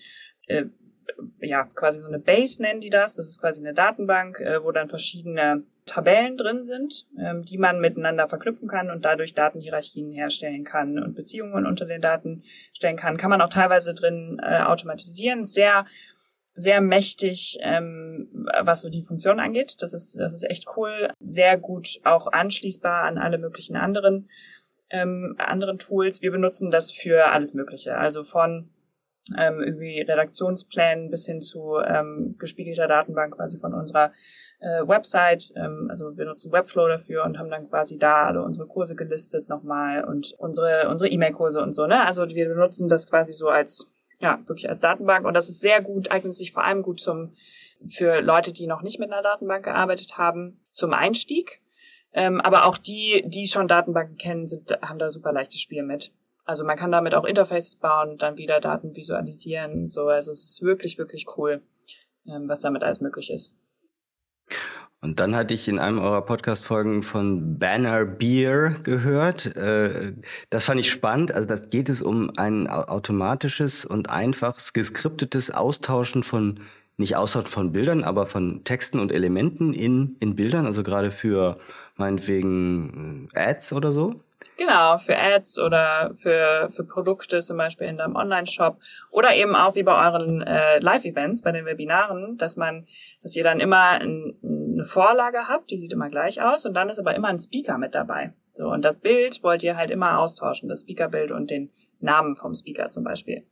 äh, 0.47 0.65
ja, 1.41 1.65
quasi 1.75 2.01
so 2.01 2.07
eine 2.07 2.19
Base 2.19 2.63
nennen 2.63 2.81
die 2.81 2.91
das. 2.91 3.15
Das 3.15 3.29
ist 3.29 3.41
quasi 3.41 3.61
eine 3.61 3.75
Datenbank, 3.75 4.41
äh, 4.41 4.63
wo 4.63 4.73
dann 4.73 4.89
verschiedene 4.89 5.65
Tabellen 5.87 6.37
drin 6.37 6.65
sind, 6.65 7.07
ähm, 7.19 7.45
die 7.45 7.59
man 7.59 7.81
miteinander 7.81 8.29
verknüpfen 8.29 8.69
kann 8.69 8.91
und 8.91 9.05
dadurch 9.05 9.35
Datenhierarchien 9.35 10.11
herstellen 10.11 10.65
kann 10.65 10.99
und 10.99 11.15
Beziehungen 11.15 11.67
unter 11.67 11.87
den 11.87 12.01
Daten 12.01 12.43
stellen 12.73 12.97
kann. 12.97 13.17
Kann 13.17 13.31
man 13.31 13.41
auch 13.41 13.49
teilweise 13.49 13.95
drin 13.95 14.41
äh, 14.43 14.61
automatisieren. 14.61 15.45
Sehr 15.45 15.87
sehr 16.55 16.81
mächtig, 16.81 17.59
ähm, 17.61 18.47
was 18.63 18.83
so 18.83 18.89
die 18.89 19.03
Funktion 19.03 19.41
angeht. 19.41 19.77
Das 19.81 19.95
ist, 19.95 20.19
das 20.19 20.35
ist 20.35 20.49
echt 20.49 20.67
cool. 20.77 21.11
Sehr 21.21 21.57
gut 21.57 21.99
auch 22.05 22.27
anschließbar 22.31 23.05
an 23.05 23.19
alle 23.19 23.39
möglichen 23.39 23.77
anderen 23.77 24.29
ähm, 24.93 25.35
anderen 25.39 25.79
Tools. 25.79 26.23
Wir 26.23 26.31
benutzen 26.31 26.71
das 26.71 26.93
für 26.93 27.33
alles 27.33 27.55
Mögliche. 27.55 27.97
Also 27.97 28.23
von 28.23 28.71
ähm, 29.39 29.63
irgendwie 29.63 30.01
Redaktionsplänen 30.01 31.11
bis 31.11 31.27
hin 31.27 31.41
zu 31.41 31.79
ähm, 31.79 32.37
gespiegelter 32.39 32.89
Datenbank 32.89 33.37
quasi 33.37 33.59
von 33.59 33.73
unserer 33.73 34.13
äh, 34.61 34.87
Website. 34.87 35.53
Ähm, 35.57 35.87
also 35.89 36.17
wir 36.17 36.25
nutzen 36.25 36.53
Webflow 36.53 36.89
dafür 36.89 37.25
und 37.25 37.39
haben 37.39 37.51
dann 37.51 37.69
quasi 37.69 37.99
da 37.99 38.27
alle 38.27 38.43
unsere 38.43 38.67
Kurse 38.67 38.95
gelistet 38.95 39.49
nochmal 39.49 40.05
und 40.05 40.35
unsere 40.39 40.89
unsere 40.89 41.09
E-Mail-Kurse 41.09 41.63
und 41.63 41.73
so. 41.73 41.87
Ne? 41.87 42.05
Also 42.05 42.29
wir 42.29 42.49
benutzen 42.49 42.89
das 42.89 43.09
quasi 43.09 43.33
so 43.33 43.49
als 43.49 43.91
ja 44.23 44.41
wirklich 44.47 44.69
als 44.69 44.81
Datenbank 44.81 45.27
und 45.27 45.35
das 45.35 45.51
ist 45.51 45.61
sehr 45.61 45.83
gut, 45.83 46.11
eignet 46.11 46.33
sich 46.33 46.53
vor 46.53 46.65
allem 46.65 46.83
gut 46.83 47.01
zum 47.01 47.33
für 47.87 48.21
Leute, 48.21 48.53
die 48.53 48.67
noch 48.67 48.83
nicht 48.83 48.99
mit 49.01 49.13
einer 49.13 49.23
Datenbank 49.23 49.65
gearbeitet 49.65 50.17
haben, 50.17 50.61
zum 50.71 50.93
Einstieg. 50.93 51.61
Ähm, 52.13 52.41
aber 52.41 52.67
auch 52.67 52.79
die, 52.79 53.25
die 53.27 53.49
schon 53.49 53.69
Datenbanken 53.69 54.17
kennen, 54.17 54.47
sind, 54.47 54.71
haben 54.83 54.99
da 54.99 55.11
super 55.11 55.33
leichtes 55.33 55.61
Spiel 55.61 55.83
mit. 55.83 56.13
Also 56.45 56.65
man 56.65 56.77
kann 56.77 56.93
damit 56.93 57.15
auch 57.15 57.25
Interfaces 57.25 57.77
bauen, 57.77 58.19
dann 58.19 58.37
wieder 58.37 58.61
Daten 58.61 58.95
visualisieren 58.95 59.73
und 59.73 59.89
so. 59.89 60.09
Also 60.09 60.31
es 60.31 60.45
ist 60.45 60.63
wirklich, 60.63 60.99
wirklich 60.99 61.27
cool, 61.37 61.63
ähm, 62.27 62.49
was 62.49 62.61
damit 62.61 62.83
alles 62.85 63.01
möglich 63.01 63.31
ist. 63.31 63.55
Und 65.03 65.19
dann 65.19 65.35
hatte 65.35 65.53
ich 65.53 65.67
in 65.67 65.81
einem 65.81 65.99
eurer 65.99 66.23
Podcast-Folgen 66.23 67.03
von 67.03 67.59
Banner 67.59 68.05
Beer 68.05 68.77
gehört. 68.85 69.57
Äh, 69.57 70.13
das 70.49 70.65
fand 70.65 70.79
ich 70.79 70.93
spannend. 70.93 71.35
Also 71.35 71.47
das 71.47 71.71
geht 71.71 71.89
es 71.89 72.03
um 72.03 72.31
ein 72.37 72.69
automatisches 72.69 73.85
und 73.85 74.11
einfaches 74.11 74.73
geskriptetes 74.73 75.51
Austauschen 75.51 76.23
von 76.23 76.61
nicht 76.99 77.17
Austausch 77.17 77.49
von 77.49 77.73
Bildern, 77.73 78.05
aber 78.05 78.27
von 78.27 78.63
Texten 78.63 79.01
und 79.01 79.11
Elementen 79.11 79.73
in, 79.73 80.17
in 80.21 80.37
Bildern, 80.37 80.67
also 80.67 80.85
gerade 80.85 81.11
für 81.11 81.57
meinetwegen 81.97 83.29
äh, 83.35 83.41
Ads 83.41 83.73
oder 83.73 83.91
so. 83.91 84.21
Genau, 84.57 84.99
für 84.99 85.17
Ads 85.17 85.59
oder 85.59 86.13
für, 86.17 86.69
für 86.71 86.85
Produkte 86.85 87.41
zum 87.41 87.57
Beispiel 87.57 87.87
in 87.87 87.97
deinem 87.97 88.17
Online-Shop 88.17 88.77
oder 89.11 89.35
eben 89.35 89.55
auch 89.55 89.75
wie 89.75 89.83
bei 89.83 90.07
euren 90.07 90.43
äh, 90.43 90.79
Live-Events, 90.79 91.43
bei 91.43 91.53
den 91.53 91.65
Webinaren, 91.65 92.37
dass 92.39 92.57
man, 92.57 92.87
dass 93.23 93.37
ihr 93.37 93.45
dann 93.45 93.61
immer 93.61 94.01
ein, 94.01 94.35
eine 94.83 94.89
Vorlage 94.89 95.49
habt, 95.49 95.71
die 95.71 95.79
sieht 95.79 95.93
immer 95.93 96.09
gleich 96.09 96.43
aus 96.43 96.67
und 96.67 96.75
dann 96.75 96.89
ist 96.89 96.99
aber 96.99 97.15
immer 97.15 97.29
ein 97.29 97.39
Speaker 97.39 97.79
mit 97.79 97.95
dabei. 97.95 98.35
So, 98.55 98.69
und 98.69 98.85
das 98.85 98.99
Bild 98.99 99.43
wollt 99.43 99.63
ihr 99.63 99.77
halt 99.77 99.91
immer 99.91 100.19
austauschen, 100.19 100.69
das 100.69 100.81
Speakerbild 100.81 101.31
und 101.31 101.51
den 101.51 101.71
Namen 102.01 102.37
vom 102.37 102.55
Speaker 102.55 102.91
zum 102.91 103.05
Beispiel. 103.05 103.47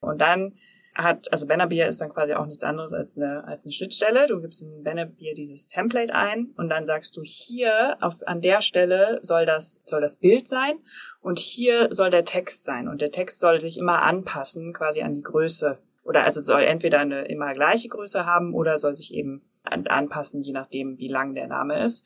Und 0.00 0.20
dann 0.20 0.54
hat, 0.94 1.32
also 1.32 1.46
Benabier 1.46 1.88
ist 1.88 2.00
dann 2.00 2.10
quasi 2.10 2.34
auch 2.34 2.46
nichts 2.46 2.62
anderes 2.62 2.92
als 2.92 3.18
eine, 3.18 3.44
als 3.48 3.64
eine 3.64 3.72
Schnittstelle. 3.72 4.26
Du 4.28 4.40
gibst 4.40 4.62
in 4.62 4.84
Benabier 4.84 5.34
dieses 5.34 5.66
Template 5.66 6.14
ein 6.14 6.52
und 6.56 6.68
dann 6.68 6.84
sagst 6.84 7.16
du 7.16 7.22
hier 7.24 7.96
auf, 8.00 8.16
an 8.26 8.40
der 8.42 8.60
Stelle 8.60 9.18
soll 9.22 9.44
das, 9.44 9.80
soll 9.86 10.00
das 10.00 10.16
Bild 10.16 10.46
sein 10.46 10.74
und 11.20 11.40
hier 11.40 11.88
soll 11.90 12.10
der 12.10 12.24
Text 12.24 12.64
sein 12.64 12.86
und 12.86 13.00
der 13.00 13.10
Text 13.10 13.40
soll 13.40 13.60
sich 13.60 13.76
immer 13.76 14.02
anpassen 14.02 14.72
quasi 14.72 15.02
an 15.02 15.14
die 15.14 15.22
Größe 15.22 15.80
oder 16.04 16.22
also 16.22 16.42
soll 16.42 16.62
entweder 16.62 17.00
eine 17.00 17.24
immer 17.24 17.52
gleiche 17.54 17.88
Größe 17.88 18.24
haben 18.24 18.54
oder 18.54 18.78
soll 18.78 18.94
sich 18.94 19.14
eben 19.14 19.42
anpassen, 19.64 20.40
je 20.40 20.52
nachdem, 20.52 20.98
wie 20.98 21.08
lang 21.08 21.34
der 21.34 21.46
Name 21.46 21.82
ist. 21.82 22.04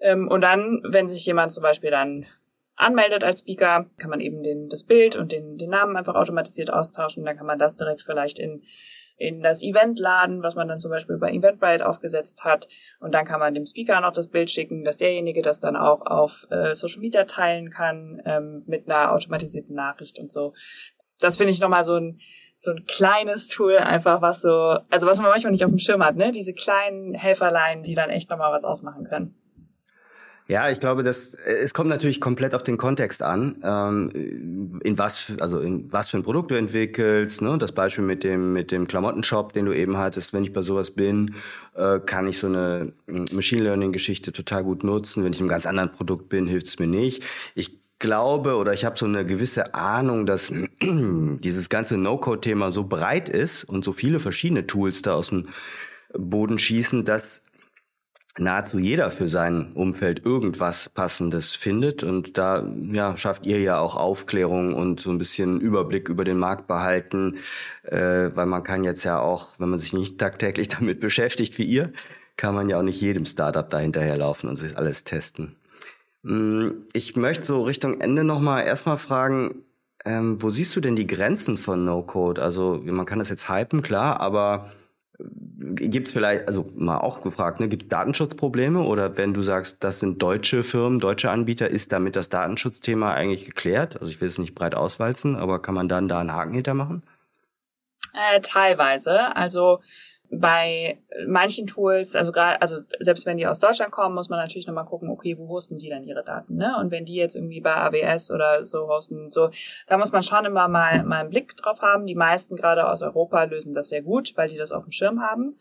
Ähm, 0.00 0.28
und 0.28 0.42
dann, 0.42 0.82
wenn 0.88 1.08
sich 1.08 1.24
jemand 1.26 1.52
zum 1.52 1.62
Beispiel 1.62 1.90
dann 1.90 2.26
anmeldet 2.76 3.24
als 3.24 3.40
Speaker, 3.40 3.86
kann 3.98 4.10
man 4.10 4.20
eben 4.20 4.42
den, 4.42 4.68
das 4.68 4.84
Bild 4.84 5.16
und 5.16 5.32
den, 5.32 5.58
den 5.58 5.70
Namen 5.70 5.96
einfach 5.96 6.14
automatisiert 6.14 6.72
austauschen. 6.72 7.24
Dann 7.24 7.36
kann 7.36 7.46
man 7.46 7.58
das 7.58 7.74
direkt 7.74 8.02
vielleicht 8.02 8.38
in, 8.38 8.62
in 9.16 9.42
das 9.42 9.62
Event 9.62 9.98
laden, 9.98 10.42
was 10.42 10.54
man 10.54 10.68
dann 10.68 10.78
zum 10.78 10.92
Beispiel 10.92 11.18
bei 11.18 11.32
Eventbrite 11.32 11.86
aufgesetzt 11.86 12.44
hat. 12.44 12.68
Und 13.00 13.12
dann 13.12 13.24
kann 13.24 13.40
man 13.40 13.52
dem 13.52 13.66
Speaker 13.66 14.00
noch 14.00 14.12
das 14.12 14.28
Bild 14.28 14.50
schicken, 14.50 14.84
dass 14.84 14.98
derjenige 14.98 15.42
das 15.42 15.58
dann 15.58 15.76
auch 15.76 16.06
auf 16.06 16.46
äh, 16.50 16.72
Social 16.74 17.00
Media 17.00 17.24
teilen 17.24 17.70
kann 17.70 18.22
ähm, 18.24 18.62
mit 18.66 18.88
einer 18.88 19.12
automatisierten 19.12 19.74
Nachricht 19.74 20.20
und 20.20 20.30
so. 20.30 20.52
Das 21.18 21.36
finde 21.36 21.50
ich 21.50 21.60
nochmal 21.60 21.82
so 21.82 21.96
ein, 21.96 22.20
so 22.60 22.72
ein 22.72 22.84
kleines 22.86 23.46
Tool 23.46 23.76
einfach, 23.76 24.20
was 24.20 24.42
so, 24.42 24.78
also 24.90 25.06
was 25.06 25.18
man 25.18 25.30
manchmal 25.30 25.52
nicht 25.52 25.64
auf 25.64 25.70
dem 25.70 25.78
Schirm 25.78 26.04
hat, 26.04 26.16
ne? 26.16 26.32
Diese 26.32 26.52
kleinen 26.52 27.14
Helferlein, 27.14 27.84
die 27.84 27.94
dann 27.94 28.10
echt 28.10 28.30
nochmal 28.30 28.52
was 28.52 28.64
ausmachen 28.64 29.04
können. 29.04 29.36
Ja, 30.48 30.68
ich 30.68 30.80
glaube, 30.80 31.04
das 31.04 31.34
es 31.34 31.72
kommt 31.72 31.88
natürlich 31.88 32.20
komplett 32.20 32.56
auf 32.56 32.64
den 32.64 32.76
Kontext 32.76 33.22
an, 33.22 33.58
ähm, 33.62 34.80
in 34.82 34.98
was 34.98 35.34
also 35.38 35.60
in 35.60 35.92
was 35.92 36.10
für 36.10 36.16
ein 36.16 36.24
Produkt 36.24 36.50
du 36.50 36.56
entwickelst. 36.56 37.42
Ne? 37.42 37.58
Das 37.58 37.70
Beispiel 37.70 38.02
mit 38.02 38.24
dem 38.24 38.54
mit 38.54 38.72
dem 38.72 38.88
Klamottenshop, 38.88 39.52
den 39.52 39.66
du 39.66 39.72
eben 39.72 39.96
hattest. 39.96 40.32
Wenn 40.32 40.42
ich 40.42 40.52
bei 40.52 40.62
sowas 40.62 40.90
bin, 40.90 41.36
äh, 41.76 42.00
kann 42.00 42.26
ich 42.26 42.38
so 42.38 42.48
eine 42.48 42.92
Machine 43.06 43.62
Learning 43.62 43.92
Geschichte 43.92 44.32
total 44.32 44.64
gut 44.64 44.82
nutzen. 44.82 45.22
Wenn 45.22 45.32
ich 45.32 45.38
einem 45.38 45.48
ganz 45.48 45.66
anderen 45.66 45.92
Produkt 45.92 46.28
bin, 46.28 46.48
hilft 46.48 46.66
es 46.66 46.78
mir 46.80 46.88
nicht. 46.88 47.22
Ich 47.54 47.78
glaube 47.98 48.56
oder 48.56 48.72
ich 48.72 48.84
habe 48.84 48.98
so 48.98 49.06
eine 49.06 49.24
gewisse 49.26 49.74
Ahnung, 49.74 50.26
dass 50.26 50.52
dieses 50.82 51.68
ganze 51.68 51.96
No-Code-Thema 51.96 52.70
so 52.70 52.84
breit 52.84 53.28
ist 53.28 53.64
und 53.64 53.84
so 53.84 53.92
viele 53.92 54.20
verschiedene 54.20 54.66
Tools 54.66 55.02
da 55.02 55.14
aus 55.14 55.28
dem 55.28 55.48
Boden 56.14 56.58
schießen, 56.58 57.04
dass 57.04 57.44
nahezu 58.38 58.78
jeder 58.78 59.10
für 59.10 59.28
sein 59.28 59.72
Umfeld 59.74 60.24
irgendwas 60.24 60.88
Passendes 60.88 61.54
findet. 61.54 62.02
Und 62.02 62.38
da 62.38 62.64
ja, 62.92 63.16
schafft 63.16 63.46
ihr 63.46 63.60
ja 63.60 63.78
auch 63.78 63.96
Aufklärung 63.96 64.74
und 64.74 65.00
so 65.00 65.10
ein 65.10 65.18
bisschen 65.18 65.60
Überblick 65.60 66.08
über 66.08 66.24
den 66.24 66.38
Markt 66.38 66.66
behalten, 66.66 67.38
äh, 67.82 68.30
weil 68.34 68.46
man 68.46 68.62
kann 68.62 68.84
jetzt 68.84 69.04
ja 69.04 69.20
auch, 69.20 69.58
wenn 69.58 69.68
man 69.68 69.78
sich 69.78 69.92
nicht 69.92 70.18
tagtäglich 70.18 70.68
damit 70.78 71.00
beschäftigt 71.00 71.58
wie 71.58 71.64
ihr, 71.64 71.92
kann 72.36 72.54
man 72.54 72.68
ja 72.68 72.78
auch 72.78 72.82
nicht 72.82 73.00
jedem 73.00 73.26
Startup 73.26 73.68
da 73.68 73.78
hinterherlaufen 73.78 74.48
und 74.48 74.56
sich 74.56 74.76
alles 74.78 75.04
testen. 75.04 75.57
Mm, 76.28 76.82
ich 76.92 77.16
möchte 77.16 77.44
so 77.44 77.62
Richtung 77.62 78.00
Ende 78.02 78.22
nochmal 78.22 78.66
erstmal 78.66 78.98
fragen, 78.98 79.64
ähm, 80.04 80.42
wo 80.42 80.50
siehst 80.50 80.76
du 80.76 80.80
denn 80.80 80.94
die 80.94 81.06
Grenzen 81.06 81.56
von 81.56 81.84
No-Code? 81.86 82.42
Also 82.42 82.82
man 82.84 83.06
kann 83.06 83.18
das 83.18 83.30
jetzt 83.30 83.48
hypen, 83.48 83.80
klar, 83.80 84.20
aber 84.20 84.70
Gibt 85.20 86.06
es 86.06 86.12
vielleicht, 86.12 86.46
also 86.46 86.70
mal 86.76 86.98
auch 86.98 87.22
gefragt, 87.22 87.58
ne, 87.58 87.68
gibt 87.68 87.82
es 87.82 87.88
Datenschutzprobleme 87.88 88.80
oder 88.80 89.16
wenn 89.16 89.34
du 89.34 89.42
sagst, 89.42 89.82
das 89.82 89.98
sind 89.98 90.22
deutsche 90.22 90.62
Firmen, 90.62 91.00
deutsche 91.00 91.30
Anbieter, 91.30 91.68
ist 91.68 91.90
damit 91.90 92.14
das 92.14 92.28
Datenschutzthema 92.28 93.12
eigentlich 93.12 93.44
geklärt? 93.44 94.00
Also 94.00 94.12
ich 94.12 94.20
will 94.20 94.28
es 94.28 94.38
nicht 94.38 94.54
breit 94.54 94.76
auswalzen, 94.76 95.34
aber 95.34 95.60
kann 95.60 95.74
man 95.74 95.88
dann 95.88 96.06
da 96.06 96.20
einen 96.20 96.32
Haken 96.32 96.54
hintermachen? 96.54 97.02
Äh, 98.14 98.40
teilweise. 98.40 99.34
Also 99.34 99.80
bei 100.30 100.98
manchen 101.26 101.66
Tools, 101.66 102.14
also 102.14 102.32
gerade, 102.32 102.60
also 102.60 102.80
selbst 102.98 103.24
wenn 103.24 103.38
die 103.38 103.46
aus 103.46 103.60
Deutschland 103.60 103.90
kommen, 103.92 104.14
muss 104.14 104.28
man 104.28 104.38
natürlich 104.38 104.66
nochmal 104.66 104.84
gucken, 104.84 105.08
okay, 105.08 105.36
wo 105.38 105.48
hosten 105.48 105.76
die 105.76 105.88
dann 105.88 106.04
ihre 106.04 106.22
Daten, 106.22 106.56
ne? 106.56 106.76
Und 106.78 106.90
wenn 106.90 107.06
die 107.06 107.14
jetzt 107.14 107.34
irgendwie 107.34 107.60
bei 107.60 107.74
AWS 107.74 108.30
oder 108.30 108.66
so 108.66 108.88
hosten, 108.88 109.30
so, 109.30 109.50
da 109.86 109.96
muss 109.96 110.12
man 110.12 110.22
schon 110.22 110.44
immer 110.44 110.68
mal, 110.68 111.02
mal 111.02 111.20
einen 111.20 111.30
Blick 111.30 111.56
drauf 111.56 111.80
haben. 111.80 112.06
Die 112.06 112.14
meisten 112.14 112.56
gerade 112.56 112.88
aus 112.88 113.00
Europa 113.02 113.44
lösen 113.44 113.72
das 113.72 113.88
sehr 113.88 114.02
gut, 114.02 114.36
weil 114.36 114.48
die 114.48 114.56
das 114.56 114.72
auf 114.72 114.84
dem 114.84 114.92
Schirm 114.92 115.20
haben. 115.20 115.58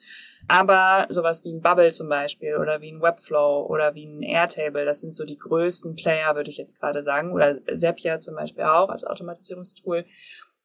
Aber 0.49 1.05
sowas 1.09 1.43
wie 1.43 1.53
ein 1.53 1.61
Bubble 1.61 1.91
zum 1.91 2.09
Beispiel 2.09 2.57
oder 2.57 2.81
wie 2.81 2.91
ein 2.91 3.01
Webflow 3.01 3.65
oder 3.69 3.95
wie 3.95 4.05
ein 4.05 4.21
Airtable, 4.21 4.85
das 4.85 4.99
sind 4.99 5.15
so 5.15 5.23
die 5.23 5.37
größten 5.37 5.95
Player, 5.95 6.35
würde 6.35 6.49
ich 6.49 6.57
jetzt 6.57 6.79
gerade 6.79 7.03
sagen. 7.03 7.31
Oder 7.31 7.57
Zapier 7.73 8.19
zum 8.19 8.35
Beispiel 8.35 8.63
auch 8.63 8.89
als 8.89 9.05
Automatisierungstool 9.05 10.05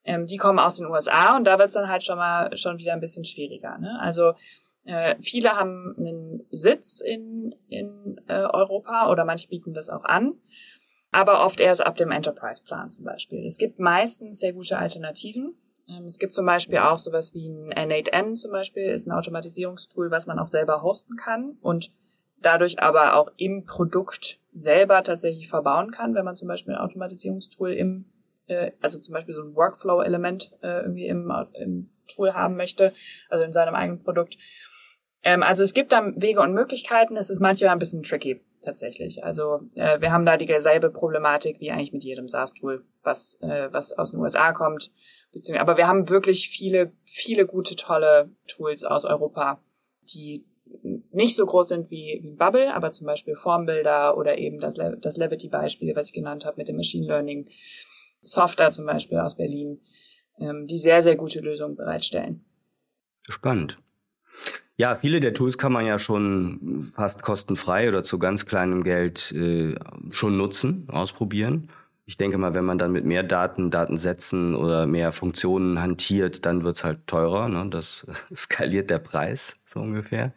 ähm, 0.04 0.26
die 0.26 0.36
kommen 0.36 0.58
aus 0.58 0.76
den 0.76 0.86
USA 0.86 1.36
und 1.36 1.44
da 1.44 1.58
wird 1.58 1.68
es 1.68 1.74
dann 1.74 1.88
halt 1.88 2.02
schon 2.02 2.18
mal 2.18 2.56
schon 2.56 2.78
wieder 2.78 2.92
ein 2.92 3.00
bisschen 3.00 3.24
schwieriger. 3.24 3.78
Ne? 3.78 3.98
Also 4.00 4.32
äh, 4.84 5.16
viele 5.20 5.50
haben 5.50 5.94
einen 5.96 6.46
Sitz 6.50 7.00
in, 7.00 7.54
in 7.68 8.20
äh, 8.26 8.34
Europa 8.34 9.10
oder 9.10 9.24
manche 9.24 9.48
bieten 9.48 9.74
das 9.74 9.90
auch 9.90 10.04
an, 10.04 10.34
aber 11.12 11.44
oft 11.44 11.60
erst 11.60 11.84
ab 11.84 11.96
dem 11.96 12.10
Enterprise-Plan 12.10 12.90
zum 12.90 13.04
Beispiel. 13.04 13.46
Es 13.46 13.58
gibt 13.58 13.78
meistens 13.78 14.40
sehr 14.40 14.52
gute 14.52 14.78
Alternativen. 14.78 15.54
Ähm, 15.88 16.06
es 16.06 16.18
gibt 16.18 16.34
zum 16.34 16.46
Beispiel 16.46 16.78
auch 16.78 16.98
sowas 16.98 17.32
wie 17.34 17.48
ein 17.48 17.72
N8N 17.72 18.34
zum 18.34 18.50
Beispiel, 18.50 18.90
ist 18.90 19.06
ein 19.06 19.12
Automatisierungstool, 19.12 20.10
was 20.10 20.26
man 20.26 20.38
auch 20.38 20.48
selber 20.48 20.82
hosten 20.82 21.16
kann 21.16 21.58
und 21.60 21.90
dadurch 22.40 22.82
aber 22.82 23.14
auch 23.14 23.30
im 23.36 23.64
Produkt 23.66 24.40
selber 24.52 25.02
tatsächlich 25.04 25.48
verbauen 25.48 25.92
kann, 25.92 26.14
wenn 26.14 26.24
man 26.24 26.34
zum 26.34 26.48
Beispiel 26.48 26.74
ein 26.74 26.80
Automatisierungstool 26.80 27.72
im 27.72 28.06
äh, 28.46 28.72
also 28.80 28.98
zum 28.98 29.14
Beispiel 29.14 29.34
so 29.34 29.42
ein 29.42 29.54
Workflow-Element 29.54 30.52
äh, 30.62 30.80
irgendwie 30.82 31.06
im, 31.06 31.30
im 31.54 31.88
Tool 32.14 32.34
haben 32.34 32.56
möchte, 32.56 32.92
also 33.28 33.44
in 33.44 33.52
seinem 33.52 33.74
eigenen 33.74 34.00
Produkt. 34.00 34.36
Ähm, 35.22 35.42
also 35.42 35.62
es 35.62 35.74
gibt 35.74 35.92
da 35.92 36.12
Wege 36.16 36.40
und 36.40 36.52
Möglichkeiten. 36.52 37.16
Es 37.16 37.30
ist 37.30 37.40
manchmal 37.40 37.70
ein 37.70 37.78
bisschen 37.78 38.02
tricky 38.02 38.40
tatsächlich. 38.62 39.24
Also 39.24 39.60
äh, 39.76 40.00
wir 40.00 40.12
haben 40.12 40.26
da 40.26 40.36
dieselbe 40.36 40.90
Problematik 40.90 41.60
wie 41.60 41.70
eigentlich 41.70 41.92
mit 41.92 42.04
jedem 42.04 42.28
SaaS-Tool, 42.28 42.84
was 43.02 43.38
was 43.40 43.72
was 43.72 43.92
aus 43.92 44.10
den 44.12 44.20
USA 44.20 44.52
kommt. 44.52 44.90
Aber 45.58 45.76
wir 45.76 45.88
haben 45.88 46.08
wirklich 46.08 46.48
viele 46.48 46.92
viele 47.04 47.46
gute 47.46 47.76
tolle 47.76 48.30
Tools 48.46 48.84
aus 48.84 49.04
Europa, 49.04 49.60
die 50.14 50.44
nicht 51.10 51.36
so 51.36 51.44
groß 51.44 51.68
sind 51.68 51.90
wie, 51.90 52.20
wie 52.22 52.32
Bubble, 52.32 52.74
aber 52.74 52.90
zum 52.90 53.06
Beispiel 53.06 53.34
Formbilder 53.34 54.16
oder 54.16 54.38
eben 54.38 54.60
das, 54.60 54.76
Le 54.76 54.96
das 55.00 55.16
Levity-Beispiel, 55.16 55.94
was 55.94 56.08
ich 56.08 56.14
genannt 56.14 56.46
habe 56.46 56.56
mit 56.56 56.68
dem 56.68 56.76
Machine 56.76 57.06
Learning 57.06 57.48
Software 58.22 58.70
zum 58.70 58.86
Beispiel 58.86 59.18
aus 59.18 59.36
Berlin, 59.36 59.80
ähm, 60.38 60.66
die 60.66 60.78
sehr, 60.78 61.02
sehr 61.02 61.16
gute 61.16 61.40
Lösungen 61.40 61.76
bereitstellen. 61.76 62.44
Spannend. 63.28 63.78
Ja, 64.76 64.94
viele 64.94 65.20
der 65.20 65.34
Tools 65.34 65.58
kann 65.58 65.72
man 65.72 65.86
ja 65.86 65.98
schon 65.98 66.80
fast 66.80 67.22
kostenfrei 67.22 67.88
oder 67.88 68.02
zu 68.02 68.18
ganz 68.18 68.46
kleinem 68.46 68.82
Geld 68.82 69.30
äh, 69.32 69.74
schon 70.10 70.36
nutzen, 70.36 70.88
ausprobieren. 70.90 71.68
Ich 72.04 72.16
denke 72.16 72.36
mal, 72.36 72.54
wenn 72.54 72.64
man 72.64 72.78
dann 72.78 72.90
mit 72.90 73.04
mehr 73.04 73.22
Daten, 73.22 73.70
Datensätzen 73.70 74.54
oder 74.54 74.86
mehr 74.86 75.12
Funktionen 75.12 75.80
hantiert, 75.80 76.44
dann 76.46 76.64
wird's 76.64 76.84
halt 76.84 77.06
teurer. 77.06 77.48
Ne? 77.48 77.68
Das 77.70 78.06
skaliert 78.34 78.90
der 78.90 78.98
Preis 78.98 79.54
so 79.64 79.80
ungefähr. 79.80 80.32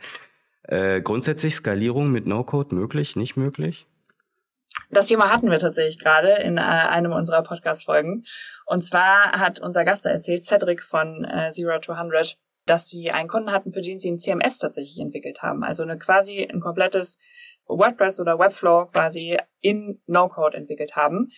Äh, 0.64 1.02
grundsätzlich 1.02 1.56
Skalierung 1.56 2.12
mit 2.12 2.26
No-Code 2.28 2.76
möglich, 2.76 3.16
nicht 3.16 3.38
möglich? 3.38 3.88
Das 4.90 5.08
Thema 5.08 5.32
hatten 5.32 5.50
wir 5.50 5.60
tatsächlich 5.60 6.00
gerade 6.00 6.34
in 6.36 6.58
äh, 6.58 6.62
einem 6.62 7.12
unserer 7.12 7.44
Podcast-Folgen. 7.44 8.24
Und 8.66 8.84
zwar 8.84 9.32
hat 9.34 9.60
unser 9.60 9.86
Gast 9.86 10.06
erzählt, 10.06 10.44
Cedric 10.44 10.84
von 10.84 11.26
äh, 11.26 11.52
Zero 11.52 11.80
to 11.80 11.94
100, 11.94 12.38
dass 12.66 12.90
sie 12.90 13.12
einen 13.12 13.30
Kunden 13.30 13.52
hatten, 13.52 13.72
für 13.72 13.82
den 13.82 14.00
sie 14.00 14.12
ein 14.12 14.20
CMS 14.20 14.58
tatsächlich 14.58 15.00
entwickelt 15.00 15.42
haben. 15.44 15.64
Also 15.64 15.84
eine 15.84 15.98
quasi 15.98 16.44
ein 16.44 16.60
komplettes 16.60 17.18
WordPress 17.68 18.20
oder 18.20 18.40
Webflow 18.40 18.88
quasi 18.92 19.38
in 19.62 20.02
No-Code 20.06 20.58
entwickelt 20.58 20.96
haben. 20.96 21.30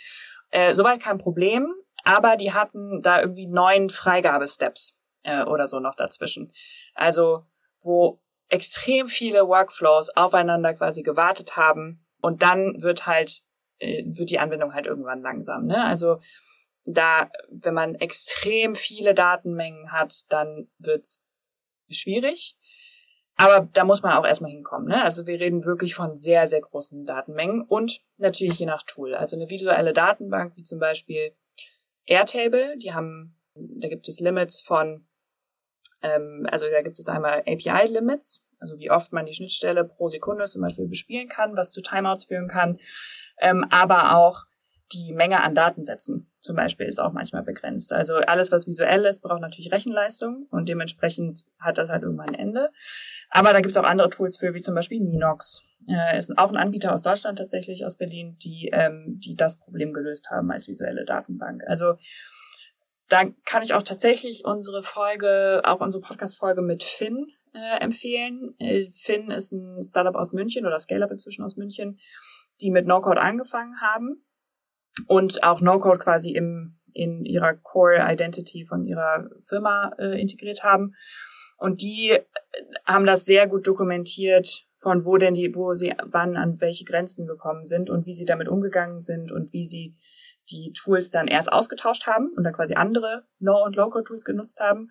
Äh, 0.52 0.74
soweit 0.74 1.02
kein 1.02 1.18
Problem, 1.18 1.74
aber 2.04 2.38
die 2.38 2.54
hatten 2.54 3.02
da 3.02 3.22
irgendwie 3.22 3.48
neun 3.48 3.90
Freigabesteps 3.90 5.00
äh, 5.24 5.44
oder 5.44 5.68
so 5.68 5.80
noch 5.80 5.96
dazwischen. 5.96 6.52
Also 6.96 7.46
wo 7.82 8.22
extrem 8.50 9.08
viele 9.08 9.48
Workflows 9.48 10.16
aufeinander 10.16 10.74
quasi 10.74 11.04
gewartet 11.04 11.58
haben 11.58 12.07
und 12.28 12.44
dann 12.44 12.82
wird 12.82 13.08
halt 13.08 13.42
äh, 13.80 14.04
wird 14.06 14.30
die 14.30 14.40
Anwendung 14.40 14.74
halt 14.74 14.86
irgendwann 14.86 15.22
langsam. 15.22 15.66
Ne? 15.66 15.84
Also 15.86 16.20
da, 16.86 17.30
wenn 17.50 17.74
man 17.74 17.96
extrem 17.96 18.76
viele 18.76 19.14
Datenmengen 19.14 19.92
hat, 19.92 20.22
dann 20.30 20.70
wird's 20.78 21.26
schwierig. 21.90 22.58
Aber 23.36 23.70
da 23.74 23.84
muss 23.84 24.02
man 24.02 24.14
auch 24.14 24.26
erstmal 24.26 24.52
hinkommen. 24.52 24.88
Ne? 24.88 25.04
Also 25.04 25.28
wir 25.28 25.40
reden 25.40 25.64
wirklich 25.64 25.94
von 25.94 26.18
sehr, 26.18 26.48
sehr 26.48 26.62
großen 26.62 27.06
Datenmengen 27.06 27.62
und 27.62 28.02
natürlich 28.18 28.58
je 28.58 28.66
nach 28.66 28.84
Tool. 28.84 29.14
Also 29.14 29.36
eine 29.36 29.50
visuelle 29.50 29.94
Datenbank 29.94 30.58
wie 30.58 30.64
zum 30.64 30.80
Beispiel 30.80 31.36
Airtable, 32.06 32.78
die 32.78 32.94
haben, 32.94 33.38
da 33.54 33.90
gibt 33.90 34.08
es 34.08 34.20
Limits 34.20 34.62
von, 34.62 35.06
ähm, 36.02 36.48
also 36.50 36.66
da 36.72 36.82
gibt 36.82 36.98
es 36.98 37.10
einmal 37.10 37.44
API-Limits, 37.46 38.44
also 38.60 38.78
wie 38.78 38.92
oft 38.92 39.14
man 39.14 39.26
die 39.26 39.34
Schnittstelle 39.34 39.84
pro 39.86 40.08
Sekunde 40.08 40.46
zum 40.46 40.62
Beispiel 40.62 40.88
bespielen 40.88 41.28
kann, 41.28 41.56
was 41.56 41.72
zu 41.72 41.82
Timeouts 41.82 42.26
führen 42.26 42.48
kann, 42.48 42.78
ähm, 43.40 43.66
aber 43.70 44.16
auch 44.18 44.46
die 44.94 45.14
Menge 45.14 45.44
an 45.44 45.54
Datensätzen 45.54 46.32
zum 46.40 46.56
Beispiel 46.56 46.88
ist 46.88 47.00
auch 47.00 47.12
manchmal 47.12 47.44
begrenzt. 47.44 47.92
Also 47.92 48.16
alles, 48.16 48.52
was 48.52 48.68
visuell 48.68 49.04
ist, 49.06 49.22
braucht 49.22 49.42
natürlich 49.42 49.72
Rechenleistung 49.72 50.48
und 50.50 50.70
dementsprechend 50.70 51.42
hat 51.60 51.78
das 51.78 51.90
halt 51.90 52.04
irgendwann 52.04 52.30
ein 52.30 52.36
Ende. 52.36 52.70
Aber 53.30 53.52
da 53.52 53.58
gibt 53.58 53.72
es 53.72 53.78
auch 53.78 53.84
andere 53.84 54.10
Tools 54.10 54.38
für, 54.38 54.54
wie 54.54 54.62
zum 54.62 54.76
Beispiel 54.76 55.02
Ninox. 55.02 55.62
Äh, 55.90 56.18
ist 56.18 56.38
auch 56.38 56.50
ein 56.50 56.58
Anbieter 56.58 56.94
aus 56.94 57.02
Deutschland 57.02 57.38
tatsächlich, 57.38 57.86
aus 57.86 57.96
Berlin, 57.96 58.38
die, 58.42 58.70
ähm, 58.72 59.20
die 59.24 59.36
das 59.36 59.58
Problem 59.58 59.94
gelöst 59.94 60.30
haben 60.32 60.52
als 60.52 60.68
visuelle 60.68 61.06
Datenbank. 61.06 61.64
Also 61.68 61.96
da 63.10 63.24
kann 63.46 63.64
ich 63.64 63.74
auch 63.74 63.84
tatsächlich 63.84 64.44
unsere 64.46 64.84
Folge, 64.84 65.62
auch 65.66 65.82
unsere 65.82 66.02
Podcast-Folge 66.02 66.62
mit 66.62 66.84
Finn 66.84 67.28
äh, 67.54 67.80
empfehlen. 67.82 68.56
Äh, 68.60 68.90
Finn 68.94 69.32
ist 69.32 69.52
ein 69.52 69.82
Startup 69.82 70.16
aus 70.16 70.32
München 70.32 70.66
oder 70.66 70.80
Scale-Up 70.80 71.12
inzwischen 71.12 71.44
aus 71.44 71.56
München, 71.58 72.00
die 72.62 72.72
mit 72.72 72.88
No-Code 72.88 73.22
angefangen 73.22 73.80
haben 73.82 74.26
und 75.08 75.44
auch 75.44 75.62
No-Code 75.62 76.00
quasi 76.00 76.32
im, 76.32 76.80
in 76.94 77.26
ihrer 77.26 77.54
Core 77.54 78.06
Identity 78.08 78.66
von 78.66 78.86
ihrer 78.86 79.30
Firma 79.48 79.92
äh, 80.00 80.20
integriert 80.20 80.64
haben. 80.64 80.94
Und 81.58 81.82
die 81.82 82.12
äh, 82.12 82.24
haben 82.86 83.06
das 83.06 83.26
sehr 83.26 83.48
gut 83.48 83.68
dokumentiert, 83.68 84.66
von 84.78 85.06
wo 85.06 85.18
denn 85.18 85.34
die, 85.34 85.54
wo 85.56 85.74
sie 85.74 85.94
wann 86.04 86.38
an 86.38 86.62
welche 86.62 86.86
Grenzen 86.86 87.26
gekommen 87.26 87.66
sind 87.66 87.90
und 87.90 88.06
wie 88.06 88.14
sie 88.14 88.26
damit 88.26 88.48
umgegangen 88.48 89.02
sind 89.02 89.32
und 89.32 89.52
wie 89.52 89.66
sie 89.66 89.96
die 90.50 90.72
Tools 90.72 91.10
dann 91.10 91.28
erst 91.28 91.52
ausgetauscht 91.52 92.06
haben 92.06 92.32
und 92.36 92.44
dann 92.44 92.54
quasi 92.54 92.76
andere 92.76 93.26
No- 93.40 93.64
und 93.64 93.76
Low-Code-Tools 93.76 94.24
genutzt 94.24 94.60
haben 94.60 94.90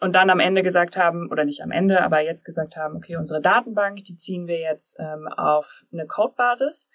und 0.00 0.14
dann 0.14 0.30
am 0.30 0.40
Ende 0.40 0.62
gesagt 0.62 0.96
haben, 0.96 1.30
oder 1.30 1.44
nicht 1.44 1.62
am 1.62 1.70
Ende, 1.70 2.02
aber 2.02 2.20
jetzt 2.20 2.44
gesagt 2.44 2.76
haben, 2.76 2.96
okay, 2.96 3.16
unsere 3.16 3.40
Datenbank, 3.40 4.04
die 4.04 4.16
ziehen 4.16 4.46
wir 4.46 4.58
jetzt 4.58 4.96
ähm, 4.98 5.28
auf 5.28 5.84
eine 5.92 6.06
Codebasis 6.06 6.88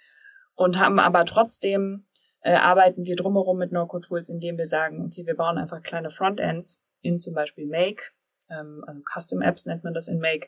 und 0.56 0.80
haben 0.80 1.00
aber 1.00 1.26
trotzdem 1.26 2.06
äh, 2.42 2.56
arbeiten 2.56 3.06
wir 3.06 3.16
drumherum 3.16 3.58
mit 3.58 3.72
No-Code-Tools, 3.72 4.30
indem 4.30 4.58
wir 4.58 4.66
sagen, 4.66 5.06
okay, 5.06 5.26
wir 5.26 5.36
bauen 5.36 5.58
einfach 5.58 5.82
kleine 5.82 6.10
Frontends 6.10 6.82
in 7.02 7.20
zum 7.20 7.36
Beispiel 7.36 7.68
Make, 7.68 8.12
ähm, 8.50 8.84
also 8.88 9.02
Custom 9.02 9.42
Apps 9.42 9.66
nennt 9.66 9.84
man 9.84 9.94
das 9.94 10.08
in 10.08 10.20
Make, 10.20 10.48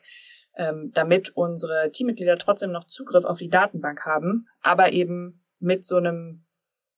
ähm, 0.56 0.90
damit 0.94 1.30
unsere 1.36 1.90
Teammitglieder 1.92 2.38
trotzdem 2.38 2.72
noch 2.72 2.84
Zugriff 2.84 3.24
auf 3.24 3.38
die 3.38 3.48
Datenbank 3.48 4.04
haben, 4.04 4.48
aber 4.62 4.92
eben 4.92 5.44
mit 5.60 5.84
so 5.84 5.96
einem 5.96 6.44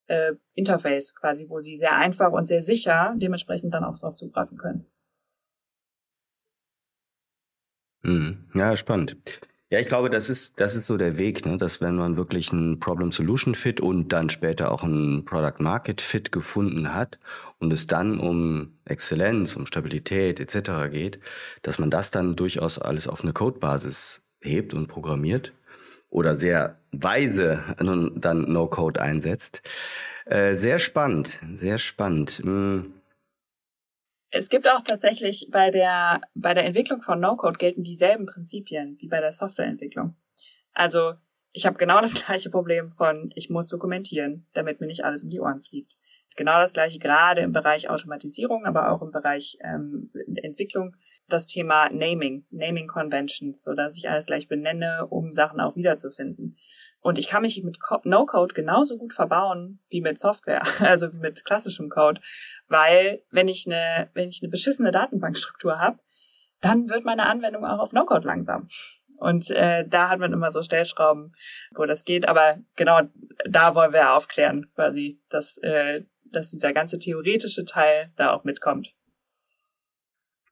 äh, 0.06 0.32
Interface 0.54 1.14
quasi, 1.14 1.48
wo 1.48 1.60
sie 1.60 1.76
sehr 1.76 1.96
einfach 1.96 2.32
und 2.32 2.46
sehr 2.46 2.62
sicher 2.62 3.14
dementsprechend 3.16 3.74
dann 3.74 3.84
auch 3.84 3.98
darauf 3.98 4.16
zugreifen 4.16 4.56
können. 4.56 4.86
Mhm. 8.02 8.44
Ja, 8.54 8.76
spannend. 8.76 9.16
Ja, 9.72 9.78
ich 9.78 9.86
glaube, 9.86 10.10
das 10.10 10.28
ist, 10.28 10.58
das 10.60 10.74
ist 10.74 10.86
so 10.86 10.96
der 10.96 11.16
Weg, 11.16 11.46
ne? 11.46 11.56
dass 11.56 11.80
wenn 11.80 11.94
man 11.94 12.16
wirklich 12.16 12.52
ein 12.52 12.80
Problem-Solution-Fit 12.80 13.80
und 13.80 14.08
dann 14.12 14.28
später 14.28 14.72
auch 14.72 14.82
ein 14.82 15.24
Product-Market-Fit 15.24 16.32
gefunden 16.32 16.92
hat 16.92 17.20
und 17.60 17.72
es 17.72 17.86
dann 17.86 18.18
um 18.18 18.72
Exzellenz, 18.84 19.54
um 19.54 19.66
Stabilität 19.66 20.40
etc. 20.40 20.90
geht, 20.90 21.20
dass 21.62 21.78
man 21.78 21.88
das 21.88 22.10
dann 22.10 22.34
durchaus 22.34 22.80
alles 22.80 23.06
auf 23.06 23.22
eine 23.22 23.32
Codebasis 23.32 24.22
hebt 24.40 24.74
und 24.74 24.88
programmiert 24.88 25.52
oder 26.08 26.36
sehr 26.36 26.80
weise 26.90 27.62
dann 27.78 28.52
No-Code 28.52 29.00
einsetzt. 29.00 29.62
Äh, 30.26 30.54
sehr 30.54 30.80
spannend, 30.80 31.38
sehr 31.54 31.78
spannend. 31.78 32.40
Hm. 32.42 32.99
Es 34.30 34.48
gibt 34.48 34.68
auch 34.68 34.80
tatsächlich 34.80 35.48
bei 35.50 35.70
der, 35.70 36.20
bei 36.34 36.54
der 36.54 36.64
Entwicklung 36.64 37.02
von 37.02 37.18
No-Code 37.18 37.58
gelten 37.58 37.82
dieselben 37.82 38.26
Prinzipien 38.26 38.96
wie 39.00 39.08
bei 39.08 39.20
der 39.20 39.32
Softwareentwicklung. 39.32 40.16
Also 40.72 41.14
ich 41.52 41.66
habe 41.66 41.76
genau 41.78 42.00
das 42.00 42.14
gleiche 42.26 42.50
Problem 42.50 42.90
von, 42.90 43.32
ich 43.34 43.50
muss 43.50 43.68
dokumentieren, 43.68 44.46
damit 44.52 44.80
mir 44.80 44.86
nicht 44.86 45.04
alles 45.04 45.22
um 45.22 45.30
die 45.30 45.40
Ohren 45.40 45.60
fliegt. 45.60 45.96
Genau 46.36 46.58
das 46.58 46.72
gleiche 46.72 47.00
gerade 47.00 47.40
im 47.40 47.52
Bereich 47.52 47.90
Automatisierung, 47.90 48.64
aber 48.64 48.92
auch 48.92 49.02
im 49.02 49.10
Bereich 49.10 49.58
ähm, 49.64 50.12
Entwicklung. 50.36 50.96
Das 51.30 51.46
Thema 51.46 51.88
Naming, 51.90 52.44
Naming 52.50 52.86
Conventions, 52.86 53.62
so 53.62 53.74
dass 53.74 53.96
ich 53.96 54.08
alles 54.08 54.26
gleich 54.26 54.48
benenne, 54.48 55.06
um 55.08 55.32
Sachen 55.32 55.60
auch 55.60 55.76
wiederzufinden. 55.76 56.56
Und 57.00 57.18
ich 57.18 57.28
kann 57.28 57.42
mich 57.42 57.62
mit 57.62 57.78
No-Code 58.04 58.54
genauso 58.54 58.98
gut 58.98 59.12
verbauen 59.12 59.80
wie 59.88 60.00
mit 60.00 60.18
Software, 60.18 60.62
also 60.80 61.12
wie 61.12 61.18
mit 61.18 61.44
klassischem 61.44 61.88
Code, 61.88 62.20
weil 62.68 63.22
wenn 63.30 63.48
ich 63.48 63.66
eine, 63.66 64.10
wenn 64.14 64.28
ich 64.28 64.40
eine 64.42 64.50
beschissene 64.50 64.90
Datenbankstruktur 64.90 65.78
habe, 65.78 65.98
dann 66.60 66.90
wird 66.90 67.04
meine 67.04 67.26
Anwendung 67.26 67.64
auch 67.64 67.78
auf 67.78 67.92
No-Code 67.92 68.26
langsam. 68.26 68.68
Und 69.20 69.50
äh, 69.50 69.86
da 69.86 70.08
hat 70.08 70.18
man 70.18 70.32
immer 70.32 70.50
so 70.50 70.62
Stellschrauben, 70.62 71.32
wo 71.74 71.84
das 71.84 72.04
geht. 72.04 72.26
Aber 72.26 72.58
genau 72.74 73.02
da 73.44 73.74
wollen 73.74 73.92
wir 73.92 74.14
aufklären, 74.14 74.70
quasi, 74.74 75.20
dass, 75.28 75.58
äh, 75.58 76.04
dass 76.24 76.48
dieser 76.48 76.72
ganze 76.72 76.98
theoretische 76.98 77.66
Teil 77.66 78.12
da 78.16 78.32
auch 78.32 78.44
mitkommt. 78.44 78.94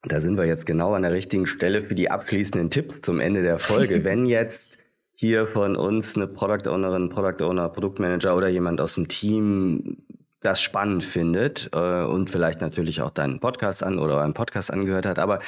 Da 0.03 0.21
sind 0.21 0.37
wir 0.37 0.45
jetzt 0.45 0.67
genau 0.67 0.95
an 0.95 1.03
der 1.03 1.13
richtigen 1.13 1.47
Stelle 1.47 1.83
für 1.83 1.95
die 1.95 2.11
abschließenden 2.11 2.71
Tipps 2.71 3.03
zum 3.03 3.21
Ende 3.21 3.43
der 3.43 3.59
Folge. 3.59 4.03
Wenn 4.05 4.27
jetzt 4.27 4.79
hier 5.15 5.49
von 5.49 5.75
uns 5.75 6.15
eine 6.15 6.29
Product 6.29 6.71
Ownerin, 6.71 7.09
Product 7.09 7.45
Owner, 7.45 7.69
Produktmanager 7.69 8.37
oder 8.37 8.49
jemand 8.49 8.81
aus 8.81 8.95
dem 8.95 9.09
Team 9.09 9.99
das 10.41 10.63
spannend 10.63 11.03
findet 11.03 11.71
äh, 11.73 12.05
und 12.05 12.31
vielleicht 12.31 12.61
natürlich 12.61 13.03
auch 13.03 13.11
deinen 13.11 13.41
Podcast 13.41 13.83
an 13.83 13.99
oder 13.99 14.23
einen 14.23 14.35
Podcast 14.35 14.73
angehört 14.73 15.05
hat. 15.05 15.19
Aber 15.19 15.41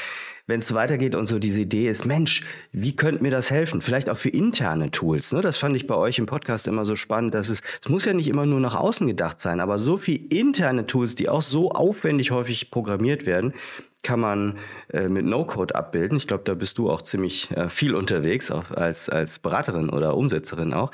wenn 0.48 0.59
es 0.59 0.66
so 0.66 0.74
weitergeht 0.74 1.14
und 1.14 1.28
so 1.28 1.38
diese 1.38 1.61
Idee 1.61 1.88
ist, 1.88 2.07
Mensch, 2.07 2.42
wie 2.72 2.96
könnte 2.96 3.22
mir 3.22 3.30
das 3.30 3.53
helfen? 3.53 3.82
Vielleicht 3.82 4.11
auch 4.11 4.16
für 4.16 4.30
interne 4.30 4.90
Tools. 4.90 5.32
Ne? 5.32 5.42
Das 5.42 5.59
fand 5.59 5.76
ich 5.76 5.86
bei 5.86 5.94
euch 5.94 6.18
im 6.18 6.26
Podcast 6.26 6.66
immer 6.66 6.84
so 6.84 6.96
spannend, 6.96 7.34
dass 7.34 7.51
es, 7.51 7.62
es 7.80 7.88
muss 7.88 8.05
ja 8.05 8.14
nicht 8.14 8.26
immer 8.26 8.46
nur 8.46 8.59
nach 8.59 8.74
außen 8.74 9.07
gedacht 9.07 9.40
sein, 9.40 9.61
aber 9.61 9.78
so 9.78 9.96
viel 9.96 10.26
interne 10.32 10.86
Tools, 10.86 11.14
die 11.14 11.28
auch 11.28 11.42
so 11.42 11.70
aufwendig 11.70 12.32
häufig 12.32 12.72
programmiert 12.72 13.26
werden, 13.26 13.55
kann 14.03 14.20
man 14.20 14.59
äh, 14.92 15.09
mit 15.09 15.24
No-Code 15.24 15.74
abbilden. 15.74 16.16
Ich 16.16 16.26
glaube, 16.26 16.44
da 16.44 16.55
bist 16.55 16.78
du 16.78 16.90
auch 16.90 17.03
ziemlich 17.03 17.51
äh, 17.53 17.68
viel 17.68 17.94
unterwegs, 17.94 18.51
auch 18.51 18.70
als, 18.70 19.09
als 19.09 19.38
Beraterin 19.38 19.90
oder 19.90 20.16
Umsetzerin 20.16 20.72
auch. 20.72 20.90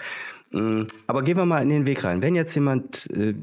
Mm, 0.50 0.82
aber 1.06 1.22
gehen 1.22 1.36
wir 1.36 1.46
mal 1.46 1.62
in 1.62 1.68
den 1.68 1.86
Weg 1.86 2.04
rein. 2.04 2.22
Wenn 2.22 2.34
jetzt 2.34 2.54
jemand 2.54 3.08
äh, 3.10 3.34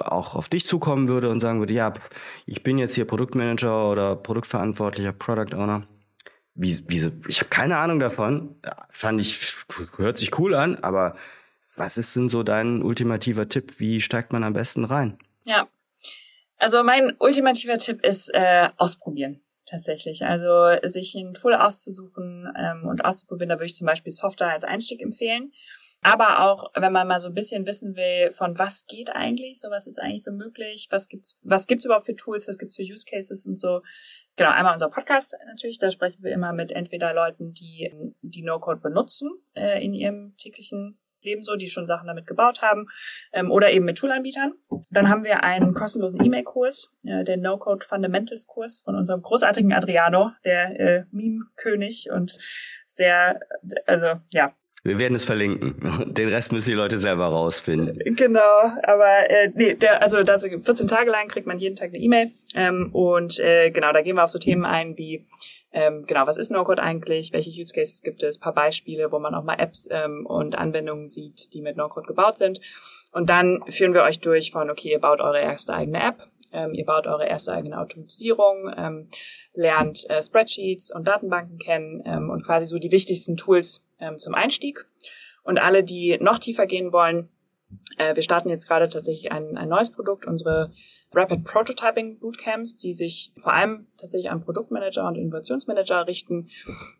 auch 0.00 0.34
auf 0.34 0.48
dich 0.48 0.66
zukommen 0.66 1.08
würde 1.08 1.30
und 1.30 1.40
sagen 1.40 1.60
würde, 1.60 1.74
ja, 1.74 1.92
ich 2.46 2.62
bin 2.62 2.78
jetzt 2.78 2.94
hier 2.94 3.04
Produktmanager 3.04 3.90
oder 3.90 4.16
Produktverantwortlicher, 4.16 5.12
Product 5.12 5.54
Owner, 5.56 5.86
wie, 6.54 6.76
wie, 6.88 7.12
ich 7.28 7.40
habe 7.40 7.50
keine 7.50 7.78
Ahnung 7.78 8.00
davon, 8.00 8.56
fand 8.90 9.20
ich, 9.20 9.54
hört 9.96 10.18
sich 10.18 10.36
cool 10.38 10.54
an, 10.54 10.76
aber 10.76 11.14
was 11.76 11.98
ist 11.98 12.16
denn 12.16 12.28
so 12.28 12.42
dein 12.42 12.82
ultimativer 12.82 13.48
Tipp? 13.48 13.78
Wie 13.78 14.00
steigt 14.00 14.32
man 14.32 14.42
am 14.42 14.54
besten 14.54 14.84
rein? 14.84 15.18
Ja, 15.44 15.68
also 16.58 16.82
mein 16.82 17.16
ultimativer 17.18 17.78
Tipp 17.78 18.04
ist 18.04 18.28
äh, 18.34 18.68
ausprobieren 18.76 19.40
tatsächlich. 19.64 20.24
Also 20.24 20.76
sich 20.88 21.14
ein 21.14 21.34
Tool 21.34 21.54
auszusuchen 21.54 22.52
ähm, 22.56 22.88
und 22.88 23.04
auszuprobieren, 23.04 23.50
da 23.50 23.56
würde 23.56 23.66
ich 23.66 23.74
zum 23.74 23.86
Beispiel 23.86 24.12
Software 24.12 24.52
als 24.52 24.64
Einstieg 24.64 25.00
empfehlen. 25.02 25.52
Aber 26.00 26.44
auch, 26.48 26.70
wenn 26.74 26.92
man 26.92 27.08
mal 27.08 27.18
so 27.18 27.26
ein 27.26 27.34
bisschen 27.34 27.66
wissen 27.66 27.96
will, 27.96 28.32
von 28.32 28.56
was 28.56 28.86
geht 28.86 29.10
eigentlich, 29.10 29.60
so 29.60 29.68
was 29.68 29.88
ist 29.88 29.98
eigentlich 29.98 30.22
so 30.22 30.30
möglich, 30.30 30.86
was 30.90 31.08
gibt's, 31.08 31.36
was 31.42 31.66
gibt's 31.66 31.84
überhaupt 31.84 32.06
für 32.06 32.14
Tools, 32.14 32.46
was 32.46 32.58
gibt's 32.58 32.76
für 32.76 32.82
Use 32.82 33.04
Cases 33.04 33.44
und 33.46 33.58
so. 33.58 33.82
Genau, 34.36 34.50
einmal 34.50 34.72
unser 34.72 34.90
Podcast 34.90 35.36
natürlich, 35.46 35.78
da 35.78 35.90
sprechen 35.90 36.22
wir 36.22 36.32
immer 36.32 36.52
mit 36.52 36.70
entweder 36.70 37.12
Leuten, 37.12 37.52
die 37.52 37.92
die 38.22 38.42
No-Code 38.42 38.80
benutzen 38.80 39.28
äh, 39.54 39.84
in 39.84 39.92
ihrem 39.92 40.36
täglichen 40.36 40.98
Leben 41.22 41.42
so, 41.42 41.56
die 41.56 41.68
schon 41.68 41.86
Sachen 41.86 42.06
damit 42.06 42.26
gebaut 42.26 42.62
haben, 42.62 42.86
ähm, 43.32 43.50
oder 43.50 43.70
eben 43.70 43.84
mit 43.84 43.98
Toolanbietern. 43.98 44.52
Dann 44.90 45.08
haben 45.08 45.24
wir 45.24 45.42
einen 45.42 45.74
kostenlosen 45.74 46.24
E-Mail-Kurs, 46.24 46.90
äh, 47.04 47.24
den 47.24 47.40
No-Code 47.40 47.84
Fundamentals 47.84 48.46
Kurs 48.46 48.82
von 48.84 48.94
unserem 48.94 49.22
großartigen 49.22 49.72
Adriano, 49.72 50.32
der 50.44 50.80
äh, 50.80 51.04
Meme-König 51.10 52.08
und 52.12 52.38
sehr, 52.86 53.40
also 53.86 54.20
ja, 54.32 54.54
wir 54.84 54.98
werden 54.98 55.14
es 55.14 55.24
verlinken. 55.24 55.74
Den 56.14 56.28
Rest 56.28 56.52
müssen 56.52 56.70
die 56.70 56.76
Leute 56.76 56.96
selber 56.96 57.26
rausfinden. 57.26 57.98
Genau, 58.16 58.72
aber 58.82 59.28
äh, 59.28 59.50
nee, 59.54 59.74
der, 59.74 60.02
also 60.02 60.22
da 60.22 60.38
14 60.38 60.88
Tage 60.88 61.10
lang 61.10 61.28
kriegt 61.28 61.46
man 61.46 61.58
jeden 61.58 61.76
Tag 61.76 61.88
eine 61.88 61.98
E-Mail. 61.98 62.30
Ähm, 62.54 62.90
und 62.92 63.38
äh, 63.40 63.70
genau, 63.70 63.92
da 63.92 64.02
gehen 64.02 64.16
wir 64.16 64.24
auf 64.24 64.30
so 64.30 64.38
Themen 64.38 64.64
ein 64.64 64.96
wie 64.96 65.26
ähm, 65.78 66.06
genau, 66.08 66.26
was 66.26 66.36
ist 66.36 66.50
No-Code 66.50 66.82
eigentlich? 66.82 67.32
Welche 67.32 67.50
Use 67.50 67.72
Cases 67.72 68.02
gibt 68.02 68.24
es? 68.24 68.38
Ein 68.38 68.40
paar 68.40 68.54
Beispiele, 68.54 69.12
wo 69.12 69.20
man 69.20 69.32
auch 69.36 69.44
mal 69.44 69.60
Apps 69.60 69.86
ähm, 69.92 70.26
und 70.26 70.58
Anwendungen 70.58 71.06
sieht, 71.06 71.54
die 71.54 71.62
mit 71.62 71.76
No-Code 71.76 72.08
gebaut 72.08 72.36
sind. 72.36 72.60
Und 73.12 73.30
dann 73.30 73.62
führen 73.68 73.94
wir 73.94 74.02
euch 74.02 74.18
durch 74.18 74.50
von, 74.50 74.70
okay, 74.70 74.90
ihr 74.90 74.98
baut 74.98 75.20
eure 75.20 75.40
erste 75.40 75.72
eigene 75.72 76.02
App, 76.02 76.26
ähm, 76.52 76.74
ihr 76.74 76.84
baut 76.84 77.06
eure 77.06 77.28
erste 77.28 77.52
eigene 77.52 77.78
Automatisierung, 77.78 78.74
ähm, 78.76 79.08
lernt 79.54 80.04
äh, 80.10 80.20
Spreadsheets 80.20 80.92
und 80.92 81.06
Datenbanken 81.06 81.58
kennen 81.58 82.02
ähm, 82.04 82.28
und 82.28 82.44
quasi 82.44 82.66
so 82.66 82.78
die 82.78 82.90
wichtigsten 82.90 83.36
Tools 83.36 83.84
ähm, 84.00 84.18
zum 84.18 84.34
Einstieg. 84.34 84.84
Und 85.44 85.62
alle, 85.62 85.84
die 85.84 86.18
noch 86.20 86.40
tiefer 86.40 86.66
gehen 86.66 86.92
wollen, 86.92 87.28
äh, 87.96 88.14
wir 88.14 88.22
starten 88.22 88.48
jetzt 88.48 88.66
gerade 88.66 88.88
tatsächlich 88.88 89.32
ein, 89.32 89.56
ein 89.56 89.68
neues 89.68 89.90
Produkt, 89.90 90.26
unsere 90.26 90.70
Rapid 91.12 91.44
Prototyping 91.44 92.18
Bootcamps, 92.18 92.76
die 92.76 92.92
sich 92.92 93.32
vor 93.38 93.54
allem 93.54 93.88
tatsächlich 93.96 94.30
an 94.30 94.40
Produktmanager 94.40 95.06
und 95.06 95.16
Innovationsmanager 95.16 96.06
richten, 96.06 96.48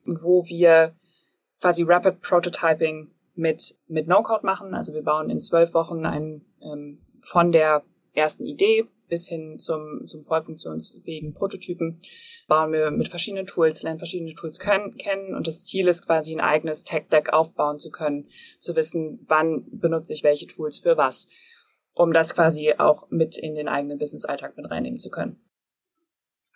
wo 0.04 0.44
wir 0.46 0.94
quasi 1.60 1.82
Rapid 1.82 2.20
Prototyping 2.20 3.10
mit, 3.34 3.76
mit 3.86 4.08
No-Code 4.08 4.44
machen. 4.44 4.74
Also 4.74 4.92
wir 4.92 5.02
bauen 5.02 5.30
in 5.30 5.40
zwölf 5.40 5.74
Wochen 5.74 6.04
ein, 6.04 6.44
ähm, 6.60 7.00
von 7.20 7.52
der 7.52 7.82
ersten 8.14 8.46
Idee 8.46 8.84
bis 9.08 9.28
hin 9.28 9.58
zum, 9.58 10.06
zum 10.06 10.22
vollfunktionsfähigen 10.22 11.34
Prototypen 11.34 12.00
bauen 12.46 12.72
wir 12.72 12.90
mit 12.90 13.08
verschiedenen 13.08 13.46
Tools, 13.46 13.82
lernen 13.82 13.98
verschiedene 13.98 14.34
Tools 14.34 14.58
können, 14.58 14.96
kennen 14.96 15.34
und 15.34 15.46
das 15.46 15.64
Ziel 15.64 15.88
ist 15.88 16.06
quasi 16.06 16.34
ein 16.34 16.40
eigenes 16.40 16.84
Tech-Deck 16.84 17.32
aufbauen 17.32 17.78
zu 17.78 17.90
können, 17.90 18.28
zu 18.58 18.76
wissen, 18.76 19.24
wann 19.28 19.64
benutze 19.70 20.12
ich 20.12 20.22
welche 20.22 20.46
Tools 20.46 20.78
für 20.78 20.96
was, 20.96 21.26
um 21.92 22.12
das 22.12 22.34
quasi 22.34 22.74
auch 22.78 23.10
mit 23.10 23.36
in 23.36 23.54
den 23.54 23.68
eigenen 23.68 23.98
Business-Alltag 23.98 24.56
mit 24.56 24.70
reinnehmen 24.70 24.98
zu 24.98 25.10
können. 25.10 25.40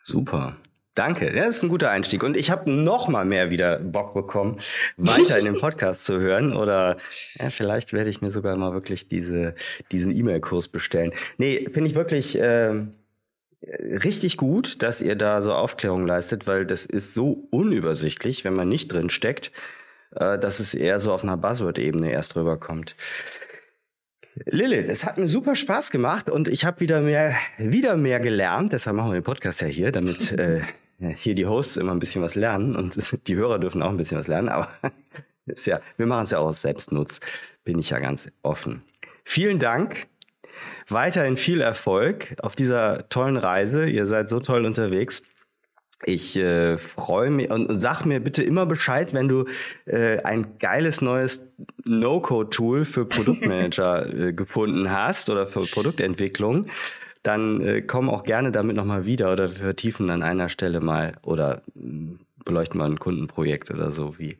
Super. 0.03 0.57
Danke, 0.95 1.33
das 1.33 1.57
ist 1.57 1.63
ein 1.63 1.71
guter 1.71 1.91
Einstieg. 1.91 2.23
Und 2.23 2.37
ich 2.37 2.51
habe 2.51 2.71
noch 2.71 3.09
mal 3.09 3.25
mehr 3.25 3.51
wieder 3.51 3.79
Bock 3.79 4.13
bekommen, 4.13 4.59
weiter 4.99 5.39
in 5.39 5.47
den 5.47 5.59
Podcast 5.61 6.05
zu 6.05 6.21
hören. 6.21 6.55
Oder 6.55 6.99
ja, 7.39 7.49
vielleicht 7.49 7.95
werde 7.95 8.11
ich 8.11 8.21
mir 8.21 8.31
sogar 8.31 8.57
mal 8.57 8.75
wirklich 8.75 9.09
diese, 9.09 9.55
diesen 9.91 10.15
E-Mail-Kurs 10.15 10.69
bestellen. 10.69 11.15
Nee, 11.39 11.67
finde 11.73 11.89
ich 11.89 11.95
wirklich 11.95 12.39
äh, 12.39 12.75
richtig 13.63 14.37
gut, 14.37 14.83
dass 14.83 15.01
ihr 15.01 15.17
da 15.17 15.41
so 15.41 15.55
Aufklärung 15.55 16.07
leistet, 16.07 16.47
weil 16.47 16.67
das 16.67 16.85
ist 16.85 17.15
so 17.15 17.49
unübersichtlich, 17.51 18.45
wenn 18.45 18.55
man 18.55 18.69
nicht 18.69 18.93
drin 18.93 19.09
steckt, 19.09 19.51
äh, 20.15 20.39
dass 20.39 20.61
es 20.61 20.75
eher 20.75 21.01
so 21.01 21.13
auf 21.13 21.23
einer 21.23 21.39
Buzzword-Ebene 21.39 22.11
erst 22.11 22.37
rüberkommt. 22.37 22.97
Lilith, 24.47 24.89
es 24.89 25.05
hat 25.05 25.19
mir 25.19 25.29
super 25.29 25.55
Spaß 25.55 25.91
gemacht 25.91 26.31
und 26.31 26.49
ich 26.49 26.65
habe 26.65 26.81
wieder 26.81 27.01
mehr, 27.01 27.35
wieder 27.59 27.97
mehr 27.97 28.21
gelernt. 28.21 28.73
Deshalb 28.73 28.97
machen 28.97 29.11
wir 29.11 29.21
den 29.21 29.25
Podcast 29.25 29.61
ja 29.61 29.67
hier, 29.67 29.93
damit 29.93 30.33
äh, 30.39 30.61
hier 31.11 31.35
die 31.35 31.47
Hosts 31.47 31.77
immer 31.77 31.93
ein 31.93 31.99
bisschen 31.99 32.23
was 32.23 32.35
lernen 32.35 32.77
und 32.77 32.97
die 33.27 33.37
Hörer 33.37 33.59
dürfen 33.59 33.83
auch 33.83 33.91
ein 33.91 33.97
bisschen 33.97 34.19
was 34.19 34.29
lernen. 34.29 34.49
Aber 34.49 34.69
ist 35.47 35.67
ja, 35.67 35.81
wir 35.97 36.07
machen 36.07 36.25
es 36.25 36.31
ja 36.31 36.39
auch 36.39 36.49
aus 36.49 36.63
Selbstnutz, 36.63 37.21
bin 37.65 37.79
ich 37.79 37.91
ja 37.91 37.99
ganz 37.99 38.31
offen. 38.43 38.83
Vielen 39.25 39.59
Dank. 39.59 40.07
Weiterhin 40.89 41.37
viel 41.37 41.61
Erfolg 41.61 42.35
auf 42.43 42.55
dieser 42.55 43.09
tollen 43.09 43.37
Reise. 43.37 43.87
Ihr 43.87 44.07
seid 44.07 44.29
so 44.29 44.41
toll 44.41 44.67
unterwegs. 44.67 45.23
Ich 46.05 46.37
äh, 46.37 46.79
freue 46.79 47.31
mich 47.31 47.51
und, 47.51 47.71
und 47.71 47.79
sag 47.79 48.05
mir 48.05 48.19
bitte 48.19 48.43
immer 48.43 48.67
Bescheid, 48.67 49.15
wenn 49.15 49.29
du 49.29 49.47
äh, 49.87 50.21
ein 50.23 50.59
geiles 50.59 51.01
neues 51.01 51.53
No-Code-Tool 51.85 52.85
für 52.85 53.07
Produktmanager 53.07 54.13
äh, 54.29 54.33
gefunden 54.33 54.91
hast 54.91 55.31
oder 55.31 55.47
für 55.47 55.63
Produktentwicklung. 55.63 56.67
Dann 57.23 57.61
äh, 57.61 57.83
komm 57.83 58.11
auch 58.11 58.25
gerne 58.25 58.51
damit 58.51 58.77
nochmal 58.77 59.05
wieder 59.05 59.33
oder 59.33 59.49
wir 59.49 59.57
vertiefen 59.57 60.11
an 60.11 60.23
einer 60.23 60.49
Stelle 60.49 60.81
mal 60.81 61.13
oder 61.23 61.63
mh, 61.75 62.19
beleuchten 62.45 62.79
mal 62.79 62.91
ein 62.91 62.99
Kundenprojekt 62.99 63.71
oder 63.71 63.93
so, 63.93 64.19
wie, 64.19 64.39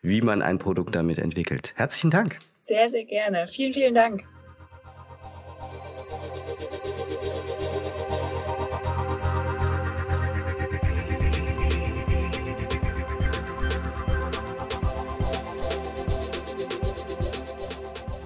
wie 0.00 0.22
man 0.22 0.42
ein 0.42 0.58
Produkt 0.58 0.94
damit 0.94 1.18
entwickelt. 1.18 1.72
Herzlichen 1.76 2.10
Dank. 2.10 2.38
Sehr, 2.60 2.88
sehr 2.88 3.04
gerne. 3.04 3.46
Vielen, 3.48 3.72
vielen 3.72 3.94
Dank. 3.94 4.24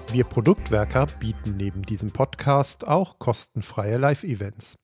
Wir 0.09 0.23
Produktwerker 0.23 1.05
bieten 1.19 1.57
neben 1.57 1.81
diesem 1.81 2.11
Podcast 2.11 2.87
auch 2.87 3.19
kostenfreie 3.19 3.97
Live-Events. 3.97 4.77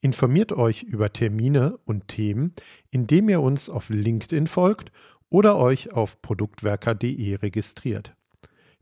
Informiert 0.00 0.52
euch 0.52 0.84
über 0.84 1.12
Termine 1.12 1.78
und 1.84 2.06
Themen, 2.06 2.54
indem 2.90 3.28
ihr 3.28 3.40
uns 3.40 3.68
auf 3.68 3.88
LinkedIn 3.88 4.46
folgt 4.46 4.92
oder 5.28 5.56
euch 5.56 5.92
auf 5.92 6.22
produktwerker.de 6.22 7.34
registriert. 7.34 8.14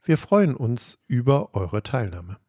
Wir 0.03 0.19
freuen 0.19 0.55
uns 0.55 0.99
über 1.07 1.55
eure 1.55 1.83
Teilnahme. 1.83 2.40